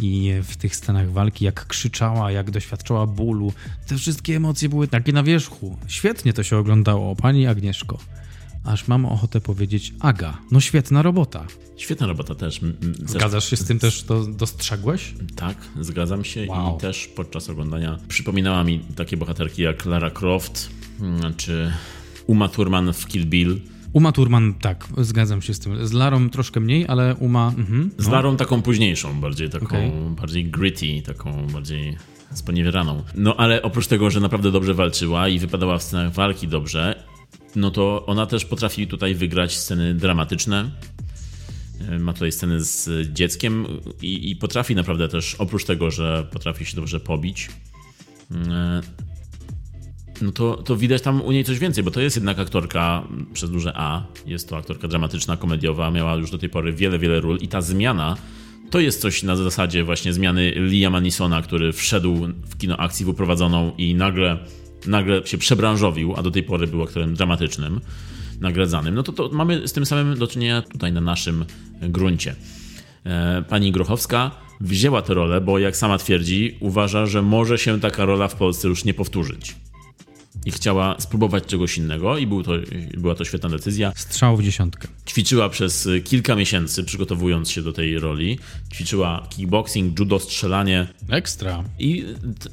i 0.00 0.32
w 0.42 0.56
tych 0.56 0.76
scenach 0.76 1.10
walki, 1.10 1.44
jak 1.44 1.66
krzyczała, 1.66 2.32
jak 2.32 2.50
doświadczała 2.50 3.06
bólu. 3.06 3.52
Te 3.86 3.96
wszystkie 3.96 4.36
emocje 4.36 4.68
były 4.68 4.88
takie 4.88 5.12
na 5.12 5.22
wierzchu. 5.22 5.78
Świetnie 5.86 6.32
to 6.32 6.42
się 6.42 6.56
oglądało, 6.56 7.16
pani 7.16 7.46
Agnieszko 7.46 7.98
aż 8.64 8.88
mam 8.88 9.06
ochotę 9.06 9.40
powiedzieć 9.40 9.94
Aga. 10.00 10.38
No 10.50 10.60
świetna 10.60 11.02
robota. 11.02 11.46
Świetna 11.76 12.06
robota 12.06 12.34
też. 12.34 12.60
Zgadzasz 13.06 13.50
się 13.50 13.56
z 13.56 13.64
tym 13.64 13.78
też, 13.78 14.02
to 14.02 14.26
dostrzegłeś? 14.26 15.14
Tak, 15.36 15.56
zgadzam 15.80 16.24
się 16.24 16.46
wow. 16.46 16.76
i 16.76 16.80
też 16.80 17.08
podczas 17.16 17.50
oglądania 17.50 17.98
przypominała 18.08 18.64
mi 18.64 18.80
takie 18.96 19.16
bohaterki 19.16 19.62
jak 19.62 19.86
Lara 19.86 20.10
Croft 20.10 20.70
czy 21.36 21.72
Uma 22.26 22.48
Thurman 22.48 22.92
w 22.92 23.06
Kill 23.06 23.26
Bill. 23.26 23.60
Uma 23.92 24.12
Thurman, 24.12 24.54
tak, 24.54 24.88
zgadzam 24.98 25.42
się 25.42 25.54
z 25.54 25.58
tym. 25.58 25.86
Z 25.86 25.92
Larą 25.92 26.30
troszkę 26.30 26.60
mniej, 26.60 26.86
ale 26.88 27.14
Uma... 27.14 27.48
Mhm, 27.48 27.90
no. 27.98 28.04
Z 28.04 28.08
Larą 28.08 28.36
taką 28.36 28.62
późniejszą, 28.62 29.20
bardziej 29.20 29.50
taką, 29.50 29.66
okay. 29.66 29.90
bardziej 30.20 30.44
gritty, 30.44 31.02
taką 31.02 31.46
bardziej 31.46 31.96
sponiewieraną. 32.34 33.02
No 33.14 33.36
ale 33.36 33.62
oprócz 33.62 33.86
tego, 33.86 34.10
że 34.10 34.20
naprawdę 34.20 34.50
dobrze 34.50 34.74
walczyła 34.74 35.28
i 35.28 35.38
wypadała 35.38 35.78
w 35.78 35.82
scenach 35.82 36.12
walki 36.12 36.48
dobrze, 36.48 37.04
no 37.56 37.70
to 37.70 38.06
ona 38.06 38.26
też 38.26 38.44
potrafi 38.44 38.86
tutaj 38.86 39.14
wygrać 39.14 39.56
sceny 39.56 39.94
dramatyczne. 39.94 40.70
E, 41.88 41.98
ma 41.98 42.12
tutaj 42.12 42.32
sceny 42.32 42.64
z 42.64 43.08
dzieckiem 43.12 43.66
i, 44.02 44.30
i 44.30 44.36
potrafi 44.36 44.74
naprawdę 44.74 45.08
też, 45.08 45.34
oprócz 45.34 45.64
tego, 45.64 45.90
że 45.90 46.26
potrafi 46.32 46.64
się 46.64 46.76
dobrze 46.76 47.00
pobić, 47.00 47.48
e, 48.30 48.80
no 50.22 50.32
to, 50.32 50.56
to 50.56 50.76
widać 50.76 51.02
tam 51.02 51.22
u 51.22 51.32
niej 51.32 51.44
coś 51.44 51.58
więcej, 51.58 51.84
bo 51.84 51.90
to 51.90 52.00
jest 52.00 52.16
jednak 52.16 52.38
aktorka 52.38 53.08
przez 53.32 53.50
duże 53.50 53.72
A. 53.76 54.06
Jest 54.26 54.48
to 54.48 54.56
aktorka 54.56 54.88
dramatyczna, 54.88 55.36
komediowa, 55.36 55.90
miała 55.90 56.14
już 56.14 56.30
do 56.30 56.38
tej 56.38 56.48
pory 56.48 56.72
wiele, 56.72 56.98
wiele 56.98 57.20
ról 57.20 57.38
i 57.40 57.48
ta 57.48 57.60
zmiana 57.60 58.16
to 58.72 58.80
jest 58.80 59.00
coś 59.00 59.22
na 59.22 59.36
zasadzie 59.36 59.84
właśnie 59.84 60.12
zmiany 60.12 60.52
Liama 60.56 61.00
Nisona, 61.00 61.42
który 61.42 61.72
wszedł 61.72 62.14
w 62.50 62.56
kino 62.58 62.76
akcji 62.76 63.06
w 63.06 63.08
uprowadzoną 63.08 63.72
i 63.78 63.94
nagle 63.94 64.38
nagle 64.86 65.26
się 65.26 65.38
przebranżowił, 65.38 66.14
a 66.16 66.22
do 66.22 66.30
tej 66.30 66.42
pory 66.42 66.66
był 66.66 66.82
aktorem 66.82 67.14
dramatycznym, 67.14 67.80
nagradzanym, 68.40 68.94
no 68.94 69.02
to, 69.02 69.12
to 69.12 69.30
mamy 69.32 69.68
z 69.68 69.72
tym 69.72 69.86
samym 69.86 70.18
do 70.18 70.26
czynienia 70.26 70.62
tutaj 70.62 70.92
na 70.92 71.00
naszym 71.00 71.44
gruncie. 71.80 72.34
E, 73.04 73.42
pani 73.48 73.72
Grochowska 73.72 74.30
wzięła 74.60 75.02
tę 75.02 75.14
rolę, 75.14 75.40
bo 75.40 75.58
jak 75.58 75.76
sama 75.76 75.98
twierdzi, 75.98 76.56
uważa, 76.60 77.06
że 77.06 77.22
może 77.22 77.58
się 77.58 77.80
taka 77.80 78.04
rola 78.04 78.28
w 78.28 78.34
Polsce 78.34 78.68
już 78.68 78.84
nie 78.84 78.94
powtórzyć 78.94 79.54
i 80.44 80.50
chciała 80.50 81.00
spróbować 81.00 81.46
czegoś 81.46 81.78
innego 81.78 82.18
i 82.18 82.26
był 82.26 82.42
to, 82.42 82.52
była 82.98 83.14
to 83.14 83.24
świetna 83.24 83.48
decyzja. 83.48 83.92
Strzał 83.96 84.36
w 84.36 84.42
dziesiątkę. 84.42 84.88
Ćwiczyła 85.06 85.48
przez 85.48 85.88
kilka 86.04 86.34
miesięcy, 86.36 86.84
przygotowując 86.84 87.50
się 87.50 87.62
do 87.62 87.72
tej 87.72 87.98
roli. 87.98 88.38
Ćwiczyła 88.72 89.26
kickboxing, 89.30 89.98
judo, 89.98 90.18
strzelanie. 90.18 90.86
Ekstra. 91.08 91.64
I 91.78 92.04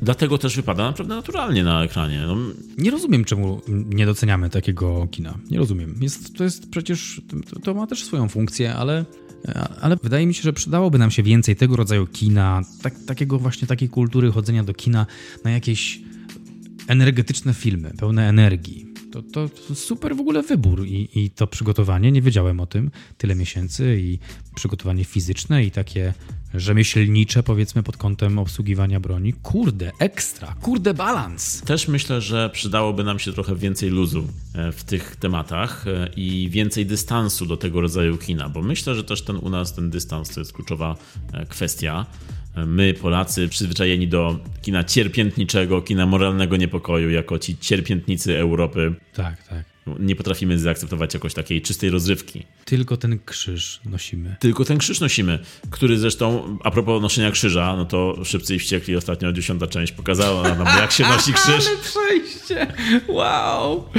dlatego 0.02 0.38
też 0.38 0.56
wypada 0.56 0.84
naprawdę 0.84 1.16
naturalnie 1.16 1.64
na 1.64 1.84
ekranie. 1.84 2.24
No. 2.28 2.38
Nie 2.78 2.92
rozumiem, 2.92 3.26
czemu 3.26 3.62
nie 3.68 4.06
doceniamy 4.06 4.50
takiego 4.50 5.08
kina. 5.12 5.38
Nie 5.52 5.58
rozumiem. 5.58 5.96
Jest, 6.02 6.38
to 6.38 6.44
jest 6.44 6.70
przecież, 6.70 7.22
to 7.64 7.74
ma 7.74 7.88
też 7.88 8.04
swoją 8.04 8.30
funkcję, 8.30 8.76
ale 8.76 9.06
ale 9.82 9.98
wydaje 10.04 10.28
mi 10.28 10.34
się, 10.34 10.42
że 10.42 10.54
przydałoby 10.54 10.98
nam 10.98 11.12
się 11.12 11.24
więcej 11.24 11.56
tego 11.56 11.76
rodzaju 11.76 12.08
kina, 12.08 12.62
tak, 12.82 12.94
takiego 13.08 13.40
właśnie 13.40 13.68
takiej 13.68 13.90
kultury 13.90 14.32
chodzenia 14.32 14.64
do 14.64 14.74
kina 14.74 15.06
na 15.44 15.52
jakieś 15.52 16.02
energetyczne 16.90 17.54
filmy, 17.54 17.92
pełne 17.98 18.30
energii. 18.30 18.86
To, 19.12 19.22
to, 19.22 19.50
to 19.50 19.76
super 19.76 20.16
w 20.16 20.20
ogóle 20.20 20.44
wybór 20.44 20.88
I, 20.88 21.10
i 21.16 21.30
to 21.30 21.48
przygotowanie, 21.48 22.12
nie 22.12 22.22
wiedziałem 22.22 22.60
o 22.60 22.66
tym 22.66 22.92
tyle 23.18 23.36
miesięcy 23.36 23.98
i 24.02 24.20
przygotowanie 24.56 25.06
fizyczne 25.06 25.64
i 25.64 25.72
takie 25.72 26.14
rzemieślnicze, 26.54 27.44
powiedzmy, 27.44 27.84
pod 27.84 27.98
kątem 27.98 28.40
obsługiwania 28.40 29.00
broni. 29.00 29.34
Kurde, 29.34 29.92
ekstra, 30.00 30.56
kurde, 30.62 30.94
balans. 30.94 31.62
Też 31.62 31.88
myślę, 31.88 32.22
że 32.22 32.50
przydałoby 32.50 33.04
nam 33.04 33.20
się 33.20 33.34
trochę 33.34 33.56
więcej 33.56 33.90
luzu 33.90 34.28
e, 34.54 34.72
w 34.72 34.84
tych 34.84 35.16
tematach 35.16 35.88
e, 35.88 36.10
i 36.16 36.50
więcej 36.50 36.86
dystansu 36.86 37.46
do 37.46 37.58
tego 37.58 37.82
rodzaju 37.82 38.18
kina, 38.18 38.50
bo 38.50 38.62
myślę, 38.62 38.96
że 38.96 39.04
też 39.04 39.22
ten 39.22 39.36
u 39.36 39.50
nas 39.50 39.74
ten 39.74 39.90
dystans 39.90 40.30
to 40.30 40.40
jest 40.40 40.54
kluczowa 40.54 40.96
e, 41.34 41.46
kwestia 41.46 42.06
my, 42.56 42.94
Polacy, 42.94 43.48
przyzwyczajeni 43.48 44.08
do 44.08 44.40
kina 44.62 44.84
cierpiętniczego, 44.84 45.82
kina 45.82 46.06
moralnego 46.06 46.58
niepokoju, 46.58 47.10
jako 47.10 47.40
ci 47.40 47.58
cierpiętnicy 47.58 48.38
Europy. 48.40 48.96
Tak, 49.14 49.48
tak. 49.48 49.64
Nie 50.00 50.16
potrafimy 50.16 50.60
zaakceptować 50.60 51.14
jakoś 51.14 51.34
takiej 51.34 51.62
czystej 51.62 51.90
rozrywki. 51.90 52.46
Tylko 52.66 52.98
ten 52.98 53.20
krzyż 53.26 53.80
nosimy. 53.86 54.36
Tylko 54.40 54.66
ten 54.66 54.78
krzyż 54.78 55.00
nosimy, 55.00 55.40
który 55.70 55.98
zresztą, 55.98 56.58
a 56.64 56.72
propos 56.72 57.02
noszenia 57.02 57.32
krzyża, 57.32 57.76
no 57.76 57.86
to 57.86 58.26
Szybcy 58.26 58.56
i 58.56 58.60
Wściekli 58.60 58.96
ostatnio 58.96 59.32
dziesiąta 59.34 59.68
część 59.68 59.92
pokazała 59.92 60.56
nam, 60.56 60.68
jak 60.80 60.92
się 60.92 61.04
nosi 61.04 61.34
krzyż. 61.40 61.68
Ale 61.68 61.78
przejście! 61.78 62.74
Wow! 63.08 63.90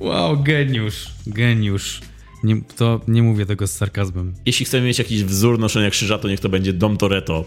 Wow, 0.00 0.42
geniusz, 0.42 1.06
geniusz. 1.26 2.00
Nie, 2.44 2.60
to 2.76 3.00
nie 3.08 3.22
mówię 3.22 3.46
tego 3.46 3.66
z 3.66 3.72
sarkazmem. 3.72 4.34
Jeśli 4.46 4.66
chcemy 4.66 4.86
mieć 4.86 4.98
jakiś 4.98 5.24
wzór 5.24 5.58
noszenia 5.58 5.90
krzyża, 5.90 6.18
to 6.18 6.28
niech 6.28 6.40
to 6.40 6.48
będzie 6.48 6.72
Dom 6.72 6.96
Toretto 6.96 7.44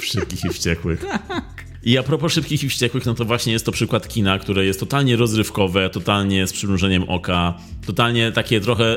w 0.00 0.04
Szybkich 0.04 0.44
i 0.44 0.48
Wściekłych. 0.48 1.04
tak. 1.28 1.64
I 1.84 1.98
a 1.98 2.02
propos 2.02 2.32
Szybkich 2.32 2.64
i 2.64 2.68
Wściekłych, 2.68 3.06
no 3.06 3.14
to 3.14 3.24
właśnie 3.24 3.52
jest 3.52 3.66
to 3.66 3.72
przykład 3.72 4.08
kina, 4.08 4.38
które 4.38 4.64
jest 4.64 4.80
totalnie 4.80 5.16
rozrywkowe, 5.16 5.90
totalnie 5.90 6.46
z 6.46 6.52
przymrużeniem 6.52 7.02
oka, 7.02 7.54
totalnie 7.86 8.32
takie 8.32 8.60
trochę, 8.60 8.96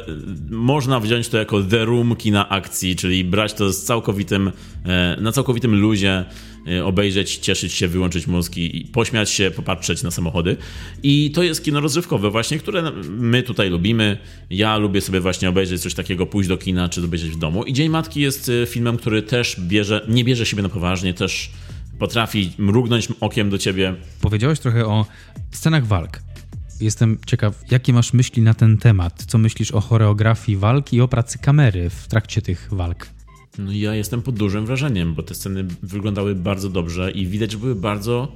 można 0.49 0.99
wziąć 0.99 1.29
to 1.29 1.37
jako 1.37 1.63
The 1.63 1.85
Room 1.85 2.15
kina 2.15 2.49
akcji, 2.49 2.95
czyli 2.95 3.23
brać 3.23 3.53
to 3.53 3.73
z 3.73 3.83
całkowitym, 3.83 4.51
e, 4.85 5.17
na 5.21 5.31
całkowitym 5.31 5.81
luzie, 5.81 6.25
obejrzeć, 6.83 7.37
cieszyć 7.37 7.73
się, 7.73 7.87
wyłączyć 7.87 8.27
mózg 8.27 8.57
i 8.57 8.87
pośmiać 8.91 9.29
się, 9.29 9.51
popatrzeć 9.51 10.03
na 10.03 10.11
samochody. 10.11 10.57
I 11.03 11.31
to 11.31 11.43
jest 11.43 11.63
kino 11.63 11.79
rozrywkowe 11.79 12.29
właśnie, 12.29 12.59
które 12.59 12.91
my 13.09 13.43
tutaj 13.43 13.69
lubimy. 13.69 14.17
Ja 14.49 14.77
lubię 14.77 15.01
sobie 15.01 15.19
właśnie 15.19 15.49
obejrzeć 15.49 15.81
coś 15.81 15.93
takiego, 15.93 16.25
pójść 16.25 16.49
do 16.49 16.57
kina, 16.57 16.89
czy 16.89 17.03
obejrzeć 17.03 17.31
w 17.31 17.37
domu. 17.37 17.63
I 17.63 17.73
Dzień 17.73 17.89
Matki 17.89 18.21
jest 18.21 18.51
e, 18.63 18.65
filmem, 18.65 18.97
który 18.97 19.21
też 19.21 19.55
bierze, 19.59 20.05
nie 20.07 20.23
bierze 20.23 20.45
siebie 20.45 20.63
na 20.63 20.69
poważnie, 20.69 21.13
też 21.13 21.51
potrafi 21.99 22.51
mrugnąć 22.57 23.07
okiem 23.19 23.49
do 23.49 23.57
ciebie. 23.57 23.95
Powiedziałeś 24.21 24.59
trochę 24.59 24.85
o 24.85 25.05
scenach 25.51 25.85
walk. 25.85 26.21
Jestem 26.81 27.17
ciekaw, 27.25 27.71
jakie 27.71 27.93
masz 27.93 28.13
myśli 28.13 28.41
na 28.41 28.53
ten 28.53 28.77
temat? 28.77 29.23
Co 29.27 29.37
myślisz 29.37 29.71
o 29.71 29.81
choreografii 29.81 30.57
walk 30.57 30.93
i 30.93 31.01
o 31.01 31.07
pracy 31.07 31.39
kamery 31.39 31.89
w 31.89 32.07
trakcie 32.07 32.41
tych 32.41 32.67
walk? 32.71 33.14
No 33.59 33.71
ja 33.71 33.95
jestem 33.95 34.21
pod 34.21 34.35
dużym 34.35 34.65
wrażeniem, 34.65 35.13
bo 35.13 35.23
te 35.23 35.35
sceny 35.35 35.65
wyglądały 35.83 36.35
bardzo 36.35 36.69
dobrze 36.69 37.11
i 37.11 37.27
widać, 37.27 37.51
że 37.51 37.57
były 37.57 37.75
bardzo 37.75 38.33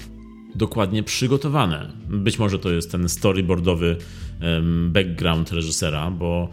dokładnie 0.55 1.03
przygotowane. 1.03 1.91
Być 2.09 2.39
może 2.39 2.59
to 2.59 2.71
jest 2.71 2.91
ten 2.91 3.09
storyboardowy 3.09 3.97
background 4.89 5.51
reżysera, 5.51 6.11
bo 6.11 6.49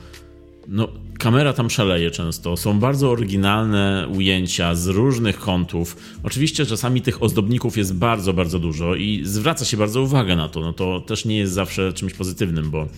no, 0.69 0.89
kamera 1.19 1.53
tam 1.53 1.71
szaleje 1.71 2.11
często. 2.11 2.57
Są 2.57 2.81
bardzo 2.81 3.11
oryginalne 3.11 4.09
ujęcia 4.17 4.75
z 4.75 4.87
różnych 4.87 5.39
kątów. 5.39 5.97
Oczywiście 6.23 6.67
czasami 6.67 7.03
tych 7.03 7.23
ozdobników 7.23 7.77
jest 7.77 7.95
bardzo, 7.95 8.33
bardzo 8.33 8.59
dużo 8.59 8.95
i 8.95 9.21
zwraca 9.25 9.65
się 9.65 9.77
bardzo 9.77 10.03
uwagę 10.03 10.37
na 10.37 10.49
to. 10.49 10.61
No 10.61 10.73
to 10.73 11.01
też 11.01 11.25
nie 11.25 11.37
jest 11.37 11.53
zawsze 11.53 11.93
czymś 11.93 12.15
pozytywnym, 12.15 12.71
bo, 12.71 12.89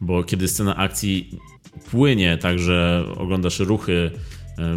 bo 0.00 0.24
kiedy 0.24 0.48
scena 0.48 0.76
akcji 0.76 1.30
płynie, 1.90 2.38
także 2.38 3.04
oglądasz 3.16 3.58
ruchy 3.58 4.10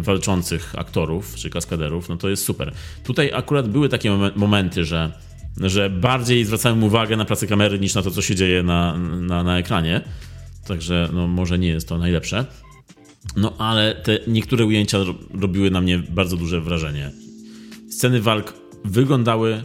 walczących 0.00 0.74
aktorów 0.78 1.34
czy 1.34 1.50
kaskaderów, 1.50 2.08
no 2.08 2.16
to 2.16 2.28
jest 2.28 2.44
super. 2.44 2.72
Tutaj 3.04 3.32
akurat 3.34 3.68
były 3.68 3.88
takie 3.88 4.10
momenty, 4.36 4.84
że, 4.84 5.12
że 5.60 5.90
bardziej 5.90 6.44
zwracałem 6.44 6.84
uwagę 6.84 7.16
na 7.16 7.24
pracę 7.24 7.46
kamery 7.46 7.78
niż 7.78 7.94
na 7.94 8.02
to, 8.02 8.10
co 8.10 8.22
się 8.22 8.34
dzieje 8.34 8.62
na, 8.62 8.98
na, 8.98 9.42
na 9.42 9.58
ekranie. 9.58 10.00
Także 10.66 11.08
no, 11.12 11.26
może 11.28 11.58
nie 11.58 11.68
jest 11.68 11.88
to 11.88 11.98
najlepsze. 11.98 12.46
No 13.36 13.54
ale 13.58 13.94
te 13.94 14.18
niektóre 14.26 14.64
ujęcia 14.64 14.98
robiły 15.40 15.70
na 15.70 15.80
mnie 15.80 15.98
bardzo 15.98 16.36
duże 16.36 16.60
wrażenie. 16.60 17.10
Sceny 17.90 18.20
walk 18.20 18.54
wyglądały 18.84 19.62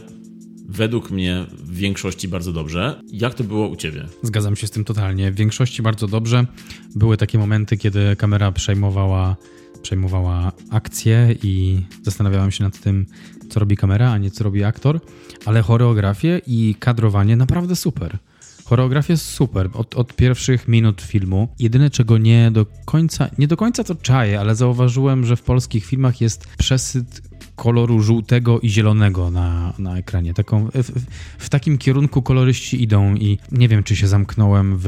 według 0.68 1.10
mnie 1.10 1.46
w 1.50 1.76
większości 1.76 2.28
bardzo 2.28 2.52
dobrze. 2.52 3.00
Jak 3.12 3.34
to 3.34 3.44
było 3.44 3.68
u 3.68 3.76
ciebie? 3.76 4.06
Zgadzam 4.22 4.56
się 4.56 4.66
z 4.66 4.70
tym 4.70 4.84
totalnie. 4.84 5.32
W 5.32 5.34
większości 5.34 5.82
bardzo 5.82 6.08
dobrze. 6.08 6.46
Były 6.94 7.16
takie 7.16 7.38
momenty, 7.38 7.76
kiedy 7.76 8.16
kamera 8.16 8.52
przejmowała, 8.52 9.36
przejmowała 9.82 10.52
akcję 10.70 11.34
i 11.42 11.82
zastanawiałem 12.02 12.50
się 12.50 12.64
nad 12.64 12.80
tym, 12.80 13.06
co 13.50 13.60
robi 13.60 13.76
kamera, 13.76 14.10
a 14.10 14.18
nie 14.18 14.30
co 14.30 14.44
robi 14.44 14.64
aktor, 14.64 15.00
ale 15.46 15.62
choreografię 15.62 16.40
i 16.46 16.74
kadrowanie 16.78 17.36
naprawdę 17.36 17.76
super. 17.76 18.18
Choreografia 18.64 19.12
jest 19.12 19.26
super 19.26 19.70
od, 19.74 19.94
od, 19.94 20.16
pierwszych 20.16 20.68
minut 20.68 21.02
filmu. 21.02 21.48
Jedyne, 21.58 21.90
czego 21.90 22.18
nie 22.18 22.50
do 22.50 22.66
końca, 22.84 23.28
nie 23.38 23.48
do 23.48 23.56
końca 23.56 23.84
to 23.84 23.94
czaję, 23.94 24.40
ale 24.40 24.54
zauważyłem, 24.54 25.26
że 25.26 25.36
w 25.36 25.42
polskich 25.42 25.84
filmach 25.84 26.20
jest 26.20 26.46
przesyt 26.58 27.29
koloru 27.60 28.02
żółtego 28.02 28.60
i 28.60 28.68
zielonego 28.68 29.30
na, 29.30 29.72
na 29.78 29.98
ekranie. 29.98 30.34
Taką, 30.34 30.68
w, 30.74 31.04
w, 31.38 31.48
takim 31.48 31.78
kierunku 31.78 32.22
koloryści 32.22 32.82
idą 32.82 33.14
i 33.14 33.38
nie 33.52 33.68
wiem, 33.68 33.82
czy 33.82 33.96
się 33.96 34.08
zamknąłem 34.08 34.76
w, 34.78 34.84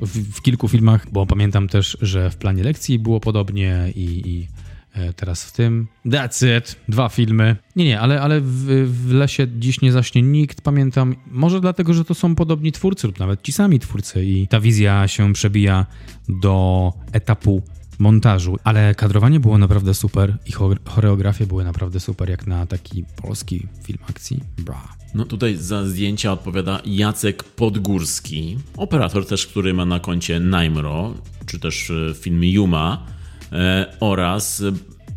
w, 0.00 0.36
w 0.36 0.42
kilku 0.42 0.68
filmach, 0.68 1.06
bo 1.12 1.26
pamiętam 1.26 1.68
też, 1.68 1.98
że 2.02 2.30
w 2.30 2.36
planie 2.36 2.62
lekcji 2.62 2.98
było 2.98 3.20
podobnie 3.20 3.92
i, 3.94 4.22
i 4.30 4.48
e, 4.92 5.12
teraz 5.12 5.44
w 5.44 5.52
tym. 5.52 5.86
That's 6.06 6.58
it. 6.58 6.76
Dwa 6.88 7.08
filmy. 7.08 7.56
Nie, 7.76 7.84
nie, 7.84 8.00
ale, 8.00 8.20
ale 8.20 8.40
w, 8.40 8.64
w, 8.86 9.12
lesie 9.12 9.46
dziś 9.58 9.80
nie 9.80 9.92
zaśnie 9.92 10.22
nikt, 10.22 10.60
pamiętam. 10.60 11.16
Może 11.30 11.60
dlatego, 11.60 11.94
że 11.94 12.04
to 12.04 12.14
są 12.14 12.34
podobni 12.34 12.72
twórcy 12.72 13.06
lub 13.06 13.18
nawet 13.18 13.42
ci 13.42 13.52
sami 13.52 13.78
twórcy 13.78 14.24
i 14.24 14.48
ta 14.48 14.60
wizja 14.60 15.08
się 15.08 15.32
przebija 15.32 15.86
do 16.28 16.92
etapu 17.12 17.62
montażu, 17.98 18.56
ale 18.64 18.94
kadrowanie 18.94 19.40
było 19.40 19.58
naprawdę 19.58 19.94
super 19.94 20.38
i 20.46 20.52
choreografie 20.84 21.46
były 21.46 21.64
naprawdę 21.64 22.00
super, 22.00 22.30
jak 22.30 22.46
na 22.46 22.66
taki 22.66 23.04
polski 23.22 23.66
film 23.84 23.98
akcji. 24.10 24.40
Bra. 24.58 24.96
No 25.14 25.24
tutaj 25.24 25.56
za 25.56 25.86
zdjęcia 25.86 26.32
odpowiada 26.32 26.80
Jacek 26.84 27.44
Podgórski, 27.44 28.58
operator 28.76 29.26
też, 29.26 29.46
który 29.46 29.74
ma 29.74 29.84
na 29.84 30.00
koncie 30.00 30.40
Najmro, 30.40 31.14
czy 31.46 31.58
też 31.58 31.90
e, 31.90 32.14
film 32.14 32.44
Yuma 32.44 33.06
e, 33.52 33.96
oraz 34.00 34.62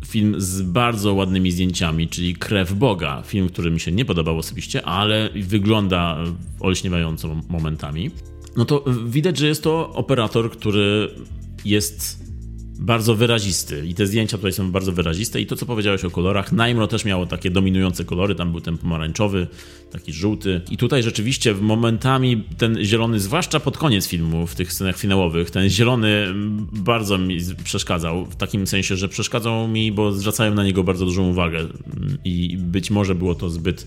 film 0.06 0.34
z 0.38 0.62
bardzo 0.62 1.14
ładnymi 1.14 1.52
zdjęciami, 1.52 2.08
czyli 2.08 2.34
Krew 2.34 2.72
Boga. 2.72 3.22
Film, 3.26 3.48
który 3.48 3.70
mi 3.70 3.80
się 3.80 3.92
nie 3.92 4.04
podobał 4.04 4.38
osobiście, 4.38 4.82
ale 4.86 5.30
wygląda 5.42 6.16
olśniewająco 6.60 7.36
momentami. 7.48 8.10
No 8.56 8.64
to 8.64 8.84
widać, 9.06 9.38
że 9.38 9.46
jest 9.46 9.62
to 9.62 9.92
operator, 9.92 10.50
który 10.50 11.10
jest 11.64 12.29
bardzo 12.80 13.14
wyrazisty. 13.14 13.86
I 13.86 13.94
te 13.94 14.06
zdjęcia 14.06 14.36
tutaj 14.36 14.52
są 14.52 14.72
bardzo 14.72 14.92
wyraziste. 14.92 15.40
I 15.40 15.46
to, 15.46 15.56
co 15.56 15.66
powiedziałeś 15.66 16.04
o 16.04 16.10
kolorach, 16.10 16.52
Najmro 16.52 16.86
też 16.86 17.04
miało 17.04 17.26
takie 17.26 17.50
dominujące 17.50 18.04
kolory, 18.04 18.34
tam 18.34 18.50
był 18.50 18.60
ten 18.60 18.78
pomarańczowy, 18.78 19.46
taki 19.90 20.12
żółty. 20.12 20.60
I 20.70 20.76
tutaj 20.76 21.02
rzeczywiście 21.02 21.54
momentami 21.54 22.44
ten 22.58 22.84
zielony, 22.84 23.20
zwłaszcza 23.20 23.60
pod 23.60 23.78
koniec 23.78 24.06
filmu, 24.08 24.46
w 24.46 24.54
tych 24.54 24.72
scenach 24.72 24.98
finałowych, 24.98 25.50
ten 25.50 25.68
zielony 25.68 26.26
bardzo 26.72 27.18
mi 27.18 27.38
przeszkadzał, 27.64 28.26
w 28.26 28.36
takim 28.36 28.66
sensie, 28.66 28.96
że 28.96 29.08
przeszkadzał 29.08 29.68
mi, 29.68 29.92
bo 29.92 30.12
zwracałem 30.12 30.54
na 30.54 30.64
niego 30.64 30.84
bardzo 30.84 31.04
dużą 31.04 31.28
uwagę. 31.28 31.66
I 32.24 32.56
być 32.58 32.90
może 32.90 33.14
było 33.14 33.34
to 33.34 33.50
zbyt 33.50 33.86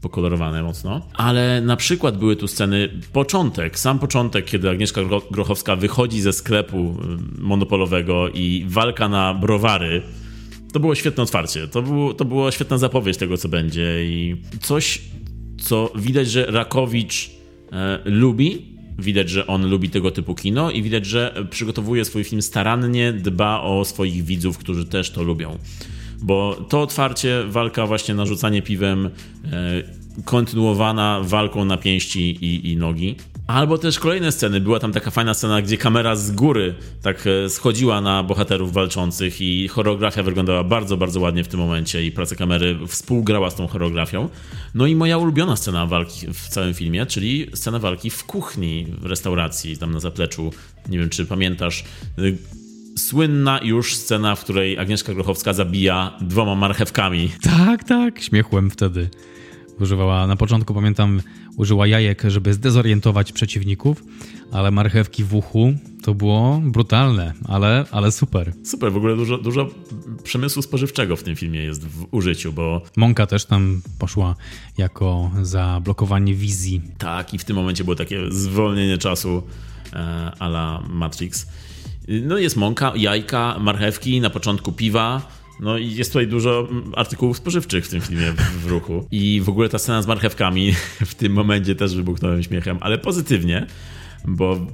pokolorowane 0.00 0.62
mocno. 0.62 1.00
Ale 1.14 1.60
na 1.60 1.76
przykład 1.76 2.18
były 2.18 2.36
tu 2.36 2.48
sceny, 2.48 2.88
początek, 3.12 3.78
sam 3.78 3.98
początek, 3.98 4.44
kiedy 4.44 4.70
Agnieszka 4.70 5.00
Grochowska 5.30 5.76
wychodzi 5.76 6.20
ze 6.20 6.32
sklepu 6.32 6.76
y, 6.78 7.42
monopolowego 7.42 8.28
i 8.28 8.64
walka 8.68 9.08
na 9.08 9.34
browary. 9.34 10.02
To 10.72 10.80
było 10.80 10.94
świetne 10.94 11.22
otwarcie. 11.22 11.68
To, 11.68 11.82
było, 11.82 12.14
to 12.14 12.24
była 12.24 12.52
świetna 12.52 12.78
zapowiedź 12.78 13.16
tego, 13.16 13.36
co 13.36 13.48
będzie 13.48 14.04
i 14.04 14.36
coś, 14.60 15.02
co 15.60 15.92
widać, 15.94 16.30
że 16.30 16.46
Rakowicz 16.46 17.30
e, 17.72 17.98
lubi. 18.04 18.70
Widać, 18.98 19.30
że 19.30 19.46
on 19.46 19.70
lubi 19.70 19.90
tego 19.90 20.10
typu 20.10 20.34
kino 20.34 20.70
i 20.70 20.82
widać, 20.82 21.06
że 21.06 21.46
przygotowuje 21.50 22.04
swój 22.04 22.24
film 22.24 22.42
starannie, 22.42 23.12
dba 23.12 23.60
o 23.60 23.84
swoich 23.84 24.24
widzów, 24.24 24.58
którzy 24.58 24.84
też 24.84 25.10
to 25.10 25.22
lubią 25.22 25.58
bo 26.22 26.56
to 26.68 26.82
otwarcie, 26.82 27.44
walka 27.48 27.86
właśnie 27.86 28.14
na 28.14 28.26
rzucanie 28.26 28.62
piwem, 28.62 29.06
e, 29.06 29.10
kontynuowana 30.24 31.20
walką 31.22 31.64
na 31.64 31.76
pięści 31.76 32.30
i, 32.44 32.72
i 32.72 32.76
nogi. 32.76 33.16
Albo 33.46 33.78
też 33.78 33.98
kolejne 33.98 34.32
sceny. 34.32 34.60
Była 34.60 34.80
tam 34.80 34.92
taka 34.92 35.10
fajna 35.10 35.34
scena, 35.34 35.62
gdzie 35.62 35.76
kamera 35.76 36.16
z 36.16 36.30
góry 36.30 36.74
tak 37.02 37.26
e, 37.26 37.50
schodziła 37.50 38.00
na 38.00 38.22
bohaterów 38.22 38.72
walczących 38.72 39.40
i 39.40 39.68
choreografia 39.68 40.22
wyglądała 40.22 40.64
bardzo, 40.64 40.96
bardzo 40.96 41.20
ładnie 41.20 41.44
w 41.44 41.48
tym 41.48 41.60
momencie 41.60 42.04
i 42.04 42.12
praca 42.12 42.36
kamery 42.36 42.78
współgrała 42.86 43.50
z 43.50 43.54
tą 43.54 43.66
choreografią. 43.66 44.28
No 44.74 44.86
i 44.86 44.96
moja 44.96 45.18
ulubiona 45.18 45.56
scena 45.56 45.86
walki 45.86 46.26
w 46.26 46.48
całym 46.48 46.74
filmie, 46.74 47.06
czyli 47.06 47.46
scena 47.54 47.78
walki 47.78 48.10
w 48.10 48.24
kuchni 48.24 48.86
w 49.00 49.06
restauracji, 49.06 49.78
tam 49.78 49.92
na 49.92 50.00
zapleczu. 50.00 50.52
Nie 50.88 50.98
wiem, 50.98 51.08
czy 51.08 51.26
pamiętasz 51.26 51.84
słynna 53.00 53.60
już 53.62 53.94
scena, 53.94 54.34
w 54.34 54.44
której 54.44 54.78
Agnieszka 54.78 55.14
Grochowska 55.14 55.52
zabija 55.52 56.18
dwoma 56.20 56.54
marchewkami. 56.54 57.30
Tak, 57.42 57.84
tak, 57.84 58.20
śmiechłem 58.20 58.70
wtedy. 58.70 59.08
Używała, 59.80 60.26
na 60.26 60.36
początku 60.36 60.74
pamiętam, 60.74 61.20
użyła 61.56 61.86
jajek, 61.86 62.22
żeby 62.28 62.54
zdezorientować 62.54 63.32
przeciwników, 63.32 64.04
ale 64.52 64.70
marchewki 64.70 65.24
w 65.24 65.34
uchu 65.34 65.74
to 66.02 66.14
było 66.14 66.60
brutalne, 66.64 67.32
ale, 67.48 67.84
ale 67.90 68.12
super. 68.12 68.52
Super, 68.64 68.92
w 68.92 68.96
ogóle 68.96 69.16
dużo, 69.16 69.38
dużo 69.38 69.68
przemysłu 70.22 70.62
spożywczego 70.62 71.16
w 71.16 71.22
tym 71.22 71.36
filmie 71.36 71.62
jest 71.62 71.86
w 71.86 72.06
użyciu, 72.10 72.52
bo... 72.52 72.82
Mąka 72.96 73.26
też 73.26 73.44
tam 73.44 73.82
poszła 73.98 74.36
jako 74.78 75.30
za 75.42 75.80
blokowanie 75.84 76.34
wizji. 76.34 76.82
Tak, 76.98 77.34
i 77.34 77.38
w 77.38 77.44
tym 77.44 77.56
momencie 77.56 77.84
było 77.84 77.96
takie 77.96 78.20
zwolnienie 78.30 78.98
czasu 78.98 79.42
e, 79.92 80.32
a 80.38 80.46
la 80.46 80.82
Matrix. 80.88 81.46
No 82.08 82.38
jest 82.38 82.56
mąka, 82.56 82.92
jajka, 82.96 83.56
marchewki, 83.60 84.20
na 84.20 84.30
początku 84.30 84.72
piwa. 84.72 85.28
No 85.60 85.78
i 85.78 85.94
jest 85.94 86.12
tutaj 86.12 86.26
dużo 86.26 86.68
artykułów 86.96 87.36
spożywczych 87.36 87.86
w 87.86 87.88
tym 87.88 88.00
filmie 88.00 88.32
w, 88.32 88.36
w 88.36 88.66
ruchu. 88.66 89.06
I 89.10 89.40
w 89.44 89.48
ogóle 89.48 89.68
ta 89.68 89.78
scena 89.78 90.02
z 90.02 90.06
marchewkami 90.06 90.72
w 91.12 91.14
tym 91.14 91.32
momencie 91.32 91.74
też 91.74 91.96
wybuchnąłem 91.96 92.42
śmiechem, 92.42 92.78
ale 92.80 92.98
pozytywnie, 92.98 93.66
bo 94.24 94.66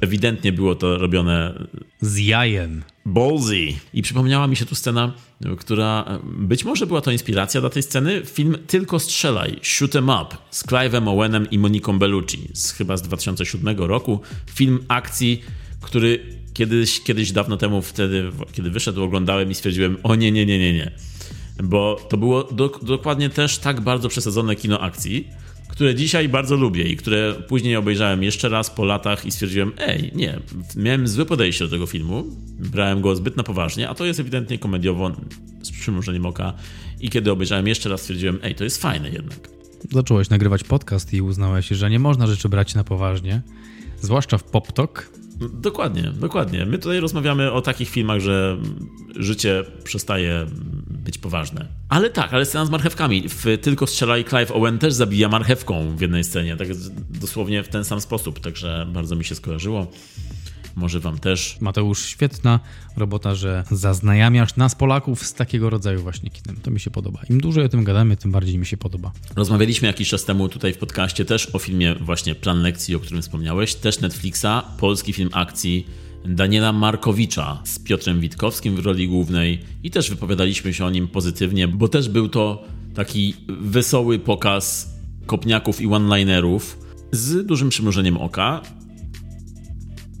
ewidentnie 0.00 0.52
było 0.52 0.74
to 0.74 0.98
robione 0.98 1.66
z 2.00 2.18
jajem. 2.18 2.82
Ballsy. 3.06 3.66
I 3.94 4.02
przypomniała 4.02 4.46
mi 4.46 4.56
się 4.56 4.66
tu 4.66 4.74
scena, 4.74 5.12
która 5.58 6.18
być 6.24 6.64
może 6.64 6.86
była 6.86 7.00
to 7.00 7.10
inspiracja 7.10 7.60
dla 7.60 7.70
tej 7.70 7.82
sceny. 7.82 8.22
Film 8.24 8.58
Tylko 8.66 8.98
strzelaj, 8.98 9.58
Shoot 9.62 9.96
'em 9.96 10.08
Up 10.08 10.36
z 10.50 10.66
Clive'em 10.66 11.08
Owenem 11.08 11.50
i 11.50 11.58
Moniką 11.58 11.98
Bellucci, 11.98 12.48
z 12.54 12.72
chyba 12.72 12.96
z 12.96 13.02
2007 13.02 13.78
roku. 13.78 14.20
Film 14.50 14.84
akcji, 14.88 15.42
który 15.80 16.37
Kiedyś, 16.58 17.00
kiedyś 17.00 17.32
dawno 17.32 17.56
temu, 17.56 17.82
wtedy, 17.82 18.30
kiedy 18.52 18.70
wyszedł, 18.70 19.02
oglądałem 19.02 19.50
i 19.50 19.54
stwierdziłem, 19.54 19.96
o 20.02 20.14
nie, 20.14 20.32
nie, 20.32 20.46
nie, 20.46 20.58
nie, 20.58 20.72
nie. 20.72 20.90
Bo 21.62 21.96
to 22.08 22.16
było 22.16 22.44
do, 22.44 22.68
dokładnie 22.82 23.30
też 23.30 23.58
tak 23.58 23.80
bardzo 23.80 24.08
przesadzone 24.08 24.56
kino 24.56 24.80
akcji, 24.80 25.28
które 25.68 25.94
dzisiaj 25.94 26.28
bardzo 26.28 26.56
lubię 26.56 26.82
i 26.82 26.96
które 26.96 27.34
później 27.48 27.76
obejrzałem 27.76 28.22
jeszcze 28.22 28.48
raz 28.48 28.70
po 28.70 28.84
latach 28.84 29.26
i 29.26 29.30
stwierdziłem, 29.30 29.72
ej, 29.78 30.12
nie, 30.14 30.40
miałem 30.76 31.08
złe 31.08 31.26
podejście 31.26 31.64
do 31.64 31.70
tego 31.70 31.86
filmu, 31.86 32.24
brałem 32.58 33.00
go 33.00 33.16
zbyt 33.16 33.36
na 33.36 33.42
poważnie, 33.42 33.88
a 33.88 33.94
to 33.94 34.04
jest 34.04 34.20
ewidentnie 34.20 34.58
komediowo 34.58 35.12
z 35.62 35.70
przymrużeniem 35.70 36.26
oka 36.26 36.52
i 37.00 37.10
kiedy 37.10 37.30
obejrzałem 37.30 37.68
jeszcze 37.68 37.88
raz 37.88 38.00
stwierdziłem, 38.00 38.38
ej, 38.42 38.54
to 38.54 38.64
jest 38.64 38.82
fajne 38.82 39.10
jednak. 39.10 39.48
Zacząłeś 39.90 40.30
nagrywać 40.30 40.64
podcast 40.64 41.14
i 41.14 41.22
uznałeś, 41.22 41.68
że 41.68 41.90
nie 41.90 41.98
można 41.98 42.26
rzeczy 42.26 42.48
brać 42.48 42.74
na 42.74 42.84
poważnie, 42.84 43.42
zwłaszcza 44.00 44.38
w 44.38 44.44
PopTok, 44.44 45.17
Dokładnie, 45.40 46.02
dokładnie. 46.02 46.66
My 46.66 46.78
tutaj 46.78 47.00
rozmawiamy 47.00 47.52
o 47.52 47.62
takich 47.62 47.88
filmach, 47.88 48.20
że 48.20 48.56
życie 49.16 49.64
przestaje 49.84 50.46
być 50.90 51.18
poważne. 51.18 51.66
Ale 51.88 52.10
tak, 52.10 52.34
ale 52.34 52.44
scena 52.46 52.66
z 52.66 52.70
marchewkami. 52.70 53.28
W 53.28 53.44
Tylko 53.62 53.86
strzelaj 53.86 54.24
Clive 54.24 54.50
Owen 54.50 54.78
też 54.78 54.94
zabija 54.94 55.28
marchewką 55.28 55.96
w 55.96 56.00
jednej 56.00 56.24
scenie, 56.24 56.56
tak 56.56 56.68
dosłownie 57.10 57.62
w 57.62 57.68
ten 57.68 57.84
sam 57.84 58.00
sposób, 58.00 58.40
także 58.40 58.86
bardzo 58.92 59.16
mi 59.16 59.24
się 59.24 59.34
skojarzyło. 59.34 59.86
Może 60.78 61.00
wam 61.00 61.18
też. 61.18 61.56
Mateusz, 61.60 62.04
świetna 62.04 62.60
robota, 62.96 63.34
że 63.34 63.64
zaznajamiasz 63.70 64.56
nas 64.56 64.74
Polaków 64.74 65.26
z 65.26 65.34
takiego 65.34 65.70
rodzaju 65.70 66.02
właśnie 66.02 66.30
kinem. 66.30 66.56
To 66.62 66.70
mi 66.70 66.80
się 66.80 66.90
podoba. 66.90 67.20
Im 67.30 67.40
dłużej 67.40 67.64
o 67.64 67.68
tym 67.68 67.84
gadamy, 67.84 68.16
tym 68.16 68.32
bardziej 68.32 68.58
mi 68.58 68.66
się 68.66 68.76
podoba. 68.76 69.12
Rozmawialiśmy 69.36 69.88
jakiś 69.88 70.08
czas 70.08 70.24
temu 70.24 70.48
tutaj 70.48 70.72
w 70.72 70.78
podcaście 70.78 71.24
też 71.24 71.54
o 71.54 71.58
filmie 71.58 71.94
właśnie 71.94 72.34
Plan 72.34 72.62
Lekcji, 72.62 72.94
o 72.94 73.00
którym 73.00 73.22
wspomniałeś, 73.22 73.74
też 73.74 74.00
Netflixa, 74.00 74.62
polski 74.78 75.12
film 75.12 75.30
akcji 75.32 75.86
Daniela 76.24 76.72
Markowicza 76.72 77.62
z 77.64 77.78
Piotrem 77.78 78.20
Witkowskim 78.20 78.76
w 78.76 78.78
roli 78.78 79.08
głównej 79.08 79.60
i 79.82 79.90
też 79.90 80.10
wypowiadaliśmy 80.10 80.74
się 80.74 80.84
o 80.84 80.90
nim 80.90 81.08
pozytywnie, 81.08 81.68
bo 81.68 81.88
też 81.88 82.08
był 82.08 82.28
to 82.28 82.64
taki 82.94 83.34
wesoły 83.48 84.18
pokaz 84.18 84.94
kopniaków 85.26 85.80
i 85.80 85.86
one-linerów 85.86 86.78
z 87.12 87.46
dużym 87.46 87.68
przymrużeniem 87.68 88.16
oka. 88.16 88.62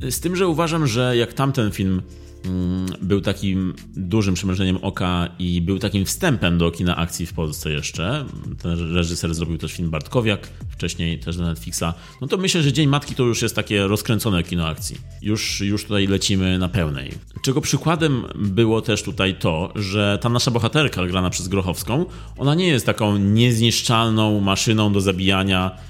Z 0.00 0.20
tym, 0.20 0.36
że 0.36 0.48
uważam, 0.48 0.86
że 0.86 1.16
jak 1.16 1.32
tamten 1.32 1.70
film 1.70 2.02
mm, 2.44 2.86
był 3.02 3.20
takim 3.20 3.74
dużym 3.96 4.34
przymrużeniem 4.34 4.76
oka 4.76 5.28
i 5.38 5.60
był 5.60 5.78
takim 5.78 6.04
wstępem 6.04 6.58
do 6.58 6.70
kina 6.70 6.96
akcji 6.96 7.26
w 7.26 7.32
Polsce 7.32 7.70
jeszcze. 7.70 8.24
Ten 8.62 8.94
reżyser 8.94 9.34
zrobił 9.34 9.58
też 9.58 9.72
film 9.72 9.90
Bartkowiak, 9.90 10.48
wcześniej 10.70 11.18
też 11.18 11.36
do 11.36 11.44
Netflixa. 11.44 11.84
No 12.20 12.26
to 12.28 12.36
myślę, 12.36 12.62
że 12.62 12.72
Dzień 12.72 12.88
Matki 12.88 13.14
to 13.14 13.22
już 13.22 13.42
jest 13.42 13.54
takie 13.54 13.86
rozkręcone 13.86 14.42
kino 14.42 14.66
akcji. 14.66 14.96
Już, 15.22 15.60
już 15.60 15.82
tutaj 15.82 16.06
lecimy 16.06 16.58
na 16.58 16.68
pełnej. 16.68 17.10
Czego 17.42 17.60
przykładem 17.60 18.24
było 18.34 18.82
też 18.82 19.02
tutaj 19.02 19.38
to, 19.38 19.72
że 19.74 20.18
ta 20.20 20.28
nasza 20.28 20.50
bohaterka 20.50 21.06
grana 21.06 21.30
przez 21.30 21.48
Grochowską, 21.48 22.06
ona 22.36 22.54
nie 22.54 22.66
jest 22.66 22.86
taką 22.86 23.16
niezniszczalną 23.16 24.40
maszyną 24.40 24.92
do 24.92 25.00
zabijania 25.00 25.88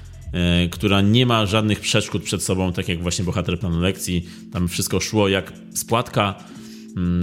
która 0.71 1.01
nie 1.01 1.25
ma 1.25 1.45
żadnych 1.45 1.79
przeszkód 1.79 2.23
przed 2.23 2.43
sobą, 2.43 2.73
tak 2.73 2.89
jak 2.89 3.01
właśnie 3.01 3.25
bohater 3.25 3.59
planu 3.59 3.79
lekcji. 3.79 4.25
Tam 4.53 4.67
wszystko 4.67 4.99
szło 4.99 5.27
jak 5.27 5.53
spłatka 5.73 6.43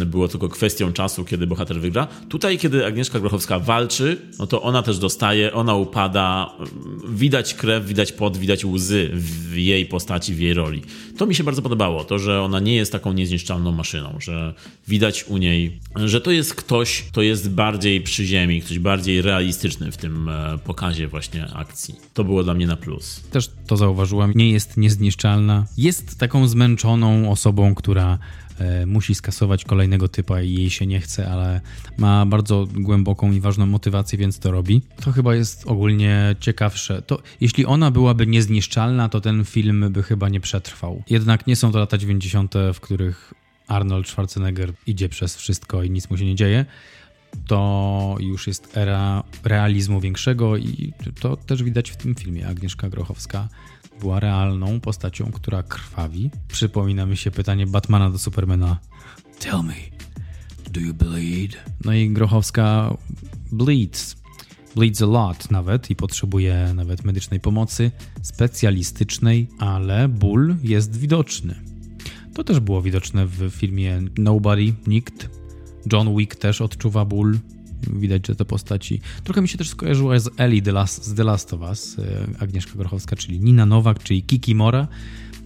było 0.06 0.28
tylko 0.28 0.48
kwestią 0.48 0.92
czasu, 0.92 1.24
kiedy 1.24 1.46
bohater 1.46 1.80
wygra. 1.80 2.06
Tutaj, 2.28 2.58
kiedy 2.58 2.86
Agnieszka 2.86 3.20
Grochowska 3.20 3.58
walczy, 3.58 4.20
no 4.38 4.46
to 4.46 4.62
ona 4.62 4.82
też 4.82 4.98
dostaje, 4.98 5.52
ona 5.52 5.74
upada, 5.74 6.50
mm, 6.58 7.16
widać 7.16 7.54
krew, 7.54 7.86
widać 7.86 8.12
pot, 8.12 8.36
widać 8.36 8.64
łzy 8.64 9.10
w 9.14 9.56
jej 9.56 9.86
postaci, 9.86 10.34
w 10.34 10.40
jej 10.40 10.54
roli. 10.54 10.82
To 11.18 11.26
mi 11.26 11.34
się 11.34 11.44
bardzo 11.44 11.62
podobało, 11.62 12.04
to, 12.04 12.18
że 12.18 12.42
ona 12.42 12.60
nie 12.60 12.76
jest 12.76 12.92
taką 12.92 13.12
niezniszczalną 13.12 13.72
maszyną, 13.72 14.16
że 14.20 14.54
widać 14.88 15.24
u 15.24 15.36
niej, 15.36 15.80
że 15.96 16.20
to 16.20 16.30
jest 16.30 16.54
ktoś, 16.54 17.02
kto 17.02 17.22
jest 17.22 17.50
bardziej 17.50 18.00
przy 18.00 18.24
ziemi, 18.24 18.60
ktoś 18.60 18.78
bardziej 18.78 19.22
realistyczny 19.22 19.92
w 19.92 19.96
tym 19.96 20.28
e, 20.28 20.58
pokazie 20.64 21.08
właśnie 21.08 21.48
akcji. 21.54 21.94
To 22.14 22.24
było 22.24 22.42
dla 22.42 22.54
mnie 22.54 22.66
na 22.66 22.76
plus. 22.76 23.20
Też 23.30 23.50
to 23.66 23.76
zauważyłam, 23.76 24.32
nie 24.34 24.50
jest 24.50 24.76
niezniszczalna. 24.76 25.66
Jest 25.76 26.18
taką 26.18 26.48
zmęczoną 26.48 27.30
osobą, 27.30 27.74
która 27.74 28.18
musi 28.86 29.14
skasować 29.14 29.64
kolejnego 29.64 30.08
typa 30.08 30.42
i 30.42 30.54
jej 30.54 30.70
się 30.70 30.86
nie 30.86 31.00
chce, 31.00 31.30
ale 31.30 31.60
ma 31.98 32.26
bardzo 32.26 32.66
głęboką 32.74 33.32
i 33.32 33.40
ważną 33.40 33.66
motywację, 33.66 34.18
więc 34.18 34.38
to 34.38 34.50
robi. 34.50 34.82
To 35.04 35.12
chyba 35.12 35.34
jest 35.34 35.66
ogólnie 35.66 36.36
ciekawsze. 36.40 37.02
To, 37.02 37.22
jeśli 37.40 37.66
ona 37.66 37.90
byłaby 37.90 38.26
niezniszczalna, 38.26 39.08
to 39.08 39.20
ten 39.20 39.44
film 39.44 39.86
by 39.90 40.02
chyba 40.02 40.28
nie 40.28 40.40
przetrwał. 40.40 41.02
Jednak 41.10 41.46
nie 41.46 41.56
są 41.56 41.72
to 41.72 41.78
lata 41.78 41.98
90., 41.98 42.54
w 42.74 42.80
których 42.80 43.34
Arnold 43.66 44.08
Schwarzenegger 44.08 44.72
idzie 44.86 45.08
przez 45.08 45.36
wszystko 45.36 45.82
i 45.82 45.90
nic 45.90 46.10
mu 46.10 46.16
się 46.16 46.24
nie 46.24 46.34
dzieje. 46.34 46.66
To 47.46 48.16
już 48.20 48.46
jest 48.46 48.76
era 48.76 49.22
realizmu 49.44 50.00
większego 50.00 50.56
i 50.56 50.92
to 51.20 51.36
też 51.36 51.62
widać 51.62 51.90
w 51.90 51.96
tym 51.96 52.14
filmie. 52.14 52.48
Agnieszka 52.48 52.88
Grochowska 52.88 53.48
była 54.00 54.20
realną 54.20 54.80
postacią, 54.80 55.32
która 55.32 55.62
krwawi. 55.62 56.30
Przypomina 56.48 57.06
mi 57.06 57.16
się 57.16 57.30
pytanie 57.30 57.66
Batmana 57.66 58.10
do 58.10 58.18
Supermana. 58.18 58.78
Tell 59.38 59.62
me, 59.62 59.74
do 60.70 60.80
you 60.80 60.94
bleed? 60.94 61.56
No 61.84 61.92
i 61.92 62.10
Grochowska 62.10 62.96
bleeds. 63.52 64.16
Bleeds 64.74 65.02
a 65.02 65.06
lot 65.06 65.50
nawet 65.50 65.90
i 65.90 65.96
potrzebuje 65.96 66.72
nawet 66.74 67.04
medycznej 67.04 67.40
pomocy 67.40 67.90
specjalistycznej, 68.22 69.48
ale 69.58 70.08
ból 70.08 70.56
jest 70.62 70.96
widoczny. 70.96 71.54
To 72.34 72.44
też 72.44 72.60
było 72.60 72.82
widoczne 72.82 73.26
w 73.26 73.50
filmie 73.50 74.02
Nobody, 74.18 74.74
Nikt. 74.86 75.30
John 75.92 76.16
Wick 76.16 76.36
też 76.36 76.60
odczuwa 76.60 77.04
ból, 77.04 77.38
widać, 77.92 78.26
że 78.26 78.36
te 78.36 78.44
postaci. 78.44 79.00
Trochę 79.24 79.42
mi 79.42 79.48
się 79.48 79.58
też 79.58 79.68
skojarzyła 79.68 80.18
z 80.18 80.30
Ellie 80.36 80.62
The 80.62 80.72
Last, 80.72 81.04
z 81.04 81.14
The 81.14 81.24
Last 81.24 81.54
of 81.54 81.60
Us, 81.60 81.98
e, 81.98 82.26
Agnieszka 82.42 82.72
Grochowska, 82.76 83.16
czyli 83.16 83.40
Nina 83.40 83.66
Nowak, 83.66 84.02
czyli 84.02 84.22
Kiki 84.22 84.54
Mora, 84.54 84.88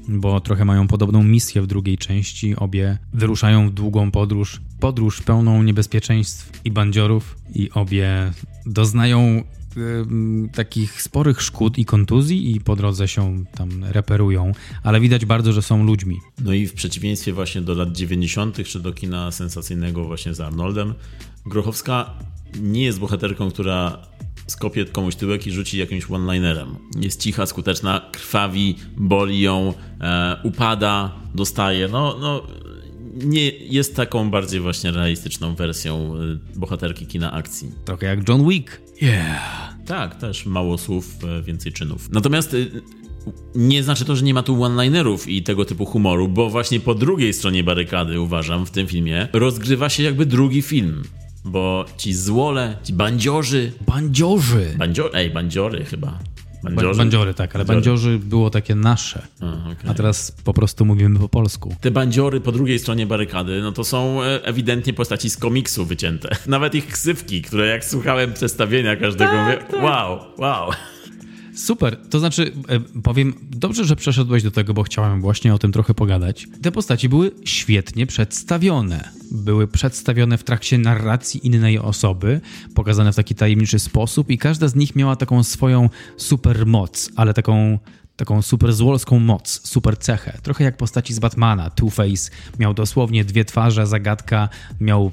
bo 0.08 0.40
trochę 0.40 0.64
mają 0.64 0.86
podobną 0.86 1.22
misję 1.22 1.62
w 1.62 1.66
drugiej 1.66 1.98
części. 1.98 2.56
Obie 2.56 2.98
wyruszają 3.12 3.68
w 3.68 3.72
długą 3.72 4.10
podróż, 4.10 4.60
podróż 4.80 5.22
pełną 5.22 5.62
niebezpieczeństw 5.62 6.60
i 6.64 6.70
bandziorów, 6.70 7.36
i 7.54 7.70
obie 7.70 8.32
doznają 8.66 9.44
takich 10.52 11.02
sporych 11.02 11.42
szkód 11.42 11.78
i 11.78 11.84
kontuzji 11.84 12.56
i 12.56 12.60
po 12.60 12.76
drodze 12.76 13.08
się 13.08 13.44
tam 13.54 13.84
reperują, 13.84 14.52
ale 14.82 15.00
widać 15.00 15.24
bardzo, 15.24 15.52
że 15.52 15.62
są 15.62 15.84
ludźmi. 15.84 16.20
No 16.38 16.52
i 16.52 16.66
w 16.66 16.72
przeciwieństwie 16.72 17.32
właśnie 17.32 17.60
do 17.60 17.74
lat 17.74 17.92
90. 17.92 18.64
czy 18.64 18.80
do 18.80 18.92
kina 18.92 19.30
sensacyjnego 19.30 20.04
właśnie 20.04 20.34
z 20.34 20.40
Arnoldem, 20.40 20.94
Grochowska 21.46 22.10
nie 22.60 22.84
jest 22.84 22.98
bohaterką, 22.98 23.50
która 23.50 23.98
skopie 24.46 24.84
komuś 24.84 25.14
tyłek 25.14 25.46
i 25.46 25.52
rzuci 25.52 25.78
jakimś 25.78 26.10
one-linerem. 26.10 26.76
Jest 27.00 27.20
cicha, 27.20 27.46
skuteczna, 27.46 28.00
krwawi, 28.12 28.76
boli 28.96 29.40
ją, 29.40 29.74
e, 30.00 30.36
upada, 30.44 31.12
dostaje. 31.34 31.88
No, 31.88 32.16
no, 32.20 32.42
nie 33.14 33.50
jest 33.50 33.96
taką 33.96 34.30
bardziej 34.30 34.60
właśnie 34.60 34.90
realistyczną 34.90 35.54
wersją 35.54 36.14
e, 36.14 36.58
bohaterki 36.58 37.06
kina 37.06 37.32
akcji. 37.32 37.72
Trochę 37.84 38.06
jak 38.06 38.28
John 38.28 38.48
Wick. 38.48 38.80
Yeah. 39.02 39.74
Tak, 39.86 40.14
też 40.14 40.46
mało 40.46 40.78
słów, 40.78 41.16
e, 41.24 41.42
więcej 41.42 41.72
czynów. 41.72 42.10
Natomiast 42.10 42.54
e, 42.54 42.56
nie 43.54 43.82
znaczy 43.82 44.04
to, 44.04 44.16
że 44.16 44.24
nie 44.24 44.34
ma 44.34 44.42
tu 44.42 44.62
one-linerów 44.62 45.28
i 45.28 45.42
tego 45.42 45.64
typu 45.64 45.86
humoru, 45.86 46.28
bo 46.28 46.50
właśnie 46.50 46.80
po 46.80 46.94
drugiej 46.94 47.32
stronie 47.32 47.64
barykady, 47.64 48.20
uważam, 48.20 48.66
w 48.66 48.70
tym 48.70 48.86
filmie 48.86 49.28
rozgrywa 49.32 49.88
się 49.88 50.02
jakby 50.02 50.26
drugi 50.26 50.62
film. 50.62 51.02
Bo 51.44 51.84
ci 51.96 52.14
złole, 52.14 52.76
ci 52.82 52.92
bandziorzy. 52.92 53.72
Bandziorzy! 53.86 54.74
Bandzio 54.78 55.14
ej, 55.14 55.30
bandziory 55.30 55.84
chyba. 55.84 56.18
Bandziorzy? 56.62 56.98
Bandziory, 56.98 57.34
tak, 57.34 57.54
ale 57.54 57.64
bandziorzy 57.64 58.18
było 58.18 58.50
takie 58.50 58.74
nasze. 58.74 59.26
A, 59.40 59.46
okay. 59.46 59.90
a, 59.90 59.94
teraz 59.94 60.32
po 60.44 60.52
prostu 60.52 60.84
mówimy 60.84 61.18
po 61.18 61.28
polsku. 61.28 61.74
Te 61.80 61.90
bandziory 61.90 62.40
po 62.40 62.52
drugiej 62.52 62.78
stronie 62.78 63.06
barykady, 63.06 63.62
no 63.62 63.72
to 63.72 63.84
są 63.84 64.22
e, 64.22 64.44
ewidentnie 64.44 64.92
postaci 64.92 65.30
z 65.30 65.36
komiksu 65.36 65.84
wycięte. 65.84 66.36
Nawet 66.46 66.74
ich 66.74 66.86
ksywki, 66.86 67.42
które 67.42 67.66
jak 67.66 67.84
słuchałem 67.84 68.32
przedstawienia 68.32 68.96
każdego, 68.96 69.30
tak, 69.30 69.44
mówię, 69.44 69.66
tak. 69.70 69.82
wow, 69.82 70.18
wow. 70.38 70.70
Super, 71.54 71.96
to 72.10 72.18
znaczy 72.18 72.52
e, 72.68 72.80
powiem, 72.80 73.34
dobrze, 73.50 73.84
że 73.84 73.96
przeszedłeś 73.96 74.42
do 74.42 74.50
tego, 74.50 74.74
bo 74.74 74.82
chciałem 74.82 75.20
właśnie 75.20 75.54
o 75.54 75.58
tym 75.58 75.72
trochę 75.72 75.94
pogadać. 75.94 76.46
Te 76.62 76.72
postaci 76.72 77.08
były 77.08 77.30
świetnie 77.44 78.06
przedstawione. 78.06 79.08
Były 79.30 79.68
przedstawione 79.68 80.38
w 80.38 80.44
trakcie 80.44 80.78
narracji 80.78 81.46
innej 81.46 81.78
osoby, 81.78 82.40
pokazane 82.74 83.12
w 83.12 83.16
taki 83.16 83.34
tajemniczy 83.34 83.78
sposób 83.78 84.30
i 84.30 84.38
każda 84.38 84.68
z 84.68 84.74
nich 84.74 84.96
miała 84.96 85.16
taką 85.16 85.42
swoją 85.42 85.90
super 86.16 86.66
moc, 86.66 87.10
ale 87.16 87.34
taką 87.34 87.78
taką 88.16 88.42
super 88.42 88.72
złolską 88.72 89.18
moc, 89.18 89.68
super 89.68 89.98
cechę. 89.98 90.38
Trochę 90.42 90.64
jak 90.64 90.76
postaci 90.76 91.14
z 91.14 91.18
Batmana. 91.18 91.70
Two-Face 91.70 92.30
miał 92.58 92.74
dosłownie 92.74 93.24
dwie 93.24 93.44
twarze, 93.44 93.86
zagadka, 93.86 94.48
miał 94.80 95.12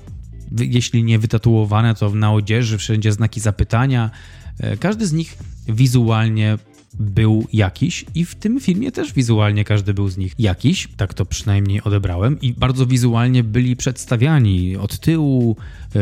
jeśli 0.59 1.03
nie 1.03 1.19
wytatuowane, 1.19 1.95
to 1.95 2.09
na 2.09 2.33
odzieży 2.33 2.77
wszędzie 2.77 3.11
znaki 3.11 3.39
zapytania. 3.39 4.11
E, 4.59 4.77
każdy 4.77 5.07
z 5.07 5.13
nich 5.13 5.37
wizualnie 5.67 6.57
był 6.99 7.47
jakiś 7.53 8.05
i 8.15 8.25
w 8.25 8.35
tym 8.35 8.59
filmie 8.59 8.91
też 8.91 9.13
wizualnie 9.13 9.63
każdy 9.63 9.93
był 9.93 10.09
z 10.09 10.17
nich 10.17 10.33
jakiś, 10.39 10.87
tak 10.97 11.13
to 11.13 11.25
przynajmniej 11.25 11.81
odebrałem 11.81 12.41
i 12.41 12.53
bardzo 12.53 12.85
wizualnie 12.85 13.43
byli 13.43 13.75
przedstawiani 13.75 14.77
od 14.77 14.99
tyłu, 14.99 15.55
e, 15.95 15.99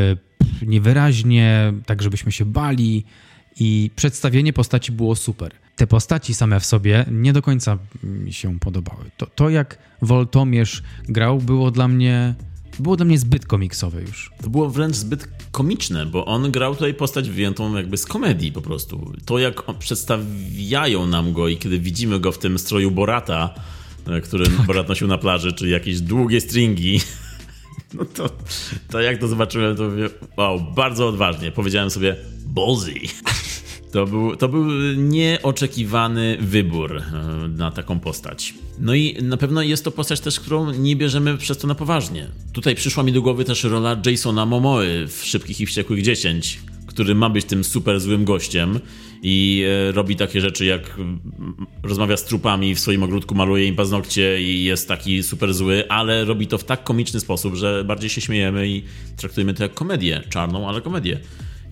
niewyraźnie, 0.65 1.73
tak 1.85 2.01
żebyśmy 2.01 2.31
się 2.31 2.45
bali 2.45 3.03
i 3.59 3.91
przedstawienie 3.95 4.53
postaci 4.53 4.91
było 4.91 5.15
super. 5.15 5.51
Te 5.75 5.87
postaci 5.87 6.33
same 6.33 6.59
w 6.59 6.65
sobie 6.65 7.05
nie 7.11 7.33
do 7.33 7.41
końca 7.41 7.77
mi 8.03 8.33
się 8.33 8.59
podobały. 8.59 9.05
To, 9.17 9.25
to 9.25 9.49
jak 9.49 9.77
Woltomierz 10.01 10.83
grał 11.09 11.39
było 11.39 11.71
dla 11.71 11.87
mnie 11.87 12.35
było 12.79 12.95
dla 12.95 13.05
mnie 13.05 13.17
zbyt 13.17 13.45
komiksowe 13.45 14.01
już. 14.01 14.31
To 14.41 14.49
było 14.49 14.69
wręcz 14.69 14.95
zbyt 14.95 15.27
komiczne, 15.51 16.05
bo 16.05 16.25
on 16.25 16.51
grał 16.51 16.73
tutaj 16.73 16.93
postać 16.93 17.29
wyjętą 17.29 17.75
jakby 17.75 17.97
z 17.97 18.05
komedii 18.05 18.51
po 18.51 18.61
prostu. 18.61 19.13
To 19.25 19.39
jak 19.39 19.63
przedstawiają 19.79 21.07
nam 21.07 21.33
go 21.33 21.47
i 21.47 21.57
kiedy 21.57 21.79
widzimy 21.79 22.19
go 22.19 22.31
w 22.31 22.37
tym 22.37 22.59
stroju 22.59 22.91
Borata, 22.91 23.53
e, 24.07 24.21
który 24.21 24.45
tak. 24.45 24.65
Borat 24.65 24.89
nosił 24.89 25.07
na 25.07 25.17
plaży, 25.17 25.53
czy 25.53 25.69
jakieś 25.69 26.01
długie 26.01 26.41
stringi, 26.41 27.01
no 27.93 28.05
to, 28.05 28.29
to 28.89 29.01
jak 29.01 29.17
to 29.17 29.27
zobaczyłem, 29.27 29.75
to 29.75 29.83
mówię, 29.83 30.09
wow, 30.37 30.59
bardzo 30.75 31.07
odważnie. 31.07 31.51
Powiedziałem 31.51 31.89
sobie, 31.89 32.15
ballsy. 32.45 32.93
To 33.95 34.05
był, 34.05 34.35
to 34.35 34.49
był 34.49 34.65
nieoczekiwany 34.97 36.37
wybór 36.39 36.97
e, 36.97 37.01
na 37.47 37.71
taką 37.71 37.99
postać. 37.99 38.53
No 38.79 38.93
i 38.93 39.23
na 39.23 39.37
pewno 39.37 39.61
jest 39.61 39.83
to 39.83 39.91
postać 39.91 40.19
też, 40.19 40.39
którą 40.39 40.71
nie 40.71 40.95
bierzemy 40.95 41.37
przez 41.37 41.57
to 41.57 41.67
na 41.67 41.75
poważnie. 41.75 42.27
Tutaj 42.53 42.75
przyszła 42.75 43.03
mi 43.03 43.11
do 43.11 43.21
głowy 43.21 43.45
też 43.45 43.63
rola 43.63 44.01
Jasona 44.05 44.45
Momoy 44.45 45.07
w 45.07 45.25
Szybkich 45.25 45.61
i 45.61 45.65
Wściekłych 45.65 46.01
10, 46.01 46.59
który 46.87 47.15
ma 47.15 47.29
być 47.29 47.45
tym 47.45 47.63
super 47.63 47.99
złym 47.99 48.25
gościem 48.25 48.79
i 49.23 49.65
e, 49.67 49.91
robi 49.91 50.15
takie 50.15 50.41
rzeczy 50.41 50.65
jak 50.65 50.97
rozmawia 51.83 52.17
z 52.17 52.25
trupami 52.25 52.75
w 52.75 52.79
swoim 52.79 53.03
ogródku, 53.03 53.35
maluje 53.35 53.67
im 53.67 53.75
paznokcie 53.75 54.41
i 54.41 54.63
jest 54.63 54.87
taki 54.87 55.23
super 55.23 55.53
zły, 55.53 55.83
ale 55.89 56.25
robi 56.25 56.47
to 56.47 56.57
w 56.57 56.63
tak 56.63 56.83
komiczny 56.83 57.19
sposób, 57.19 57.55
że 57.55 57.83
bardziej 57.83 58.09
się 58.09 58.21
śmiejemy 58.21 58.67
i 58.69 58.83
traktujemy 59.17 59.53
to 59.53 59.63
jak 59.63 59.73
komedię, 59.73 60.23
czarną, 60.29 60.69
ale 60.69 60.81
komedię. 60.81 61.19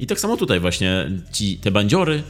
I 0.04 0.08
tak 0.08 0.20
samo 0.20 0.38
tutaj 0.38 0.60
właśnie 0.60 1.12
ci, 1.32 1.58
te 1.58 1.72
bandziory 1.72 2.24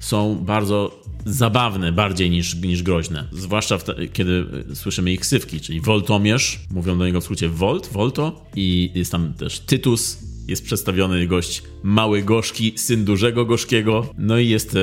są 0.00 0.34
bardzo 0.34 1.02
zabawne 1.24 1.92
bardziej 1.92 2.30
niż, 2.30 2.54
niż 2.54 2.82
groźne. 2.82 3.28
Zwłaszcza 3.32 3.78
te, 3.78 4.08
kiedy 4.08 4.44
słyszymy 4.74 5.12
ich 5.12 5.20
ksywki, 5.20 5.60
czyli 5.60 5.80
Woltomierz, 5.80 6.60
mówią 6.70 6.98
do 6.98 7.06
niego 7.06 7.20
w 7.20 7.24
skrócie 7.24 7.48
Volt, 7.48 7.88
Volto 7.92 8.46
i 8.56 8.90
jest 8.94 9.12
tam 9.12 9.34
też 9.34 9.60
Tytus, 9.60 10.18
jest 10.48 10.64
przedstawiony 10.64 11.26
gość 11.26 11.62
mały 11.82 12.22
gorzki, 12.22 12.72
syn 12.76 13.04
dużego 13.04 13.44
gorzkiego. 13.44 14.14
No 14.18 14.38
i 14.38 14.48
jest 14.48 14.76
e, 14.76 14.78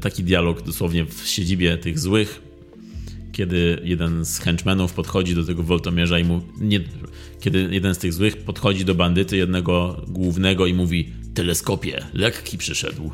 taki 0.00 0.24
dialog 0.24 0.62
dosłownie 0.62 1.04
w 1.04 1.26
siedzibie 1.26 1.78
tych 1.78 1.98
złych, 1.98 2.42
kiedy 3.32 3.80
jeden 3.84 4.24
z 4.24 4.38
henchmenów 4.38 4.92
podchodzi 4.92 5.34
do 5.34 5.44
tego 5.44 5.62
Woltomierza 5.62 6.18
i 6.18 6.24
mu... 6.24 6.42
Nie, 6.60 6.80
kiedy 7.40 7.68
jeden 7.72 7.94
z 7.94 7.98
tych 7.98 8.12
złych 8.12 8.36
podchodzi 8.36 8.84
do 8.84 8.94
bandyty 8.94 9.36
jednego 9.36 10.02
głównego 10.08 10.66
i 10.66 10.74
mówi 10.74 11.21
teleskopie, 11.34 12.06
lekki 12.14 12.58
przyszedł. 12.58 13.12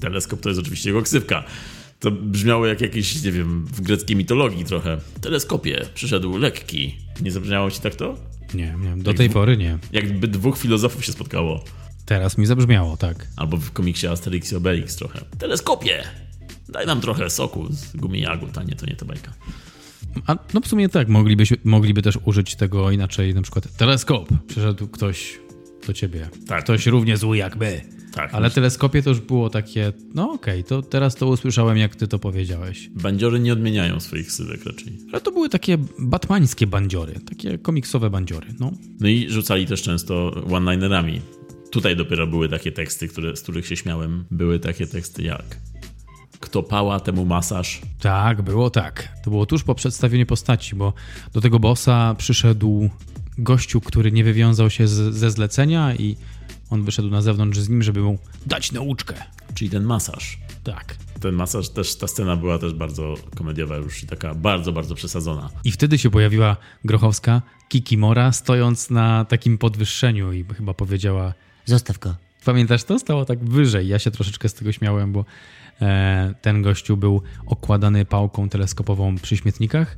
Teleskop 0.00 0.40
to 0.40 0.48
jest 0.48 0.60
oczywiście 0.60 0.90
jego 0.90 1.02
ksywka. 1.02 1.44
To 2.00 2.10
brzmiało 2.10 2.66
jak 2.66 2.80
jakieś, 2.80 3.22
nie 3.22 3.32
wiem, 3.32 3.66
w 3.66 3.80
greckiej 3.80 4.16
mitologii 4.16 4.64
trochę. 4.64 4.98
Teleskopie, 5.20 5.86
przyszedł 5.94 6.36
lekki. 6.36 6.96
Nie 7.22 7.32
zabrzmiało 7.32 7.70
ci 7.70 7.80
tak 7.80 7.94
to? 7.94 8.14
Nie, 8.54 8.76
nie 8.80 9.02
do 9.02 9.14
tej 9.14 9.30
pory 9.30 9.56
nie. 9.56 9.78
Jakby 9.92 10.28
dwóch 10.28 10.58
filozofów 10.58 11.04
się 11.04 11.12
spotkało. 11.12 11.64
Teraz 12.06 12.38
mi 12.38 12.46
zabrzmiało, 12.46 12.96
tak. 12.96 13.26
Albo 13.36 13.56
w 13.56 13.72
komiksie 13.72 14.06
Asterix 14.06 14.52
i 14.52 14.56
Obelix 14.56 14.96
trochę. 14.96 15.24
Teleskopie! 15.38 16.02
Daj 16.68 16.86
nam 16.86 17.00
trochę 17.00 17.30
soku 17.30 17.66
z 17.70 17.96
gumi 17.96 18.20
jagód, 18.20 18.58
a 18.58 18.62
nie, 18.62 18.74
to 18.74 18.86
nie 18.86 18.96
to 18.96 19.04
bajka. 19.04 19.32
A 20.26 20.36
no 20.54 20.60
w 20.60 20.68
sumie 20.68 20.88
tak, 20.88 21.08
mogliby, 21.08 21.44
mogliby 21.64 22.02
też 22.02 22.18
użyć 22.24 22.56
tego 22.56 22.90
inaczej, 22.90 23.34
na 23.34 23.42
przykład 23.42 23.76
teleskop. 23.76 24.28
Przyszedł 24.48 24.88
ktoś 24.88 25.38
do 25.88 25.92
ciebie. 25.92 26.28
Tak. 26.46 26.64
Ktoś 26.64 26.86
równie 26.86 27.16
zły 27.16 27.36
jak 27.36 27.56
my. 27.56 27.80
Tak. 28.12 28.34
Ale 28.34 28.50
teleskopie 28.50 29.02
to 29.02 29.10
już 29.10 29.20
było 29.20 29.50
takie, 29.50 29.92
no 30.14 30.32
okej, 30.32 30.60
okay, 30.60 30.68
to 30.68 30.82
teraz 30.82 31.14
to 31.14 31.26
usłyszałem, 31.26 31.78
jak 31.78 31.96
ty 31.96 32.08
to 32.08 32.18
powiedziałeś. 32.18 32.90
Bandziory 32.94 33.40
nie 33.40 33.52
odmieniają 33.52 34.00
swoich 34.00 34.32
sylwek 34.32 34.64
raczej. 34.64 34.98
Ale 35.12 35.20
to 35.20 35.32
były 35.32 35.48
takie 35.48 35.78
batmańskie 35.98 36.66
bandziory, 36.66 37.14
takie 37.28 37.58
komiksowe 37.58 38.10
bandziory, 38.10 38.46
no. 38.60 38.72
No 39.00 39.08
i 39.08 39.30
rzucali 39.30 39.66
też 39.66 39.82
często 39.82 40.44
one-linerami. 40.50 41.20
Tutaj 41.70 41.96
dopiero 41.96 42.26
były 42.26 42.48
takie 42.48 42.72
teksty, 42.72 43.08
które, 43.08 43.36
z 43.36 43.42
których 43.42 43.66
się 43.66 43.76
śmiałem. 43.76 44.24
Były 44.30 44.58
takie 44.58 44.86
teksty 44.86 45.22
jak 45.22 45.58
kto 46.40 46.62
pała, 46.62 47.00
temu 47.00 47.24
masaż. 47.24 47.80
Tak, 48.00 48.42
było 48.42 48.70
tak. 48.70 49.08
To 49.24 49.30
było 49.30 49.46
tuż 49.46 49.64
po 49.64 49.74
przedstawieniu 49.74 50.26
postaci, 50.26 50.76
bo 50.76 50.92
do 51.32 51.40
tego 51.40 51.58
bossa 51.58 52.14
przyszedł 52.18 52.90
gościu, 53.38 53.80
który 53.80 54.12
nie 54.12 54.24
wywiązał 54.24 54.70
się 54.70 54.88
z, 54.88 55.14
ze 55.14 55.30
zlecenia 55.30 55.94
i 55.94 56.16
on 56.70 56.84
wyszedł 56.84 57.10
na 57.10 57.22
zewnątrz 57.22 57.58
z 57.58 57.68
nim, 57.68 57.82
żeby 57.82 58.00
mu 58.00 58.18
dać 58.46 58.72
nauczkę. 58.72 59.14
Czyli 59.54 59.70
ten 59.70 59.84
masaż. 59.84 60.38
Tak. 60.64 60.96
Ten 61.20 61.34
masaż, 61.34 61.68
też 61.68 61.96
ta 61.96 62.06
scena 62.06 62.36
była 62.36 62.58
też 62.58 62.74
bardzo 62.74 63.14
komediowa 63.34 63.76
już 63.76 64.02
i 64.02 64.06
taka 64.06 64.34
bardzo, 64.34 64.72
bardzo 64.72 64.94
przesadzona. 64.94 65.50
I 65.64 65.72
wtedy 65.72 65.98
się 65.98 66.10
pojawiła 66.10 66.56
Grochowska, 66.84 67.42
Kikimora, 67.68 68.32
stojąc 68.32 68.90
na 68.90 69.24
takim 69.24 69.58
podwyższeniu 69.58 70.32
i 70.32 70.44
chyba 70.56 70.74
powiedziała 70.74 71.34
Zostaw 71.64 71.98
go. 71.98 72.14
Pamiętasz 72.44 72.84
to? 72.84 72.98
Stało 72.98 73.24
tak 73.24 73.44
wyżej. 73.44 73.88
Ja 73.88 73.98
się 73.98 74.10
troszeczkę 74.10 74.48
z 74.48 74.54
tego 74.54 74.72
śmiałem, 74.72 75.12
bo 75.12 75.24
e, 75.80 76.34
ten 76.42 76.62
gościu 76.62 76.96
był 76.96 77.22
okładany 77.46 78.04
pałką 78.04 78.48
teleskopową 78.48 79.16
przy 79.16 79.36
śmietnikach 79.36 79.96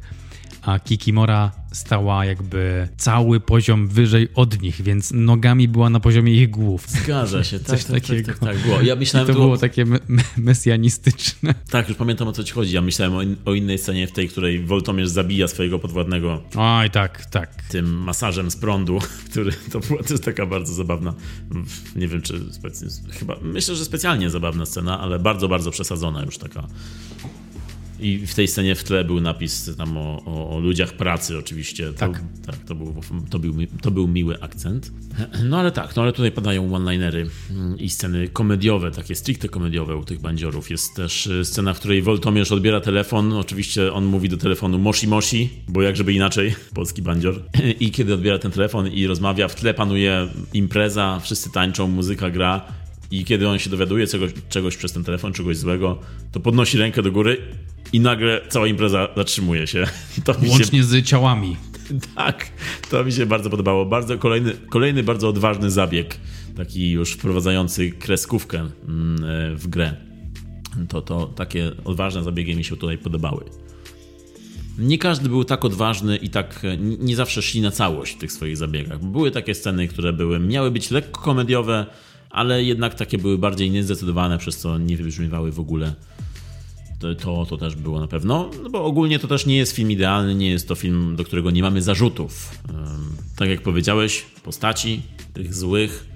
a 0.63 0.79
Kikimora 0.79 1.53
stała 1.73 2.25
jakby 2.25 2.89
cały 2.97 3.41
poziom 3.41 3.89
wyżej 3.89 4.29
od 4.35 4.63
nich, 4.63 4.83
więc 4.83 5.13
nogami 5.15 5.69
była 5.69 5.91
na 5.91 6.01
poziomie 6.01 6.35
ich 6.35 6.51
głów. 6.51 6.89
Zgadza 6.89 7.45
się, 7.45 7.59
tak, 7.59 7.69
Coś 7.69 7.85
tak, 7.85 7.93
takiego. 7.93 8.27
Tak, 8.27 8.39
tak, 8.39 8.49
tak, 8.55 8.63
było. 8.67 8.81
Ja 8.81 8.97
myślałem, 8.97 9.27
to, 9.27 9.33
to 9.33 9.39
było 9.39 9.57
takie 9.57 9.85
me 9.85 9.99
mesjanistyczne. 10.37 11.55
Tak, 11.71 11.89
już 11.89 11.99
pamiętam 11.99 12.29
o 12.29 12.33
co 12.33 12.45
ci 12.45 12.53
chodzi. 12.53 12.75
Ja 12.75 12.83
myślałem 12.83 13.15
o, 13.15 13.23
in 13.23 13.37
o 13.45 13.55
innej 13.55 13.79
scenie, 13.79 14.07
w 14.07 14.13
tej, 14.13 14.29
której 14.29 14.65
Woltomierz 14.65 15.09
zabija 15.09 15.49
swojego 15.49 15.79
podwładnego. 15.79 16.43
Oj, 16.57 16.91
tak, 16.91 17.25
tak. 17.25 17.63
Tym 17.63 18.03
masażem 18.03 18.51
z 18.51 18.57
prądu, 18.57 18.99
który 19.31 19.53
to 19.73 19.81
była 19.81 20.03
też 20.03 20.21
taka 20.21 20.47
bardzo 20.47 20.75
zabawna. 20.75 21.15
Nie 21.97 22.09
wiem, 22.09 22.23
czy 22.23 22.41
chyba 23.11 23.37
myślę, 23.43 23.77
że 23.77 23.85
specjalnie 23.85 24.31
zabawna 24.31 24.67
scena, 24.67 25.01
ale 25.01 25.19
bardzo, 25.19 25.49
bardzo 25.49 25.71
przesadzona 25.71 26.23
już 26.23 26.39
taka. 26.39 26.67
I 28.03 28.27
w 28.27 28.35
tej 28.35 28.49
scenie 28.49 28.75
w 28.75 28.85
tle 28.85 29.05
był 29.05 29.21
napis 29.21 29.77
tam 29.77 29.97
o, 29.97 30.23
o, 30.27 30.57
o 30.57 30.61
ludziach 30.61 30.93
pracy 30.93 31.39
oczywiście. 31.39 31.87
To, 31.87 31.99
tak. 31.99 32.23
tak 32.47 32.57
to, 32.57 32.75
był, 32.75 32.95
to, 33.31 33.39
był, 33.39 33.55
to 33.83 33.91
był 33.91 34.09
miły 34.09 34.43
akcent. 34.43 34.93
No 35.45 35.59
ale 35.59 35.73
tak, 35.73 35.97
no 35.97 36.03
ale 36.03 36.13
tutaj 36.13 36.33
padają 36.33 36.75
one-linery 36.75 37.27
mm, 37.51 37.79
i 37.79 37.91
sceny 37.91 38.29
komediowe, 38.29 38.91
takie 38.91 39.15
stricte 39.15 39.49
komediowe 39.49 39.97
u 39.97 40.05
tych 40.05 40.21
bandziorów. 40.21 40.71
Jest 40.71 40.95
też 40.97 41.27
y, 41.27 41.45
scena, 41.45 41.75
w 41.75 41.79
której 41.79 42.03
Woltomierz 42.03 42.53
odbiera 42.53 42.81
telefon. 42.81 43.33
Oczywiście 43.33 43.93
on 43.93 44.05
mówi 44.05 44.29
do 44.29 44.37
telefonu 44.37 44.79
moshi 44.79 45.09
moshi, 45.09 45.51
bo 45.69 45.83
jak 45.83 45.97
żeby 45.97 46.13
inaczej, 46.13 46.55
polski 46.75 47.03
bandzior. 47.03 47.43
I 47.81 47.91
kiedy 47.91 48.15
odbiera 48.15 48.39
ten 48.39 48.51
telefon 48.51 48.89
i 48.89 49.07
rozmawia, 49.07 49.49
w 49.49 49.55
tle 49.55 49.75
panuje 49.75 50.29
impreza, 50.55 51.21
wszyscy 51.23 51.51
tańczą, 51.51 51.89
muzyka 51.89 52.31
gra 52.31 52.63
i 53.11 53.25
kiedy 53.25 53.49
on 53.49 53.59
się 53.59 53.71
dowiaduje 53.71 54.07
czegoś, 54.07 54.31
czegoś 54.49 54.77
przez 54.77 54.93
ten 54.93 55.05
telefon, 55.05 55.33
czegoś 55.33 55.57
złego, 55.57 55.99
to 56.33 56.41
podnosi 56.41 56.79
rękę 56.79 57.03
do 57.03 57.13
góry 57.13 57.37
i 57.93 58.01
nagle 58.01 58.41
cała 58.49 58.67
impreza 58.67 59.09
zatrzymuje 59.17 59.67
się. 59.67 59.87
Łącznie 60.51 60.79
się... 60.79 60.85
z 60.85 61.07
ciałami. 61.07 61.57
Tak, 62.15 62.51
to 62.91 63.05
mi 63.05 63.13
się 63.13 63.27
bardzo 63.27 63.51
podobało. 63.51 63.87
Bardzo 63.87 64.19
kolejny, 64.19 64.53
kolejny 64.71 65.03
bardzo 65.03 65.29
odważny 65.29 65.71
zabieg, 65.71 66.17
taki 66.57 66.91
już 66.91 67.13
wprowadzający 67.13 67.91
kreskówkę 67.91 68.59
mm, 68.89 69.25
e, 69.25 69.57
w 69.57 69.69
grę. 69.69 69.97
To, 70.89 71.03
to 71.03 71.27
takie 71.27 71.71
odważne 71.85 72.23
zabiegi 72.25 72.57
mi 72.57 72.65
się 72.65 72.77
tutaj 72.77 72.99
podobały. 72.99 73.45
Nie 74.79 74.99
każdy 74.99 75.29
był 75.29 75.45
tak 75.45 75.65
odważny 75.65 76.17
i 76.17 76.29
tak 76.29 76.65
e, 76.65 76.77
nie 76.77 77.17
zawsze 77.17 77.43
szli 77.43 77.61
na 77.61 77.71
całość 77.71 78.15
w 78.15 78.19
tych 78.19 78.33
swoich 78.33 78.57
zabiegach. 78.57 79.05
Były 79.05 79.31
takie 79.31 79.55
sceny, 79.55 79.89
które 79.89 80.13
były, 80.13 80.41
miały 80.41 80.71
być 80.71 80.91
lekko 80.91 81.21
komediowe, 81.21 81.87
ale 82.31 82.65
jednak 82.65 82.95
takie 82.95 83.19
były 83.19 83.39
bardziej 83.39 83.71
niezdecydowane, 83.71 84.39
przez 84.39 84.57
co 84.57 84.79
nie 84.79 84.97
wybrzmiewały 84.97 85.53
w 85.53 85.61
ogóle. 85.61 85.95
To, 87.01 87.47
to, 87.47 87.57
też 87.57 87.77
było 87.77 88.01
na 88.01 88.07
pewno, 88.07 88.51
no 88.63 88.71
bo 88.71 88.85
ogólnie 88.85 89.19
to 89.19 89.29
też 89.29 89.47
nie 89.47 89.57
jest 89.57 89.73
film 89.73 89.91
idealny, 89.91 90.35
nie 90.35 90.51
jest 90.51 90.69
to 90.69 90.75
film, 90.75 91.17
do 91.17 91.25
którego 91.25 91.51
nie 91.51 91.63
mamy 91.63 91.83
zarzutów. 91.83 92.59
Tak 93.37 93.49
jak 93.49 93.63
powiedziałeś, 93.63 94.27
postaci 94.43 95.03
tych 95.33 95.55
złych 95.55 96.07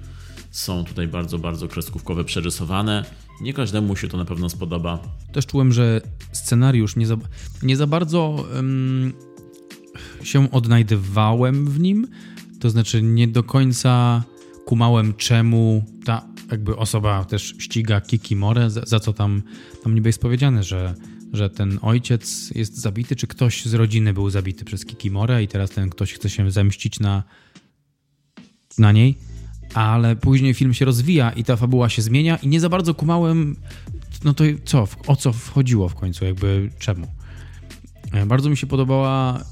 są 0.51 0.83
tutaj 0.83 1.07
bardzo, 1.07 1.39
bardzo 1.39 1.67
kreskówkowe, 1.67 2.23
przerysowane. 2.23 3.05
Nie 3.41 3.53
każdemu 3.53 3.95
się 3.95 4.07
to 4.07 4.17
na 4.17 4.25
pewno 4.25 4.49
spodoba. 4.49 4.99
Też 5.31 5.45
czułem, 5.45 5.73
że 5.73 6.01
scenariusz 6.31 6.95
nie 6.95 7.07
za, 7.07 7.17
nie 7.63 7.77
za 7.77 7.87
bardzo 7.87 8.45
um, 8.55 9.13
się 10.23 10.51
odnajdywałem 10.51 11.67
w 11.67 11.79
nim. 11.79 12.07
To 12.59 12.69
znaczy, 12.69 13.01
nie 13.01 13.27
do 13.27 13.43
końca 13.43 14.23
kumałem, 14.65 15.13
czemu 15.13 15.85
ta 16.05 16.34
jakby 16.51 16.75
osoba 16.75 17.25
też 17.25 17.55
ściga 17.59 18.01
Kikimorę, 18.01 18.69
za, 18.69 18.81
za 18.85 18.99
co 18.99 19.13
tam, 19.13 19.41
tam 19.83 19.95
niby 19.95 20.09
jest 20.09 20.21
powiedziane, 20.21 20.63
że, 20.63 20.95
że 21.33 21.49
ten 21.49 21.79
ojciec 21.81 22.51
jest 22.55 22.77
zabity, 22.77 23.15
czy 23.15 23.27
ktoś 23.27 23.65
z 23.65 23.73
rodziny 23.73 24.13
był 24.13 24.29
zabity 24.29 24.65
przez 24.65 24.85
Kikimorę 24.85 25.43
i 25.43 25.47
teraz 25.47 25.69
ten 25.69 25.89
ktoś 25.89 26.13
chce 26.13 26.29
się 26.29 26.51
zemścić 26.51 26.99
na, 26.99 27.23
na 28.77 28.91
niej. 28.91 29.17
Ale 29.73 30.15
później 30.15 30.53
film 30.53 30.73
się 30.73 30.85
rozwija 30.85 31.31
i 31.31 31.43
ta 31.43 31.55
fabuła 31.55 31.89
się 31.89 32.01
zmienia 32.01 32.37
i 32.37 32.47
nie 32.47 32.59
za 32.59 32.69
bardzo 32.69 32.93
kumałem, 32.93 33.55
no 34.23 34.33
to 34.33 34.43
co, 34.65 34.87
o 35.07 35.15
co 35.15 35.33
wchodziło 35.33 35.89
w 35.89 35.95
końcu, 35.95 36.25
jakby 36.25 36.69
czemu. 36.79 37.07
E, 38.11 38.25
bardzo 38.25 38.49
mi 38.49 38.57
się 38.57 38.67
podobała, 38.67 39.43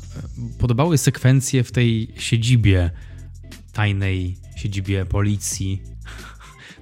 podobały 0.60 0.98
sekwencje 0.98 1.64
w 1.64 1.72
tej 1.72 2.14
siedzibie 2.18 2.92
tajnej 3.74 4.38
siedzibie 4.56 5.06
policji. 5.06 5.82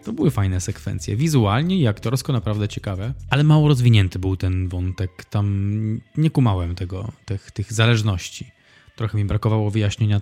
To 0.04 0.14
były 0.14 0.32
fajne 0.32 0.62
sekwencje. 0.62 1.16
Wizualnie 1.16 1.78
i 1.78 1.88
aktorsko 1.88 2.34
naprawdę 2.34 2.68
ciekawe, 2.68 3.14
ale 3.30 3.43
mało 3.43 3.68
rozwinięty 3.68 4.20
był 4.20 4.38
ten 4.38 4.68
wątek. 4.68 5.26
Tam 5.26 6.02
nie 6.18 6.30
kumałem 6.30 6.76
tego, 6.76 7.12
tych, 7.26 7.52
tych 7.52 7.74
zależności. 7.74 8.52
Trochę 8.95 9.18
mi 9.18 9.26
brakowało 9.26 9.72
wyjaśnienia 9.72 10.22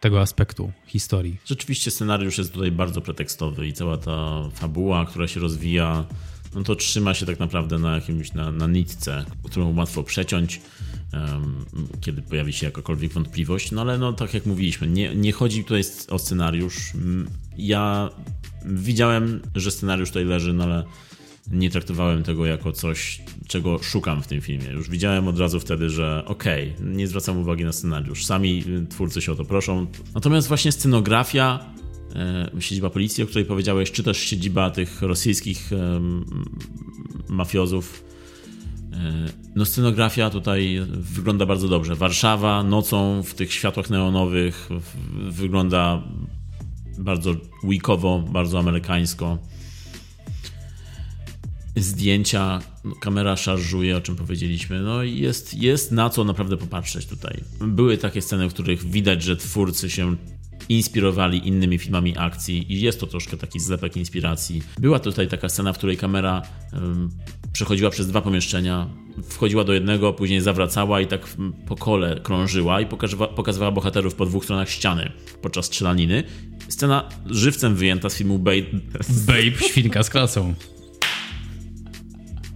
tego 0.00 0.20
aspektu 0.20 0.72
historii. 0.86 1.38
Rzeczywiście 1.44 1.90
scenariusz 1.90 2.38
jest 2.38 2.52
tutaj 2.52 2.70
bardzo 2.72 3.00
pretekstowy 3.00 3.66
i 3.66 3.72
cała 3.72 3.98
ta 3.98 4.48
fabuła, 4.54 5.06
która 5.06 5.28
się 5.28 5.40
rozwija, 5.40 6.04
no 6.54 6.62
to 6.62 6.76
trzyma 6.76 7.14
się 7.14 7.26
tak 7.26 7.38
naprawdę 7.38 7.78
na 7.78 7.94
jakimś, 7.94 8.32
na, 8.32 8.52
na 8.52 8.66
nitce, 8.66 9.24
którą 9.42 9.76
łatwo 9.76 10.02
przeciąć 10.02 10.60
kiedy 12.00 12.22
pojawi 12.22 12.52
się 12.52 12.66
jakakolwiek 12.66 13.12
wątpliwość. 13.12 13.72
No 13.72 13.80
ale 13.80 13.98
no 13.98 14.12
tak 14.12 14.34
jak 14.34 14.46
mówiliśmy, 14.46 14.86
nie, 14.86 15.14
nie 15.14 15.32
chodzi 15.32 15.64
tutaj 15.64 15.82
o 16.10 16.18
scenariusz. 16.18 16.92
Ja 17.58 18.10
widziałem, 18.64 19.40
że 19.54 19.70
scenariusz 19.70 20.08
tutaj 20.08 20.24
leży, 20.24 20.52
no 20.52 20.64
ale 20.64 20.84
nie 21.50 21.70
traktowałem 21.70 22.22
tego 22.22 22.46
jako 22.46 22.72
coś, 22.72 23.22
czego 23.46 23.82
szukam 23.82 24.22
w 24.22 24.26
tym 24.26 24.40
filmie. 24.40 24.68
Już 24.68 24.90
widziałem 24.90 25.28
od 25.28 25.38
razu 25.38 25.60
wtedy, 25.60 25.90
że 25.90 26.22
okej, 26.26 26.74
okay, 26.74 26.86
nie 26.86 27.08
zwracam 27.08 27.38
uwagi 27.38 27.64
na 27.64 27.72
scenariusz. 27.72 28.26
Sami 28.26 28.64
twórcy 28.90 29.22
się 29.22 29.32
o 29.32 29.34
to 29.34 29.44
proszą. 29.44 29.86
Natomiast 30.14 30.48
właśnie 30.48 30.72
scenografia, 30.72 31.73
siedziba 32.58 32.90
policji, 32.90 33.24
o 33.24 33.26
której 33.26 33.44
powiedziałeś, 33.44 33.92
czy 33.92 34.02
też 34.02 34.18
siedziba 34.18 34.70
tych 34.70 35.02
rosyjskich 35.02 35.70
mafiozów. 37.28 38.04
No 39.56 39.64
scenografia 39.64 40.30
tutaj 40.30 40.80
wygląda 40.88 41.46
bardzo 41.46 41.68
dobrze. 41.68 41.94
Warszawa 41.94 42.62
nocą 42.62 43.22
w 43.22 43.34
tych 43.34 43.52
światłach 43.52 43.90
neonowych 43.90 44.68
wygląda 45.30 46.02
bardzo 46.98 47.34
weekowo, 47.64 48.18
bardzo 48.18 48.58
amerykańsko. 48.58 49.38
Zdjęcia, 51.76 52.60
no, 52.84 52.94
kamera 52.94 53.36
szarżuje, 53.36 53.96
o 53.96 54.00
czym 54.00 54.16
powiedzieliśmy. 54.16 54.80
No 54.80 55.02
jest, 55.02 55.54
jest 55.54 55.92
na 55.92 56.10
co 56.10 56.24
naprawdę 56.24 56.56
popatrzeć 56.56 57.06
tutaj. 57.06 57.40
Były 57.60 57.98
takie 57.98 58.22
sceny, 58.22 58.48
w 58.48 58.54
których 58.54 58.84
widać, 58.84 59.22
że 59.22 59.36
twórcy 59.36 59.90
się 59.90 60.16
inspirowali 60.68 61.48
innymi 61.48 61.78
filmami 61.78 62.18
akcji 62.18 62.72
i 62.72 62.80
jest 62.80 63.00
to 63.00 63.06
troszkę 63.06 63.36
taki 63.36 63.60
zlepek 63.60 63.96
inspiracji. 63.96 64.62
Była 64.78 64.98
tutaj 64.98 65.28
taka 65.28 65.48
scena, 65.48 65.72
w 65.72 65.78
której 65.78 65.96
kamera 65.96 66.42
um, 66.72 67.10
przechodziła 67.52 67.90
przez 67.90 68.06
dwa 68.06 68.20
pomieszczenia, 68.20 68.88
wchodziła 69.28 69.64
do 69.64 69.72
jednego, 69.72 70.12
później 70.12 70.40
zawracała 70.40 71.00
i 71.00 71.06
tak 71.06 71.36
po 71.66 71.76
kole 71.76 72.20
krążyła 72.22 72.80
i 72.80 72.86
pokazywała 73.36 73.72
bohaterów 73.72 74.14
po 74.14 74.26
dwóch 74.26 74.44
stronach 74.44 74.70
ściany 74.70 75.12
podczas 75.42 75.66
strzelaniny. 75.66 76.22
Scena 76.68 77.08
żywcem 77.26 77.74
wyjęta 77.74 78.10
z 78.10 78.16
filmu 78.16 78.38
Babe. 78.38 78.66
Babe, 79.26 79.68
świnka 79.68 80.02
z 80.02 80.10
klasą 80.10 80.54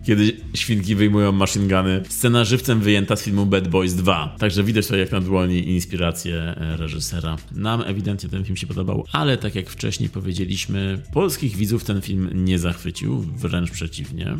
kiedy 0.08 0.36
świnki 0.54 0.94
wyjmują 0.94 1.32
machine 1.32 1.68
guny. 1.68 2.02
Scena 2.08 2.44
żywcem 2.44 2.80
wyjęta 2.80 3.16
z 3.16 3.22
filmu 3.22 3.46
Bad 3.46 3.68
Boys 3.68 3.94
2. 3.94 4.36
Także 4.38 4.64
widać 4.64 4.86
to 4.86 4.96
jak 4.96 5.12
na 5.12 5.20
dłoni 5.20 5.68
inspirację 5.68 6.34
e, 6.34 6.76
reżysera. 6.76 7.36
Nam 7.52 7.82
ewidentnie 7.86 8.28
ten 8.28 8.44
film 8.44 8.56
się 8.56 8.66
podobał, 8.66 9.04
ale 9.12 9.38
tak 9.38 9.54
jak 9.54 9.70
wcześniej 9.70 10.08
powiedzieliśmy, 10.08 11.02
polskich 11.12 11.56
widzów 11.56 11.84
ten 11.84 12.00
film 12.00 12.30
nie 12.34 12.58
zachwycił, 12.58 13.20
wręcz 13.20 13.70
przeciwnie. 13.70 14.36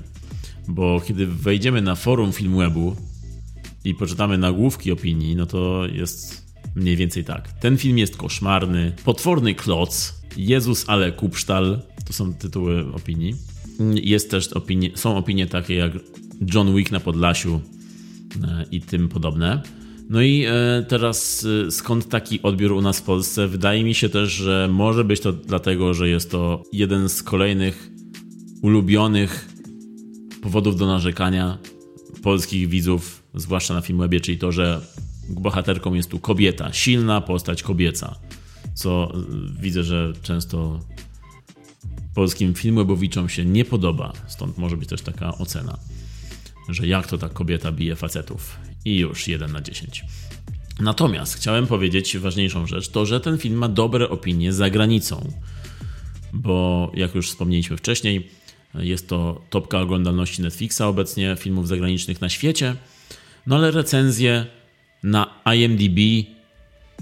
Bo 0.68 1.00
kiedy 1.06 1.26
wejdziemy 1.26 1.82
na 1.82 1.94
forum 1.94 2.32
Filmwebu 2.32 2.96
i 3.84 3.94
poczytamy 3.94 4.38
nagłówki 4.38 4.92
opinii, 4.92 5.36
no 5.36 5.46
to 5.46 5.86
jest 5.92 6.46
mniej 6.74 6.96
więcej 6.96 7.24
tak. 7.24 7.52
Ten 7.52 7.78
film 7.78 7.98
jest 7.98 8.16
koszmarny, 8.16 8.92
potworny 9.04 9.54
kloc, 9.54 10.14
Jezus 10.36 10.84
ale 10.86 11.12
kupsztal, 11.12 11.82
to 12.06 12.12
są 12.12 12.34
tytuły 12.34 12.94
opinii. 12.94 13.57
Jest 13.94 14.30
też 14.30 14.48
opinie, 14.52 14.90
są 14.94 15.16
opinie 15.16 15.46
takie 15.46 15.74
jak 15.74 15.92
John 16.54 16.76
Wick 16.76 16.90
na 16.90 17.00
Podlasiu 17.00 17.60
e, 18.44 18.64
i 18.70 18.80
tym 18.80 19.08
podobne. 19.08 19.62
No 20.10 20.22
i 20.22 20.44
e, 20.44 20.84
teraz 20.88 21.46
e, 21.66 21.70
skąd 21.70 22.08
taki 22.08 22.42
odbiór 22.42 22.72
u 22.72 22.80
nas 22.80 23.00
w 23.00 23.02
Polsce? 23.02 23.48
Wydaje 23.48 23.84
mi 23.84 23.94
się 23.94 24.08
też, 24.08 24.32
że 24.32 24.68
może 24.72 25.04
być 25.04 25.20
to 25.20 25.32
dlatego, 25.32 25.94
że 25.94 26.08
jest 26.08 26.30
to 26.30 26.62
jeden 26.72 27.08
z 27.08 27.22
kolejnych 27.22 27.90
ulubionych 28.62 29.48
powodów 30.42 30.76
do 30.76 30.86
narzekania 30.86 31.58
polskich 32.22 32.68
widzów, 32.68 33.22
zwłaszcza 33.34 33.74
na 33.74 33.80
Filmwebie, 33.80 34.20
czyli 34.20 34.38
to, 34.38 34.52
że 34.52 34.80
bohaterką 35.28 35.94
jest 35.94 36.10
tu 36.10 36.18
kobieta, 36.18 36.72
silna 36.72 37.20
postać 37.20 37.62
kobieca, 37.62 38.14
co 38.74 39.12
widzę, 39.60 39.84
że 39.84 40.12
często 40.22 40.80
polskim 42.18 42.54
filmwebowiczom 42.54 43.28
się 43.28 43.44
nie 43.44 43.64
podoba. 43.64 44.12
Stąd 44.28 44.58
może 44.58 44.76
być 44.76 44.88
też 44.88 45.02
taka 45.02 45.38
ocena, 45.38 45.78
że 46.68 46.86
jak 46.86 47.06
to 47.06 47.18
ta 47.18 47.28
kobieta 47.28 47.72
bije 47.72 47.96
facetów. 47.96 48.56
I 48.84 48.98
już 48.98 49.28
1 49.28 49.52
na 49.52 49.60
10. 49.60 50.04
Natomiast 50.80 51.34
chciałem 51.34 51.66
powiedzieć 51.66 52.18
ważniejszą 52.18 52.66
rzecz, 52.66 52.88
to 52.88 53.06
że 53.06 53.20
ten 53.20 53.38
film 53.38 53.54
ma 53.54 53.68
dobre 53.68 54.08
opinie 54.08 54.52
za 54.52 54.70
granicą. 54.70 55.32
Bo 56.32 56.90
jak 56.94 57.14
już 57.14 57.28
wspomnieliśmy 57.28 57.76
wcześniej, 57.76 58.28
jest 58.74 59.08
to 59.08 59.40
topka 59.50 59.80
oglądalności 59.80 60.42
Netflixa 60.42 60.80
obecnie 60.80 61.36
filmów 61.38 61.68
zagranicznych 61.68 62.20
na 62.20 62.28
świecie. 62.28 62.76
No 63.46 63.56
ale 63.56 63.70
recenzje 63.70 64.46
na 65.02 65.40
IMDb 65.54 65.98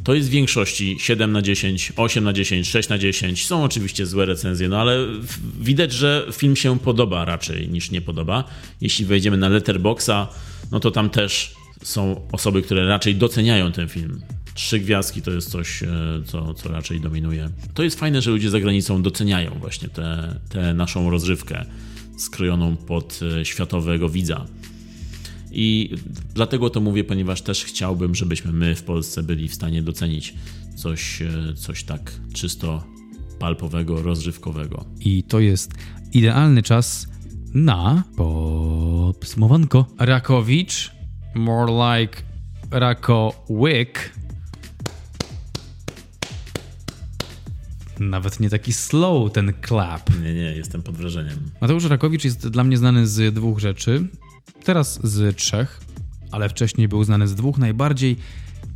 to 0.05 0.15
jest 0.15 0.29
w 0.29 0.31
większości 0.31 0.97
7 1.01 1.33
na 1.33 1.43
10, 1.43 1.93
8 1.97 2.25
na 2.25 2.33
10, 2.33 2.69
6 2.69 2.89
na 2.89 2.99
10. 2.99 3.47
Są 3.47 3.65
oczywiście 3.65 4.07
złe 4.07 4.27
recenzje, 4.27 4.69
no 4.69 4.81
ale 4.81 5.07
widać, 5.61 5.93
że 5.93 6.27
film 6.33 6.57
się 6.57 6.79
podoba 6.79 7.25
raczej 7.25 7.69
niż 7.69 7.91
nie 7.91 8.01
podoba. 8.01 8.45
Jeśli 8.81 9.05
wejdziemy 9.05 9.37
na 9.37 9.49
Letterboxa, 9.49 10.29
no 10.71 10.81
to 10.81 10.91
tam 10.91 11.11
też 11.11 11.55
są 11.83 12.29
osoby, 12.33 12.63
które 12.63 12.87
raczej 12.87 13.15
doceniają 13.15 13.73
ten 13.73 13.89
film. 13.89 14.21
Trzy 14.55 14.79
gwiazdki 14.79 15.23
to 15.23 15.31
jest 15.31 15.51
coś, 15.51 15.83
e, 15.83 15.89
co, 16.27 16.55
co 16.55 16.69
raczej 16.69 17.01
dominuje. 17.01 17.51
To 17.75 17.83
jest 17.83 17.99
fajne, 17.99 18.23
że 18.23 18.31
ludzie 18.31 18.51
za 18.51 18.61
granicą 18.61 19.03
doceniają 19.03 19.51
właśnie 19.61 19.89
tę 20.49 20.75
naszą 20.75 21.11
rozrywkę 21.11 21.65
skrojoną 22.19 22.77
pod 22.77 23.21
e, 23.41 23.45
światowego 23.45 24.09
widza. 24.09 24.47
I 25.59 25.91
dlatego 26.35 26.71
to 26.71 26.81
mówię, 26.81 27.05
ponieważ 27.05 27.43
też 27.43 27.65
chciałbym, 27.65 28.15
żebyśmy 28.15 28.53
my 28.53 28.75
w 28.75 28.83
Polsce 28.83 29.23
byli 29.23 29.49
w 29.49 29.55
stanie 29.55 29.83
docenić 29.83 30.35
coś, 30.75 31.23
e, 31.23 31.55
coś 31.55 31.85
tak 31.85 32.13
czysto 32.33 32.85
palpowego, 33.39 34.03
rozrywkowego. 34.03 34.85
I 35.01 35.23
to 35.23 35.41
jest 35.41 35.75
idealny 36.13 36.63
czas 36.63 37.07
na 37.55 38.05
podsumowanko. 38.17 39.87
Rakowicz, 39.99 40.93
more 41.35 41.73
like 41.73 42.23
Rakowick. 42.71 44.13
Nawet 48.01 48.41
nie 48.41 48.51
taki 48.51 48.73
slow 48.73 49.33
ten 49.33 49.53
klap. 49.53 50.11
Nie, 50.23 50.35
nie, 50.35 50.57
jestem 50.57 50.83
pod 50.83 50.97
wrażeniem. 50.97 51.39
Mateusz 51.61 51.85
Rakowicz 51.85 52.25
jest 52.25 52.49
dla 52.49 52.65
mnie 52.65 52.77
znany 52.77 53.07
z 53.07 53.35
dwóch 53.35 53.59
rzeczy. 53.59 54.09
Teraz 54.65 55.01
z 55.07 55.37
trzech, 55.37 55.81
ale 56.31 56.49
wcześniej 56.49 56.89
był 56.89 57.05
znany 57.05 57.29
z 57.29 57.35
dwóch 57.35 57.59
najbardziej. 57.59 58.17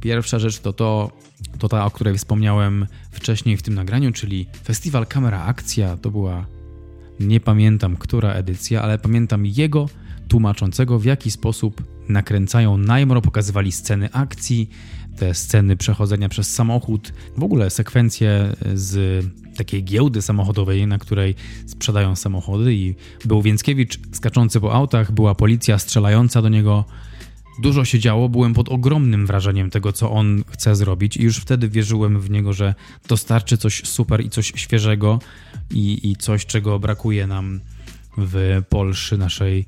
Pierwsza 0.01 0.39
rzecz 0.39 0.59
to, 0.59 0.73
to, 0.73 1.11
to 1.59 1.69
ta, 1.69 1.87
o 1.87 1.91
której 1.91 2.19
wspomniałem 2.19 2.87
wcześniej 3.11 3.57
w 3.57 3.63
tym 3.63 3.75
nagraniu, 3.75 4.13
czyli 4.13 4.47
Festiwal 4.65 5.07
Kamera 5.07 5.45
Akcja. 5.45 5.97
To 5.97 6.11
była, 6.11 6.47
nie 7.21 7.41
pamiętam 7.41 7.97
która 7.97 8.33
edycja, 8.33 8.83
ale 8.83 8.99
pamiętam 8.99 9.47
jego 9.47 9.89
tłumaczącego, 10.29 10.99
w 10.99 11.05
jaki 11.05 11.31
sposób 11.31 11.83
nakręcają 12.09 12.77
najmro, 12.77 13.23
pokazywali 13.23 13.73
sceny 13.73 14.13
akcji, 14.13 14.71
te 15.17 15.35
sceny 15.35 15.77
przechodzenia 15.77 16.29
przez 16.29 16.55
samochód, 16.55 17.13
w 17.37 17.43
ogóle 17.43 17.71
sekwencje 17.71 18.57
z 18.75 19.25
takiej 19.57 19.85
giełdy 19.85 20.23
samochodowej, 20.23 20.87
na 20.87 20.99
której 20.99 21.35
sprzedają 21.67 22.17
samochody 22.17 22.75
i 22.75 22.95
był 23.25 23.43
Więckiewicz 23.43 23.99
skaczący 24.13 24.61
po 24.61 24.75
autach, 24.75 25.13
była 25.13 25.35
policja 25.35 25.79
strzelająca 25.79 26.43
do 26.43 26.49
niego. 26.49 26.85
Dużo 27.63 27.85
się 27.85 27.99
działo, 27.99 28.29
byłem 28.29 28.55
pod 28.55 28.69
ogromnym 28.69 29.27
wrażeniem 29.27 29.71
tego, 29.71 29.93
co 29.93 30.11
on 30.11 30.45
chce 30.49 30.77
zrobić, 30.77 31.17
i 31.17 31.23
już 31.23 31.37
wtedy 31.37 31.69
wierzyłem 31.69 32.21
w 32.21 32.31
niego, 32.31 32.53
że 32.53 32.75
dostarczy 33.09 33.57
coś 33.57 33.83
super 33.85 34.25
i 34.25 34.31
coś 34.31 34.53
świeżego, 34.57 35.19
i, 35.71 36.11
i 36.11 36.17
coś, 36.17 36.47
czego 36.47 36.79
brakuje 36.79 37.27
nam 37.27 37.61
w 38.19 38.63
Polsce 38.69 39.17
naszej 39.17 39.67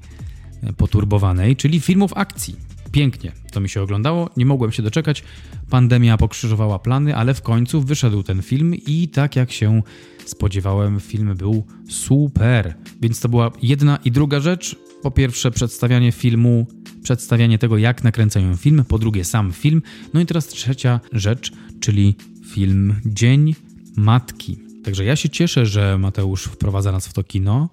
poturbowanej, 0.76 1.56
czyli 1.56 1.80
filmów 1.80 2.12
akcji. 2.16 2.56
Pięknie 2.92 3.32
to 3.52 3.60
mi 3.60 3.68
się 3.68 3.82
oglądało, 3.82 4.30
nie 4.36 4.46
mogłem 4.46 4.72
się 4.72 4.82
doczekać. 4.82 5.24
Pandemia 5.70 6.16
pokrzyżowała 6.16 6.78
plany, 6.78 7.16
ale 7.16 7.34
w 7.34 7.42
końcu 7.42 7.80
wyszedł 7.80 8.22
ten 8.22 8.42
film 8.42 8.74
i 8.74 9.08
tak 9.08 9.36
jak 9.36 9.52
się 9.52 9.82
spodziewałem, 10.26 11.00
film 11.00 11.36
był 11.36 11.66
super. 11.88 12.74
Więc 13.00 13.20
to 13.20 13.28
była 13.28 13.50
jedna 13.62 13.98
i 14.04 14.10
druga 14.10 14.40
rzecz. 14.40 14.76
Po 15.02 15.10
pierwsze, 15.10 15.50
przedstawianie 15.50 16.12
filmu, 16.12 16.66
przedstawianie 17.02 17.58
tego, 17.58 17.78
jak 17.78 18.04
nakręcają 18.04 18.56
film. 18.56 18.84
Po 18.88 18.98
drugie, 18.98 19.24
sam 19.24 19.52
film. 19.52 19.82
No 20.14 20.20
i 20.20 20.26
teraz 20.26 20.46
trzecia 20.46 21.00
rzecz, 21.12 21.52
czyli 21.80 22.16
film 22.46 22.94
Dzień 23.06 23.54
Matki. 23.96 24.58
Także 24.84 25.04
ja 25.04 25.16
się 25.16 25.28
cieszę, 25.28 25.66
że 25.66 25.98
Mateusz 25.98 26.44
wprowadza 26.44 26.92
nas 26.92 27.08
w 27.08 27.12
to 27.12 27.24
kino. 27.24 27.68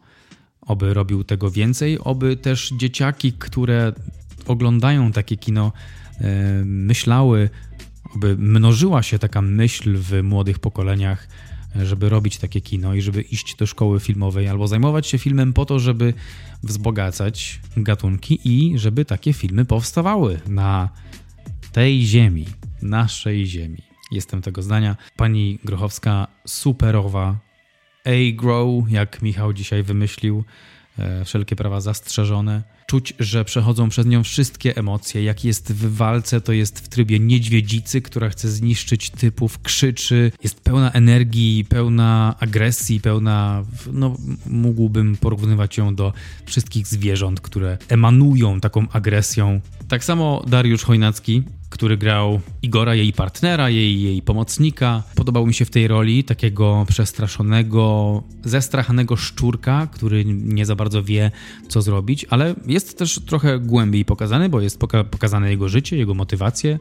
Oby 0.62 0.94
robił 0.94 1.24
tego 1.24 1.52
więcej, 1.52 2.00
oby 2.00 2.38
też 2.38 2.74
dzieciaki, 2.78 3.34
które 3.34 3.94
oglądają 4.50 5.12
takie 5.12 5.38
kino, 5.38 5.72
e, 6.22 6.24
myślały, 6.66 7.50
aby 8.16 8.38
mnożyła 8.38 9.04
się 9.04 9.20
taka 9.20 9.42
myśl 9.42 9.98
w 9.98 10.24
młodych 10.24 10.60
pokoleniach, 10.60 11.28
żeby 11.76 12.10
robić 12.10 12.38
takie 12.38 12.62
kino 12.62 12.94
i 12.94 13.02
żeby 13.02 13.22
iść 13.22 13.56
do 13.56 13.66
szkoły 13.66 14.00
filmowej 14.00 14.48
albo 14.48 14.68
zajmować 14.68 15.08
się 15.08 15.18
filmem 15.18 15.54
po 15.54 15.66
to, 15.66 15.80
żeby 15.80 16.14
wzbogacać 16.64 17.60
gatunki 17.78 18.40
i 18.44 18.80
żeby 18.80 19.06
takie 19.06 19.34
filmy 19.34 19.66
powstawały 19.66 20.40
na 20.48 20.90
tej 21.72 22.06
ziemi, 22.06 22.46
naszej 22.82 23.46
ziemi. 23.46 23.78
Jestem 24.12 24.42
tego 24.42 24.62
zdania. 24.62 24.96
Pani 25.16 25.60
Grochowska 25.64 26.28
superowa, 26.46 27.38
A-Grow, 28.06 28.92
jak 28.92 29.22
Michał 29.22 29.54
dzisiaj 29.54 29.84
wymyślił, 29.84 30.44
e, 31.00 31.26
wszelkie 31.26 31.56
prawa 31.56 31.82
zastrzeżone. 31.82 32.79
Czuć, 32.90 33.14
że 33.20 33.46
przechodzą 33.46 33.90
przez 33.90 34.06
nią 34.06 34.24
wszystkie 34.24 34.78
emocje. 34.78 35.24
Jak 35.24 35.46
jest 35.46 35.74
w 35.74 35.96
walce, 35.96 36.42
to 36.42 36.54
jest 36.54 36.80
w 36.80 36.88
trybie 36.88 37.20
niedźwiedzicy, 37.20 38.02
która 38.02 38.30
chce 38.30 38.50
zniszczyć 38.50 39.10
typów, 39.10 39.62
krzyczy, 39.62 40.32
jest 40.44 40.62
pełna 40.62 40.92
energii, 40.92 41.66
pełna 41.70 42.36
agresji, 42.40 43.02
pełna. 43.02 43.64
No, 43.94 44.18
mógłbym 44.46 45.18
porównywać 45.18 45.78
ją 45.78 45.96
do 45.96 46.14
wszystkich 46.46 46.88
zwierząt, 46.88 47.42
które 47.42 47.78
emanują 47.90 48.60
taką 48.60 48.90
agresją. 48.90 49.62
Tak 49.88 50.04
samo 50.04 50.44
Dariusz 50.48 50.84
Chojnacki 50.84 51.44
który 51.70 51.98
grał 51.98 52.42
Igora, 52.62 52.96
jej 52.96 53.14
partnera, 53.14 53.70
jej, 53.70 54.02
jej 54.02 54.22
pomocnika. 54.22 55.04
Podobał 55.16 55.48
mi 55.48 55.54
się 55.54 55.66
w 55.66 55.70
tej 55.70 55.88
roli 55.88 56.24
takiego 56.24 56.86
przestraszonego, 56.90 58.24
zestrachanego 58.44 59.16
szczurka, 59.16 59.88
który 59.92 60.26
nie 60.26 60.66
za 60.66 60.76
bardzo 60.76 61.04
wie, 61.04 61.32
co 61.68 61.82
zrobić, 61.82 62.26
ale 62.30 62.56
jest 62.66 62.79
też 62.86 63.20
trochę 63.26 63.60
głębiej 63.60 64.06
pokazany, 64.06 64.50
bo 64.50 64.62
jest 64.62 64.80
poka 64.80 65.04
pokazane 65.04 65.50
jego 65.50 65.70
życie, 65.70 65.98
jego 65.98 66.14
motywacje, 66.14 66.80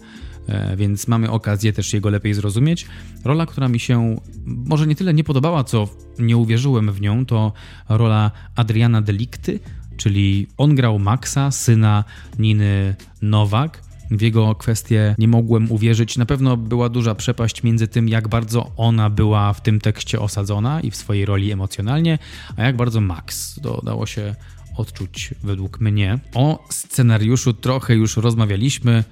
e, 0.49 0.77
więc 0.77 1.09
mamy 1.09 1.31
okazję 1.31 1.73
też 1.73 1.93
jego 1.93 2.11
lepiej 2.11 2.35
zrozumieć. 2.35 2.87
Rola, 3.25 3.47
która 3.47 3.69
mi 3.69 3.81
się 3.81 4.17
może 4.47 4.87
nie 4.87 4.97
tyle 4.97 5.15
nie 5.15 5.25
podobała, 5.25 5.65
co 5.65 5.89
nie 6.19 6.37
uwierzyłem 6.37 6.93
w 6.93 7.01
nią, 7.01 7.27
to 7.27 7.53
rola 7.89 8.31
Adriana 8.55 9.03
Delikty, 9.03 9.61
czyli 9.97 10.47
on 10.57 10.75
grał 10.75 10.99
Maxa, 10.99 11.51
syna 11.51 12.05
Niny 12.39 12.95
Nowak 13.23 13.89
w 14.11 14.21
jego 14.21 14.55
kwestię 14.55 15.15
nie 15.19 15.29
mogłem 15.29 15.73
uwierzyć. 15.73 16.17
Na 16.17 16.27
pewno 16.27 16.57
była 16.57 16.89
duża 16.89 17.15
przepaść 17.15 17.63
między 17.63 17.89
tym, 17.89 18.09
jak 18.09 18.29
bardzo 18.29 18.71
ona 18.77 19.11
była 19.11 19.53
w 19.53 19.63
tym 19.63 19.81
tekście 19.81 20.21
osadzona 20.21 20.81
i 20.81 20.91
w 20.91 20.97
swojej 20.97 21.25
roli 21.25 21.53
emocjonalnie, 21.53 22.19
a 22.57 22.63
jak 22.63 22.77
bardzo 22.77 23.01
Max. 23.01 23.61
To 23.63 23.81
dało 23.85 24.07
się 24.07 24.35
odczuć 24.79 25.35
według 25.43 25.81
mnie. 25.81 26.18
O 26.35 26.64
scenariuszu 26.70 27.53
trochę 27.53 27.95
już 27.95 28.16
rozmawialiśmy. 28.16 29.05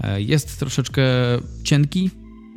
E, 0.00 0.22
jest 0.22 0.58
troszeczkę 0.58 1.02
cienki, 1.64 2.10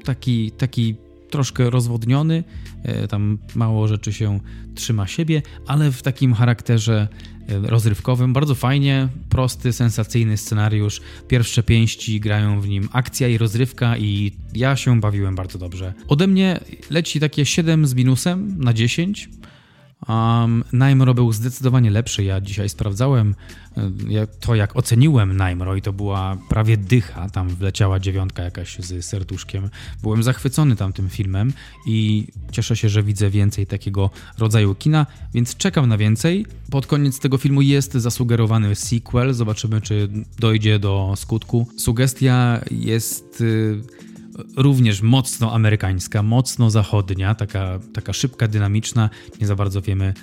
taki, 0.04 0.52
taki 0.52 0.96
troszkę 1.30 1.70
rozwodniony, 1.70 2.44
e, 2.84 3.08
tam 3.08 3.38
mało 3.56 3.88
rzeczy 3.88 4.14
się 4.14 4.40
trzyma 4.76 5.08
siebie, 5.08 5.42
ale 5.68 5.92
w 5.92 6.02
takim 6.02 6.34
charakterze 6.34 7.08
e, 7.48 7.60
rozrywkowym. 7.60 8.34
Bardzo 8.34 8.56
fajnie, 8.56 9.08
prosty, 9.30 9.74
sensacyjny 9.74 10.38
scenariusz. 10.38 11.02
Pierwsze 11.28 11.64
pięści 11.64 12.20
grają 12.20 12.62
w 12.62 12.68
nim 12.68 12.90
akcja 12.92 13.28
i 13.28 13.38
rozrywka 13.38 13.98
i 13.98 14.32
ja 14.54 14.76
się 14.76 15.00
bawiłem 15.00 15.36
bardzo 15.36 15.60
dobrze. 15.60 15.94
Ode 16.08 16.28
mnie 16.28 16.60
leci 16.90 17.20
takie 17.20 17.46
7 17.46 17.88
z 17.88 17.94
minusem 17.94 18.56
na 18.58 18.74
10. 18.74 19.30
Um, 20.08 20.64
Najmro 20.74 21.14
był 21.14 21.32
zdecydowanie 21.32 21.92
lepszy. 21.92 22.24
Ja 22.24 22.42
dzisiaj 22.42 22.70
sprawdzałem 22.70 23.36
e, 23.78 24.28
to, 24.40 24.56
jak 24.56 24.76
oceniłem 24.76 25.38
Najmro 25.38 25.76
i 25.76 25.82
to 25.82 25.94
była 25.94 26.38
prawie 26.50 26.78
dycha. 26.78 27.30
Tam 27.30 27.50
wleciała 27.50 28.00
dziewiątka 28.00 28.44
jakaś 28.44 28.80
z 28.80 29.06
serduszkiem. 29.06 29.70
Byłem 30.04 30.24
zachwycony 30.24 30.76
tamtym 30.76 31.10
filmem 31.10 31.54
i 31.86 32.28
cieszę 32.52 32.76
się, 32.76 32.90
że 32.90 33.04
widzę 33.04 33.30
więcej 33.30 33.68
takiego 33.68 34.10
rodzaju 34.38 34.76
kina, 34.76 35.06
więc 35.34 35.58
czekam 35.58 35.90
na 35.90 35.98
więcej. 35.98 36.46
Pod 36.70 36.88
koniec 36.88 37.20
tego 37.20 37.38
filmu 37.38 37.62
jest 37.62 37.94
zasugerowany 37.94 38.76
sequel. 38.76 39.34
Zobaczymy, 39.34 39.82
czy 39.82 40.10
dojdzie 40.40 40.80
do 40.80 41.14
skutku. 41.16 41.68
Sugestia 41.78 42.62
jest 42.72 43.42
y, 43.42 43.82
również 44.58 45.02
mocno 45.02 45.54
amerykańska, 45.54 46.24
mocno 46.24 46.70
zachodnia, 46.70 47.36
taka, 47.36 47.80
taka 47.94 48.14
szybka, 48.14 48.48
dynamiczna. 48.48 49.10
Nie 49.42 49.48
za 49.48 49.56
bardzo 49.56 49.82
wiemy 49.82 50.14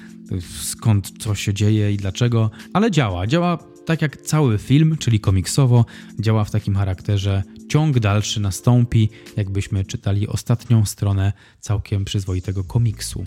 skąd 0.62 1.12
co 1.18 1.34
się 1.34 1.54
dzieje 1.54 1.92
i 1.92 1.96
dlaczego, 1.96 2.50
ale 2.72 2.90
działa. 2.90 3.26
Działa 3.26 3.58
tak 3.86 4.02
jak 4.02 4.16
cały 4.16 4.58
film, 4.58 4.96
czyli 4.98 5.20
komiksowo, 5.20 5.84
działa 6.20 6.44
w 6.44 6.50
takim 6.50 6.74
charakterze. 6.74 7.42
Ciąg 7.68 7.98
dalszy 7.98 8.40
nastąpi, 8.40 9.10
jakbyśmy 9.36 9.84
czytali 9.84 10.28
ostatnią 10.28 10.84
stronę 10.84 11.32
całkiem 11.60 12.04
przyzwoitego 12.04 12.64
komiksu. 12.64 13.24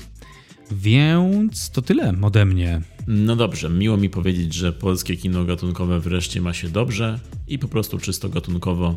Więc 0.72 1.70
to 1.70 1.82
tyle 1.82 2.14
ode 2.22 2.46
mnie. 2.46 2.82
No 3.08 3.36
dobrze, 3.36 3.70
miło 3.70 3.98
mi 3.98 4.10
powiedzieć, 4.10 4.54
że 4.54 4.74
polskie 4.74 5.18
kino 5.18 5.46
gatunkowe 5.46 6.00
wreszcie 6.00 6.42
ma 6.42 6.54
się 6.54 6.70
dobrze 6.70 7.20
i 7.48 7.60
po 7.60 7.68
prostu 7.68 7.98
czysto 7.98 8.30
gatunkowo 8.30 8.96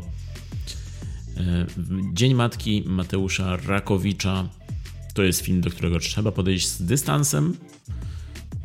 Dzień 2.12 2.34
Matki 2.34 2.82
Mateusza 2.86 3.56
Rakowicza 3.56 4.48
to 5.14 5.22
jest 5.22 5.40
film, 5.40 5.60
do 5.60 5.70
którego 5.70 5.98
trzeba 5.98 6.32
podejść 6.32 6.68
z 6.68 6.82
dystansem, 6.82 7.56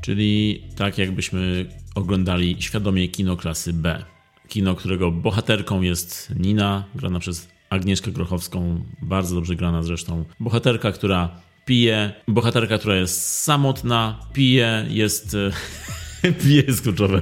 czyli 0.02 0.62
tak 0.76 0.98
jakbyśmy 0.98 1.66
oglądali 1.96 2.56
świadomie 2.60 3.08
kino 3.08 3.38
klasy 3.38 3.74
B. 3.74 4.04
Kino, 4.48 4.76
którego 4.76 5.12
bohaterką 5.12 5.82
jest 5.82 6.34
Nina, 6.40 6.84
grana 6.96 7.20
przez 7.20 7.48
Agnieszkę 7.70 8.12
Grochowską, 8.12 8.84
bardzo 9.02 9.36
dobrze 9.36 9.56
grana 9.56 9.84
zresztą. 9.84 10.26
Bohaterka, 10.40 10.92
która 10.92 11.30
pije, 11.66 12.14
bohaterka, 12.28 12.78
która 12.78 12.96
jest 12.96 13.22
samotna, 13.22 14.20
pije, 14.34 14.86
jest... 14.90 15.38
pije 16.42 16.64
jest 16.68 16.82
kluczowe 16.82 17.22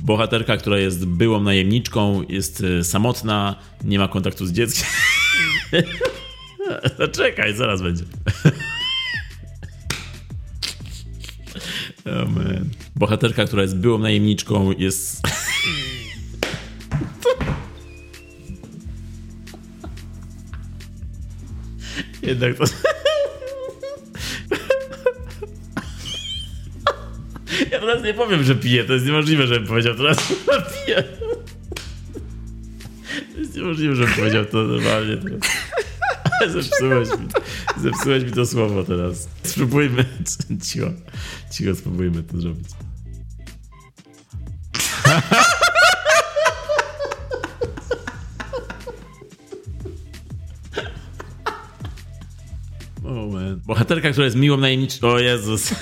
bohaterka, 0.00 0.56
która 0.56 0.78
jest 0.78 1.06
byłą 1.06 1.42
najemniczką, 1.42 2.22
jest 2.28 2.64
e, 2.80 2.84
samotna, 2.84 3.56
nie 3.84 3.98
ma 3.98 4.08
kontaktu 4.08 4.46
z 4.46 4.52
dzieckiem. 4.52 4.88
Zaczekaj, 6.98 7.54
zaraz 7.54 7.82
będzie. 7.82 8.04
Oh 12.06 12.30
man. 12.30 12.68
Bohaterka, 12.96 13.44
która 13.44 13.62
jest 13.62 13.76
byłą 13.76 13.98
najemniczką, 13.98 14.72
jest. 14.78 15.20
Jednak 22.22 22.56
to. 22.56 22.64
Ja 27.78 27.86
teraz 27.86 28.04
nie 28.04 28.14
powiem, 28.14 28.44
że 28.44 28.54
piję. 28.54 28.84
To 28.84 28.92
jest 28.92 29.06
niemożliwe, 29.06 29.46
żebym 29.46 29.68
powiedział 29.68 29.94
teraz, 29.94 30.18
że 30.28 30.62
piję. 30.86 31.04
To 33.34 33.38
jest 33.38 33.56
niemożliwe, 33.56 33.94
żebym 33.96 34.14
powiedział 34.14 34.44
to 34.44 34.56
normalnie 34.56 35.16
teraz. 35.16 35.40
Zepsułeś 36.52 37.08
mi, 37.08 37.28
zepsułeś 37.82 38.24
mi 38.24 38.32
to 38.32 38.46
słowo 38.46 38.84
teraz. 38.84 39.28
Spróbujmy. 39.42 40.04
Cicho, 40.64 40.86
cicho 41.52 41.74
spróbujmy 41.74 42.22
to 42.22 42.40
zrobić. 42.40 42.68
Man. 53.32 53.60
Bohaterka, 53.66 54.10
która 54.10 54.24
jest 54.24 54.36
miłą 54.36 54.56
najemniczką. 54.56 55.08
O 55.08 55.18
Jezus. 55.18 55.74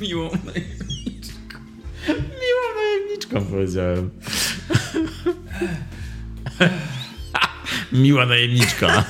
Miłą 0.00 0.30
najemniczką. 0.44 1.58
Miłą 2.08 2.66
najemniczką 2.76 3.44
powiedziałem. 3.44 4.10
Miła 7.92 8.26
najemniczka. 8.26 9.04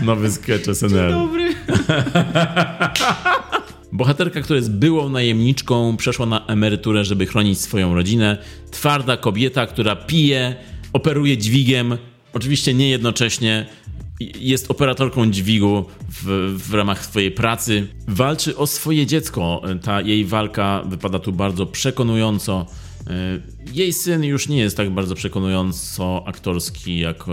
Nowy 0.00 0.30
sketch 0.30 0.74
SNL. 0.74 1.10
Dobry. 1.10 1.54
Bohaterka, 3.92 4.40
która 4.40 4.56
jest 4.56 4.72
byłą 4.72 5.08
najemniczką, 5.08 5.96
przeszła 5.96 6.26
na 6.26 6.46
emeryturę, 6.46 7.04
żeby 7.04 7.26
chronić 7.26 7.60
swoją 7.60 7.94
rodzinę. 7.94 8.38
Twarda 8.70 9.16
kobieta, 9.16 9.66
która 9.66 9.96
pije, 9.96 10.56
operuje 10.92 11.38
dźwigiem, 11.38 11.98
oczywiście 12.32 12.74
nie 12.74 12.90
jednocześnie, 12.90 13.66
jest 14.20 14.70
operatorką 14.70 15.30
dźwigu 15.30 15.84
w, 16.08 16.54
w 16.68 16.74
ramach 16.74 17.04
swojej 17.04 17.30
pracy. 17.30 17.86
Walczy 18.08 18.56
o 18.56 18.66
swoje 18.66 19.06
dziecko. 19.06 19.62
Ta 19.82 20.00
jej 20.00 20.24
walka 20.24 20.82
wypada 20.86 21.18
tu 21.18 21.32
bardzo 21.32 21.66
przekonująco. 21.66 22.66
E, 23.06 23.40
jej 23.74 23.92
syn 23.92 24.24
już 24.24 24.48
nie 24.48 24.58
jest 24.58 24.76
tak 24.76 24.90
bardzo 24.90 25.14
przekonująco 25.14 26.24
aktorski 26.26 26.98
jak 26.98 27.28
e, 27.28 27.32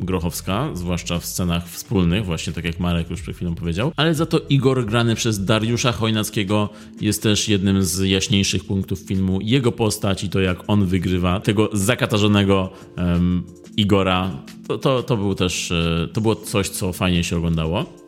Grochowska, 0.00 0.70
zwłaszcza 0.74 1.18
w 1.18 1.26
scenach 1.26 1.68
wspólnych, 1.68 2.24
właśnie 2.24 2.52
tak 2.52 2.64
jak 2.64 2.80
Marek 2.80 3.10
już 3.10 3.22
przed 3.22 3.36
chwilą 3.36 3.54
powiedział, 3.54 3.92
ale 3.96 4.14
za 4.14 4.26
to 4.26 4.40
Igor 4.48 4.86
grany 4.86 5.14
przez 5.14 5.44
Dariusza 5.44 5.92
Chojnackiego 5.92 6.68
jest 7.00 7.22
też 7.22 7.48
jednym 7.48 7.82
z 7.82 7.98
jaśniejszych 7.98 8.64
punktów 8.64 8.98
filmu. 8.98 9.38
Jego 9.40 9.72
postać 9.72 10.24
i 10.24 10.28
to 10.28 10.40
jak 10.40 10.58
on 10.66 10.86
wygrywa 10.86 11.40
tego 11.40 11.68
zakatarzonego 11.72 12.72
um, 12.96 13.42
Igora, 13.76 14.30
to, 14.68 14.78
to, 14.78 15.02
to 15.02 15.16
był 15.16 15.34
też, 15.34 15.70
e, 15.72 16.08
to 16.12 16.20
było 16.20 16.36
coś, 16.36 16.68
co 16.68 16.92
fajnie 16.92 17.24
się 17.24 17.36
oglądało. 17.36 18.02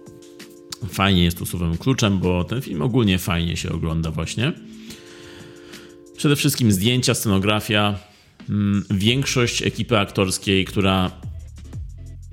Fajnie 0.88 1.24
jest 1.24 1.38
tu 1.38 1.46
słowem 1.46 1.76
kluczem, 1.76 2.18
bo 2.18 2.44
ten 2.44 2.62
film 2.62 2.82
ogólnie 2.82 3.18
fajnie 3.18 3.56
się 3.56 3.72
ogląda 3.72 4.10
właśnie. 4.10 4.52
Przede 6.16 6.36
wszystkim 6.36 6.72
zdjęcia, 6.72 7.14
scenografia, 7.14 7.98
mm, 8.48 8.84
większość 8.90 9.62
ekipy 9.62 9.98
aktorskiej, 9.98 10.64
która 10.64 11.10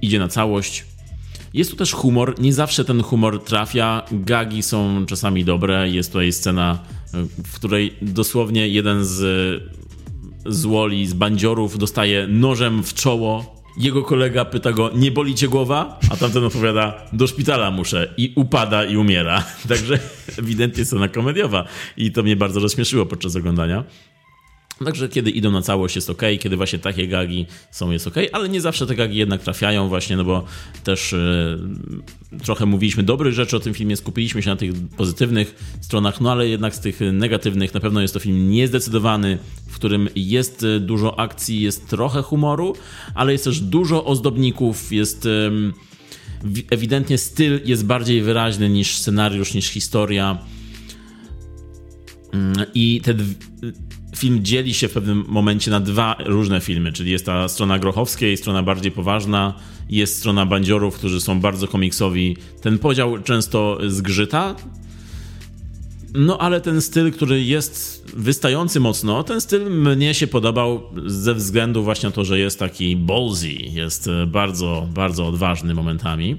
idzie 0.02 0.20
na 0.20 0.28
całość. 0.28 0.86
Jest 1.54 1.72
tu 1.72 1.78
też 1.78 1.94
humor. 1.94 2.36
Nie 2.40 2.54
zawsze 2.54 2.86
ten 2.86 3.04
humor 3.04 3.44
trafia. 3.44 4.02
Gagi 4.12 4.64
są 4.64 5.06
czasami 5.06 5.46
dobre. 5.46 5.90
Jest 5.90 6.12
tutaj 6.12 6.34
scena, 6.34 6.80
w 7.46 7.56
której 7.56 7.96
dosłownie 8.02 8.68
jeden 8.68 9.06
z 9.06 9.22
z 10.46 10.66
Woli, 10.66 11.08
z 11.08 11.14
bandziorów 11.14 11.78
dostaje 11.78 12.28
nożem 12.28 12.84
w 12.84 12.94
czoło. 12.94 13.61
Jego 13.78 14.04
kolega 14.04 14.46
pyta 14.46 14.72
go, 14.72 14.92
nie 14.96 15.12
boli 15.12 15.36
cię 15.36 15.48
głowa? 15.48 16.00
A 16.10 16.18
tamten 16.18 16.44
odpowiada, 16.44 17.02
do 17.14 17.28
szpitala 17.28 17.72
muszę. 17.72 18.14
I 18.18 18.34
upada 18.36 18.86
i 18.86 18.98
umiera. 18.98 19.44
Także 19.70 20.00
ewidentnie 20.40 20.86
scena 20.86 21.08
komediowa. 21.08 21.66
I 21.98 22.12
to 22.12 22.24
mnie 22.24 22.36
bardzo 22.36 22.60
rozśmieszyło 22.60 23.06
podczas 23.06 23.36
oglądania. 23.36 23.84
Także 24.86 25.10
kiedy 25.10 25.30
idą 25.30 25.52
na 25.52 25.62
całość 25.62 25.96
jest 25.96 26.10
ok, 26.10 26.22
kiedy 26.40 26.58
właśnie 26.58 26.80
takie 26.80 27.08
gagi 27.08 27.46
są 27.72 27.92
jest 27.92 28.08
ok, 28.08 28.16
ale 28.32 28.50
nie 28.50 28.62
zawsze 28.62 28.88
te 28.88 28.96
gagi 28.96 29.18
jednak 29.18 29.42
trafiają 29.42 29.88
właśnie, 29.88 30.18
no 30.18 30.24
bo 30.24 30.44
też 30.84 31.12
yy, 32.32 32.40
trochę 32.44 32.66
mówiliśmy 32.66 33.04
dobrych 33.04 33.34
rzeczy 33.34 33.58
o 33.58 33.60
tym 33.60 33.74
filmie, 33.74 33.98
skupiliśmy 33.98 34.42
się 34.42 34.50
na 34.50 34.56
tych 34.56 34.72
pozytywnych 34.98 35.78
stronach, 35.82 36.22
no 36.22 36.32
ale 36.32 36.48
jednak 36.48 36.76
z 36.76 36.80
tych 36.80 37.00
negatywnych 37.14 37.74
na 37.74 37.80
pewno 37.80 38.02
jest 38.02 38.14
to 38.14 38.20
film 38.20 38.50
niezdecydowany, 38.50 39.38
w 39.68 39.76
którym 39.76 40.10
jest 40.16 40.64
e, 40.64 40.80
dużo 40.80 41.20
akcji, 41.20 41.62
jest 41.62 41.90
trochę 41.90 42.22
humoru, 42.22 42.76
ale 43.16 43.32
jest 43.32 43.44
też 43.44 43.60
dużo 43.60 44.06
ozdobników, 44.06 44.92
jest... 44.92 45.26
Yy, 45.26 45.74
ewidentnie 46.72 47.18
styl 47.18 47.60
jest 47.66 47.86
bardziej 47.86 48.22
wyraźny 48.22 48.70
niż 48.70 48.98
scenariusz, 48.98 49.54
niż 49.54 49.68
historia. 49.68 50.38
Mm, 52.34 52.66
I 52.74 53.02
te 53.02 53.14
film 54.22 54.44
dzieli 54.46 54.74
się 54.74 54.88
w 54.88 54.92
pewnym 54.94 55.26
momencie 55.28 55.72
na 55.72 55.80
dwa 55.80 56.16
różne 56.26 56.62
filmy, 56.62 56.92
czyli 56.92 57.12
jest 57.12 57.26
ta 57.26 57.48
strona 57.48 57.80
grochowska 57.80 58.28
i 58.28 58.38
strona 58.38 58.64
bardziej 58.64 58.92
poważna, 58.92 59.54
jest 59.90 60.18
strona 60.18 60.46
bandziorów, 60.46 60.96
którzy 60.96 61.22
są 61.22 61.40
bardzo 61.40 61.68
komiksowi. 61.68 62.38
Ten 62.62 62.80
podział 62.80 63.24
często 63.24 63.78
zgrzyta, 63.88 64.56
no 66.14 66.38
ale 66.38 66.62
ten 66.62 66.82
styl, 66.82 67.12
który 67.12 67.44
jest 67.44 68.04
wystający 68.18 68.80
mocno, 68.80 69.24
ten 69.24 69.42
styl 69.42 69.72
mnie 69.72 70.14
się 70.14 70.28
podobał 70.28 70.84
ze 71.06 71.34
względu 71.34 71.84
właśnie 71.84 72.10
na 72.10 72.16
to, 72.16 72.26
że 72.26 72.40
jest 72.40 72.60
taki 72.60 72.96
ballsy, 72.96 73.52
jest 73.52 74.10
bardzo, 74.28 74.88
bardzo 74.94 75.28
odważny 75.28 75.74
momentami 75.74 76.38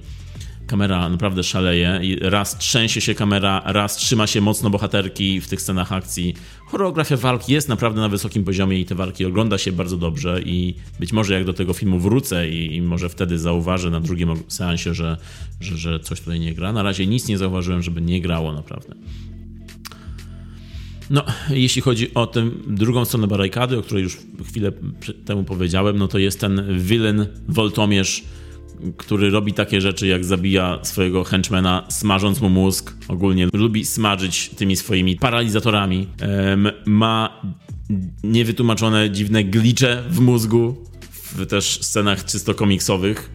kamera 0.72 1.08
naprawdę 1.08 1.42
szaleje 1.42 2.00
i 2.02 2.16
raz 2.20 2.58
trzęsie 2.58 3.00
się 3.00 3.14
kamera, 3.14 3.62
raz 3.64 3.96
trzyma 3.96 4.26
się 4.26 4.40
mocno 4.40 4.70
bohaterki 4.70 5.40
w 5.40 5.48
tych 5.48 5.60
scenach 5.62 5.92
akcji. 5.92 6.34
Choreografia 6.72 7.16
walk 7.16 7.48
jest 7.48 7.68
naprawdę 7.68 8.00
na 8.00 8.08
wysokim 8.08 8.44
poziomie 8.44 8.80
i 8.80 8.84
te 8.84 8.94
walki 8.94 9.24
ogląda 9.24 9.58
się 9.58 9.72
bardzo 9.72 9.96
dobrze 9.96 10.42
i 10.42 10.74
być 11.00 11.12
może 11.12 11.34
jak 11.34 11.44
do 11.44 11.54
tego 11.54 11.72
filmu 11.72 11.98
wrócę 11.98 12.48
i, 12.48 12.76
i 12.76 12.82
może 12.82 13.08
wtedy 13.08 13.38
zauważę 13.38 13.90
na 13.90 14.00
drugim 14.00 14.28
seansie, 14.48 14.94
że, 14.94 15.16
że, 15.60 15.76
że 15.76 16.00
coś 16.00 16.20
tutaj 16.20 16.40
nie 16.40 16.54
gra. 16.54 16.72
Na 16.72 16.82
razie 16.82 17.06
nic 17.06 17.28
nie 17.28 17.38
zauważyłem, 17.38 17.82
żeby 17.82 18.02
nie 18.02 18.20
grało 18.20 18.52
naprawdę. 18.52 18.94
No, 21.10 21.24
jeśli 21.50 21.82
chodzi 21.82 22.14
o 22.14 22.26
tę 22.26 22.50
drugą 22.66 23.04
stronę 23.04 23.26
barykady, 23.26 23.78
o 23.78 23.82
której 23.82 24.02
już 24.02 24.18
chwilę 24.44 24.72
temu 25.24 25.44
powiedziałem, 25.44 25.98
no 25.98 26.08
to 26.08 26.18
jest 26.18 26.40
ten 26.40 26.78
villain 26.78 27.26
Woltomierz, 27.48 28.24
który 28.96 29.30
robi 29.30 29.52
takie 29.52 29.80
rzeczy, 29.80 30.06
jak 30.06 30.24
zabija 30.24 30.78
swojego 30.82 31.24
henchmana, 31.24 31.86
smażąc 31.88 32.40
mu 32.40 32.48
mózg. 32.48 32.94
Ogólnie 33.08 33.48
lubi 33.52 33.84
smażyć 33.84 34.48
tymi 34.48 34.76
swoimi 34.76 35.16
paralizatorami. 35.16 36.08
ma 36.86 37.42
niewytłumaczone 38.24 39.10
dziwne 39.10 39.44
glicze 39.44 40.02
w 40.10 40.20
mózgu, 40.20 40.76
w 41.10 41.46
też 41.46 41.78
scenach 41.82 42.24
czysto 42.24 42.54
komiksowych. 42.54 43.30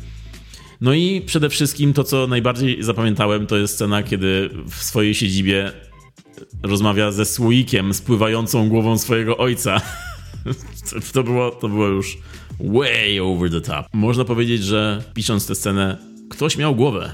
No 0.82 0.94
i 0.94 1.22
przede 1.26 1.50
wszystkim 1.50 1.94
to, 1.94 2.04
co 2.04 2.28
najbardziej 2.28 2.84
zapamiętałem, 2.84 3.48
to 3.48 3.58
jest 3.58 3.74
scena, 3.74 4.04
kiedy 4.04 4.50
w 4.70 4.84
swojej 4.84 5.16
siedzibie 5.16 5.72
rozmawia 6.64 7.12
ze 7.12 7.26
słoikiem 7.26 7.94
spływającą 7.94 8.70
głową 8.70 8.98
swojego 8.98 9.38
ojca. 9.38 9.82
to, 11.14 11.24
było, 11.24 11.52
to 11.52 11.70
było 11.70 11.88
już 11.88 12.18
way 12.60 13.20
over 13.20 13.52
the 13.52 13.62
top. 13.62 13.86
Można 13.94 14.26
powiedzieć, 14.26 14.64
że 14.64 15.04
pisząc 15.14 15.48
tę 15.48 15.56
scenę, 15.56 15.98
ktoś 16.30 16.58
miał 16.58 16.76
głowę. 16.76 17.12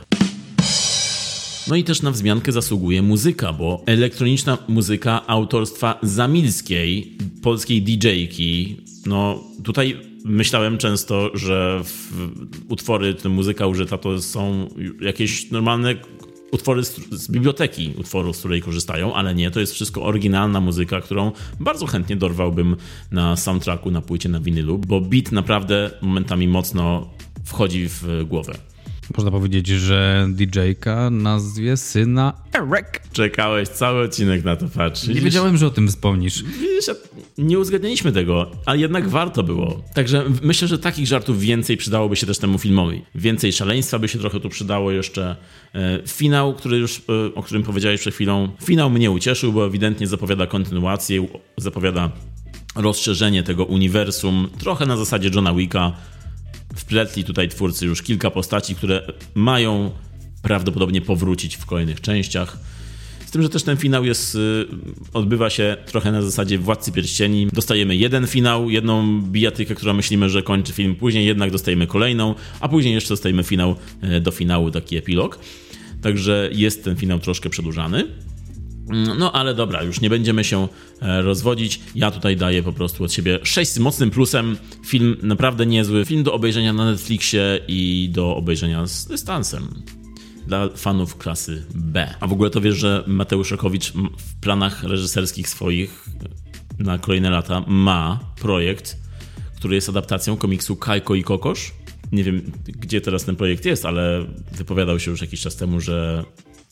No 1.67 1.75
i 1.75 1.83
też 1.83 2.01
na 2.01 2.11
wzmiankę 2.11 2.51
zasługuje 2.51 3.01
muzyka, 3.01 3.53
bo 3.53 3.83
elektroniczna 3.85 4.57
muzyka 4.67 5.27
autorstwa 5.27 5.99
Zamilskiej, 6.01 7.17
polskiej 7.41 7.81
DJ-ki. 7.81 8.77
No 9.05 9.43
tutaj 9.63 9.97
myślałem 10.25 10.77
często, 10.77 11.29
że 11.33 11.81
utwory, 12.69 13.15
muzyka 13.29 13.67
użyta 13.67 13.97
to 13.97 14.21
są 14.21 14.69
jakieś 15.01 15.51
normalne 15.51 15.95
utwory 16.53 16.85
z, 16.85 16.95
z, 17.11 17.31
biblioteki 17.31 17.93
utworów, 17.97 18.35
z 18.35 18.39
której 18.39 18.61
korzystają, 18.61 19.13
ale 19.13 19.35
nie, 19.35 19.51
to 19.51 19.59
jest 19.59 19.73
wszystko 19.73 20.03
oryginalna 20.03 20.61
muzyka, 20.61 21.01
którą 21.01 21.31
bardzo 21.59 21.85
chętnie 21.85 22.15
dorwałbym 22.15 22.75
na 23.11 23.35
soundtracku, 23.35 23.91
na 23.91 24.01
płycie, 24.01 24.29
na 24.29 24.39
winylu, 24.39 24.77
bo 24.77 25.01
beat 25.01 25.31
naprawdę 25.31 25.91
momentami 26.01 26.47
mocno 26.47 27.09
wchodzi 27.45 27.89
w 27.89 28.23
głowę. 28.25 28.72
Można 29.17 29.31
powiedzieć, 29.31 29.67
że 29.67 30.27
DJ-ka 30.29 31.09
nazwie 31.09 31.77
syna 31.77 32.33
Eric. 32.53 32.87
Czekałeś 33.13 33.69
cały 33.69 34.03
odcinek 34.03 34.43
na 34.43 34.55
to 34.55 34.67
patrzysz. 34.67 35.15
Nie 35.15 35.21
wiedziałem, 35.21 35.57
że 35.57 35.67
o 35.67 35.69
tym 35.69 35.87
wspomnisz. 35.87 36.43
Nie 37.37 37.59
uzgadnialiśmy 37.59 38.11
tego, 38.11 38.51
ale 38.65 38.77
jednak 38.79 39.09
warto 39.09 39.43
było. 39.43 39.83
Także 39.93 40.23
myślę, 40.41 40.67
że 40.67 40.79
takich 40.79 41.07
żartów 41.07 41.39
więcej 41.39 41.77
przydałoby 41.77 42.15
się 42.15 42.25
też 42.25 42.37
temu 42.37 42.57
filmowi. 42.57 43.01
Więcej 43.15 43.53
szaleństwa 43.53 43.99
by 43.99 44.07
się 44.07 44.19
trochę 44.19 44.39
tu 44.39 44.49
przydało 44.49 44.91
jeszcze. 44.91 45.35
E, 45.75 45.99
finał, 46.07 46.53
który 46.53 46.77
już, 46.77 46.99
e, 46.99 47.35
o 47.35 47.43
którym 47.43 47.63
powiedziałeś 47.63 47.99
przed 47.99 48.13
chwilą, 48.13 48.49
finał 48.63 48.89
mnie 48.89 49.11
ucieszył, 49.11 49.53
bo 49.53 49.65
ewidentnie 49.65 50.07
zapowiada 50.07 50.47
kontynuację, 50.47 51.27
zapowiada 51.57 52.11
rozszerzenie 52.75 53.43
tego 53.43 53.65
uniwersum, 53.65 54.49
trochę 54.59 54.85
na 54.85 54.97
zasadzie 54.97 55.29
Johna 55.35 55.53
Wicka, 55.53 55.91
wpletli 56.75 57.23
tutaj 57.23 57.49
twórcy 57.49 57.85
już 57.85 58.01
kilka 58.01 58.31
postaci, 58.31 58.75
które 58.75 59.01
mają 59.35 59.91
prawdopodobnie 60.41 61.01
powrócić 61.01 61.55
w 61.55 61.65
kolejnych 61.65 62.01
częściach. 62.01 62.57
Z 63.25 63.31
tym, 63.31 63.41
że 63.41 63.49
też 63.49 63.63
ten 63.63 63.77
finał 63.77 64.05
jest, 64.05 64.35
y, 64.35 64.65
odbywa 65.13 65.49
się 65.49 65.77
trochę 65.85 66.11
na 66.11 66.21
zasadzie 66.21 66.57
Władcy 66.57 66.91
Pierścieni. 66.91 67.47
Dostajemy 67.53 67.95
jeden 67.95 68.27
finał, 68.27 68.69
jedną 68.69 69.21
bijatykę, 69.21 69.75
która 69.75 69.93
myślimy, 69.93 70.29
że 70.29 70.43
kończy 70.43 70.73
film, 70.73 70.95
później 70.95 71.25
jednak 71.25 71.51
dostajemy 71.51 71.87
kolejną, 71.87 72.35
a 72.59 72.69
później 72.69 72.93
jeszcze 72.93 73.09
dostajemy 73.09 73.43
finał 73.43 73.75
y, 74.03 74.21
do 74.21 74.31
finału, 74.31 74.71
taki 74.71 74.97
epilog. 74.97 75.39
Także 76.01 76.49
jest 76.53 76.83
ten 76.83 76.95
finał 76.95 77.19
troszkę 77.19 77.49
przedłużany. 77.49 78.07
Mm, 78.89 79.17
no 79.17 79.31
ale 79.31 79.53
dobra, 79.53 79.83
już 79.83 80.01
nie 80.01 80.09
będziemy 80.09 80.43
się 80.43 80.67
e, 81.01 81.21
rozwodzić. 81.21 81.79
Ja 81.95 82.11
tutaj 82.11 82.37
daję 82.37 82.63
po 82.63 82.73
prostu 82.73 83.03
od 83.03 83.13
siebie 83.13 83.39
6 83.43 83.71
z 83.71 83.79
mocnym 83.79 84.11
plusem. 84.11 84.57
Film 84.85 85.17
naprawdę 85.21 85.65
niezły. 85.65 86.05
Film 86.05 86.23
do 86.23 86.33
obejrzenia 86.33 86.73
na 86.73 86.85
Netflixie 86.85 87.59
i 87.67 88.09
do 88.11 88.35
obejrzenia 88.35 88.87
z 88.87 89.07
dystansem. 89.07 89.83
Dla 90.47 90.69
fanów 90.69 91.17
klasy 91.17 91.65
B. 91.75 92.15
A 92.19 92.27
w 92.27 92.33
ogóle 92.33 92.49
to 92.49 92.61
wiesz, 92.61 92.75
że 92.75 93.03
Mateusz 93.07 93.51
Rakowicz 93.51 93.93
w 94.17 94.39
planach 94.41 94.83
reżyserskich 94.83 95.49
swoich 95.49 96.05
e, 96.79 96.83
na 96.83 96.97
kolejne 96.97 97.29
lata 97.29 97.63
ma 97.67 98.19
projekt, 98.41 98.97
który 99.55 99.75
jest 99.75 99.89
adaptacją 99.89 100.37
komiksu 100.37 100.75
Kajko 100.75 101.15
i 101.15 101.23
Kokosz. 101.23 101.71
Nie 102.11 102.23
wiem, 102.23 102.51
gdzie 102.65 103.01
teraz 103.01 103.25
ten 103.25 103.35
projekt 103.35 103.65
jest, 103.65 103.85
ale 103.85 104.25
wypowiadał 104.51 104.99
się 104.99 105.11
już 105.11 105.21
jakiś 105.21 105.41
czas 105.41 105.55
temu, 105.55 105.81
że 105.81 106.23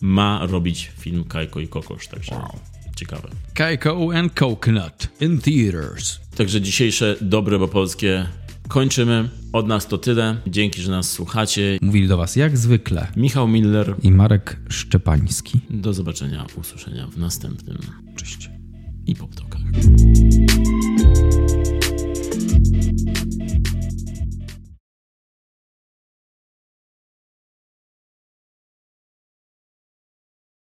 ma 0.02 0.46
robić 0.46 0.92
film 1.00 1.24
Kajko 1.24 1.60
i 1.60 1.68
Kokosz, 1.68 2.08
także 2.08 2.36
wow. 2.36 2.60
ciekawe. 2.96 3.30
Kajko 3.54 4.10
and 4.16 4.34
Coconut 4.40 5.08
in 5.22 5.40
theaters. 5.40 6.20
Także 6.36 6.62
dzisiejsze 6.62 7.16
dobre, 7.22 7.60
bo 7.60 7.68
polskie 7.68 8.26
kończymy. 8.68 9.30
Od 9.54 9.68
nas 9.68 9.88
to 9.88 9.98
tyle. 9.98 10.38
Dzięki, 10.48 10.82
że 10.82 10.92
nas 10.92 11.12
słuchacie. 11.12 11.78
Mówili 11.82 12.08
do 12.08 12.18
Was 12.18 12.36
jak 12.36 12.58
zwykle 12.58 13.08
Michał 13.16 13.48
Miller 13.48 13.96
i 14.04 14.12
Marek 14.12 14.60
Szczepański. 14.70 15.60
Do 15.70 15.94
zobaczenia, 15.94 16.46
usłyszenia 16.56 17.08
w 17.08 17.18
następnym. 17.18 17.78
Cześć. 18.16 18.50
I 19.08 19.16
po 19.16 19.28
ptokach. 19.28 19.62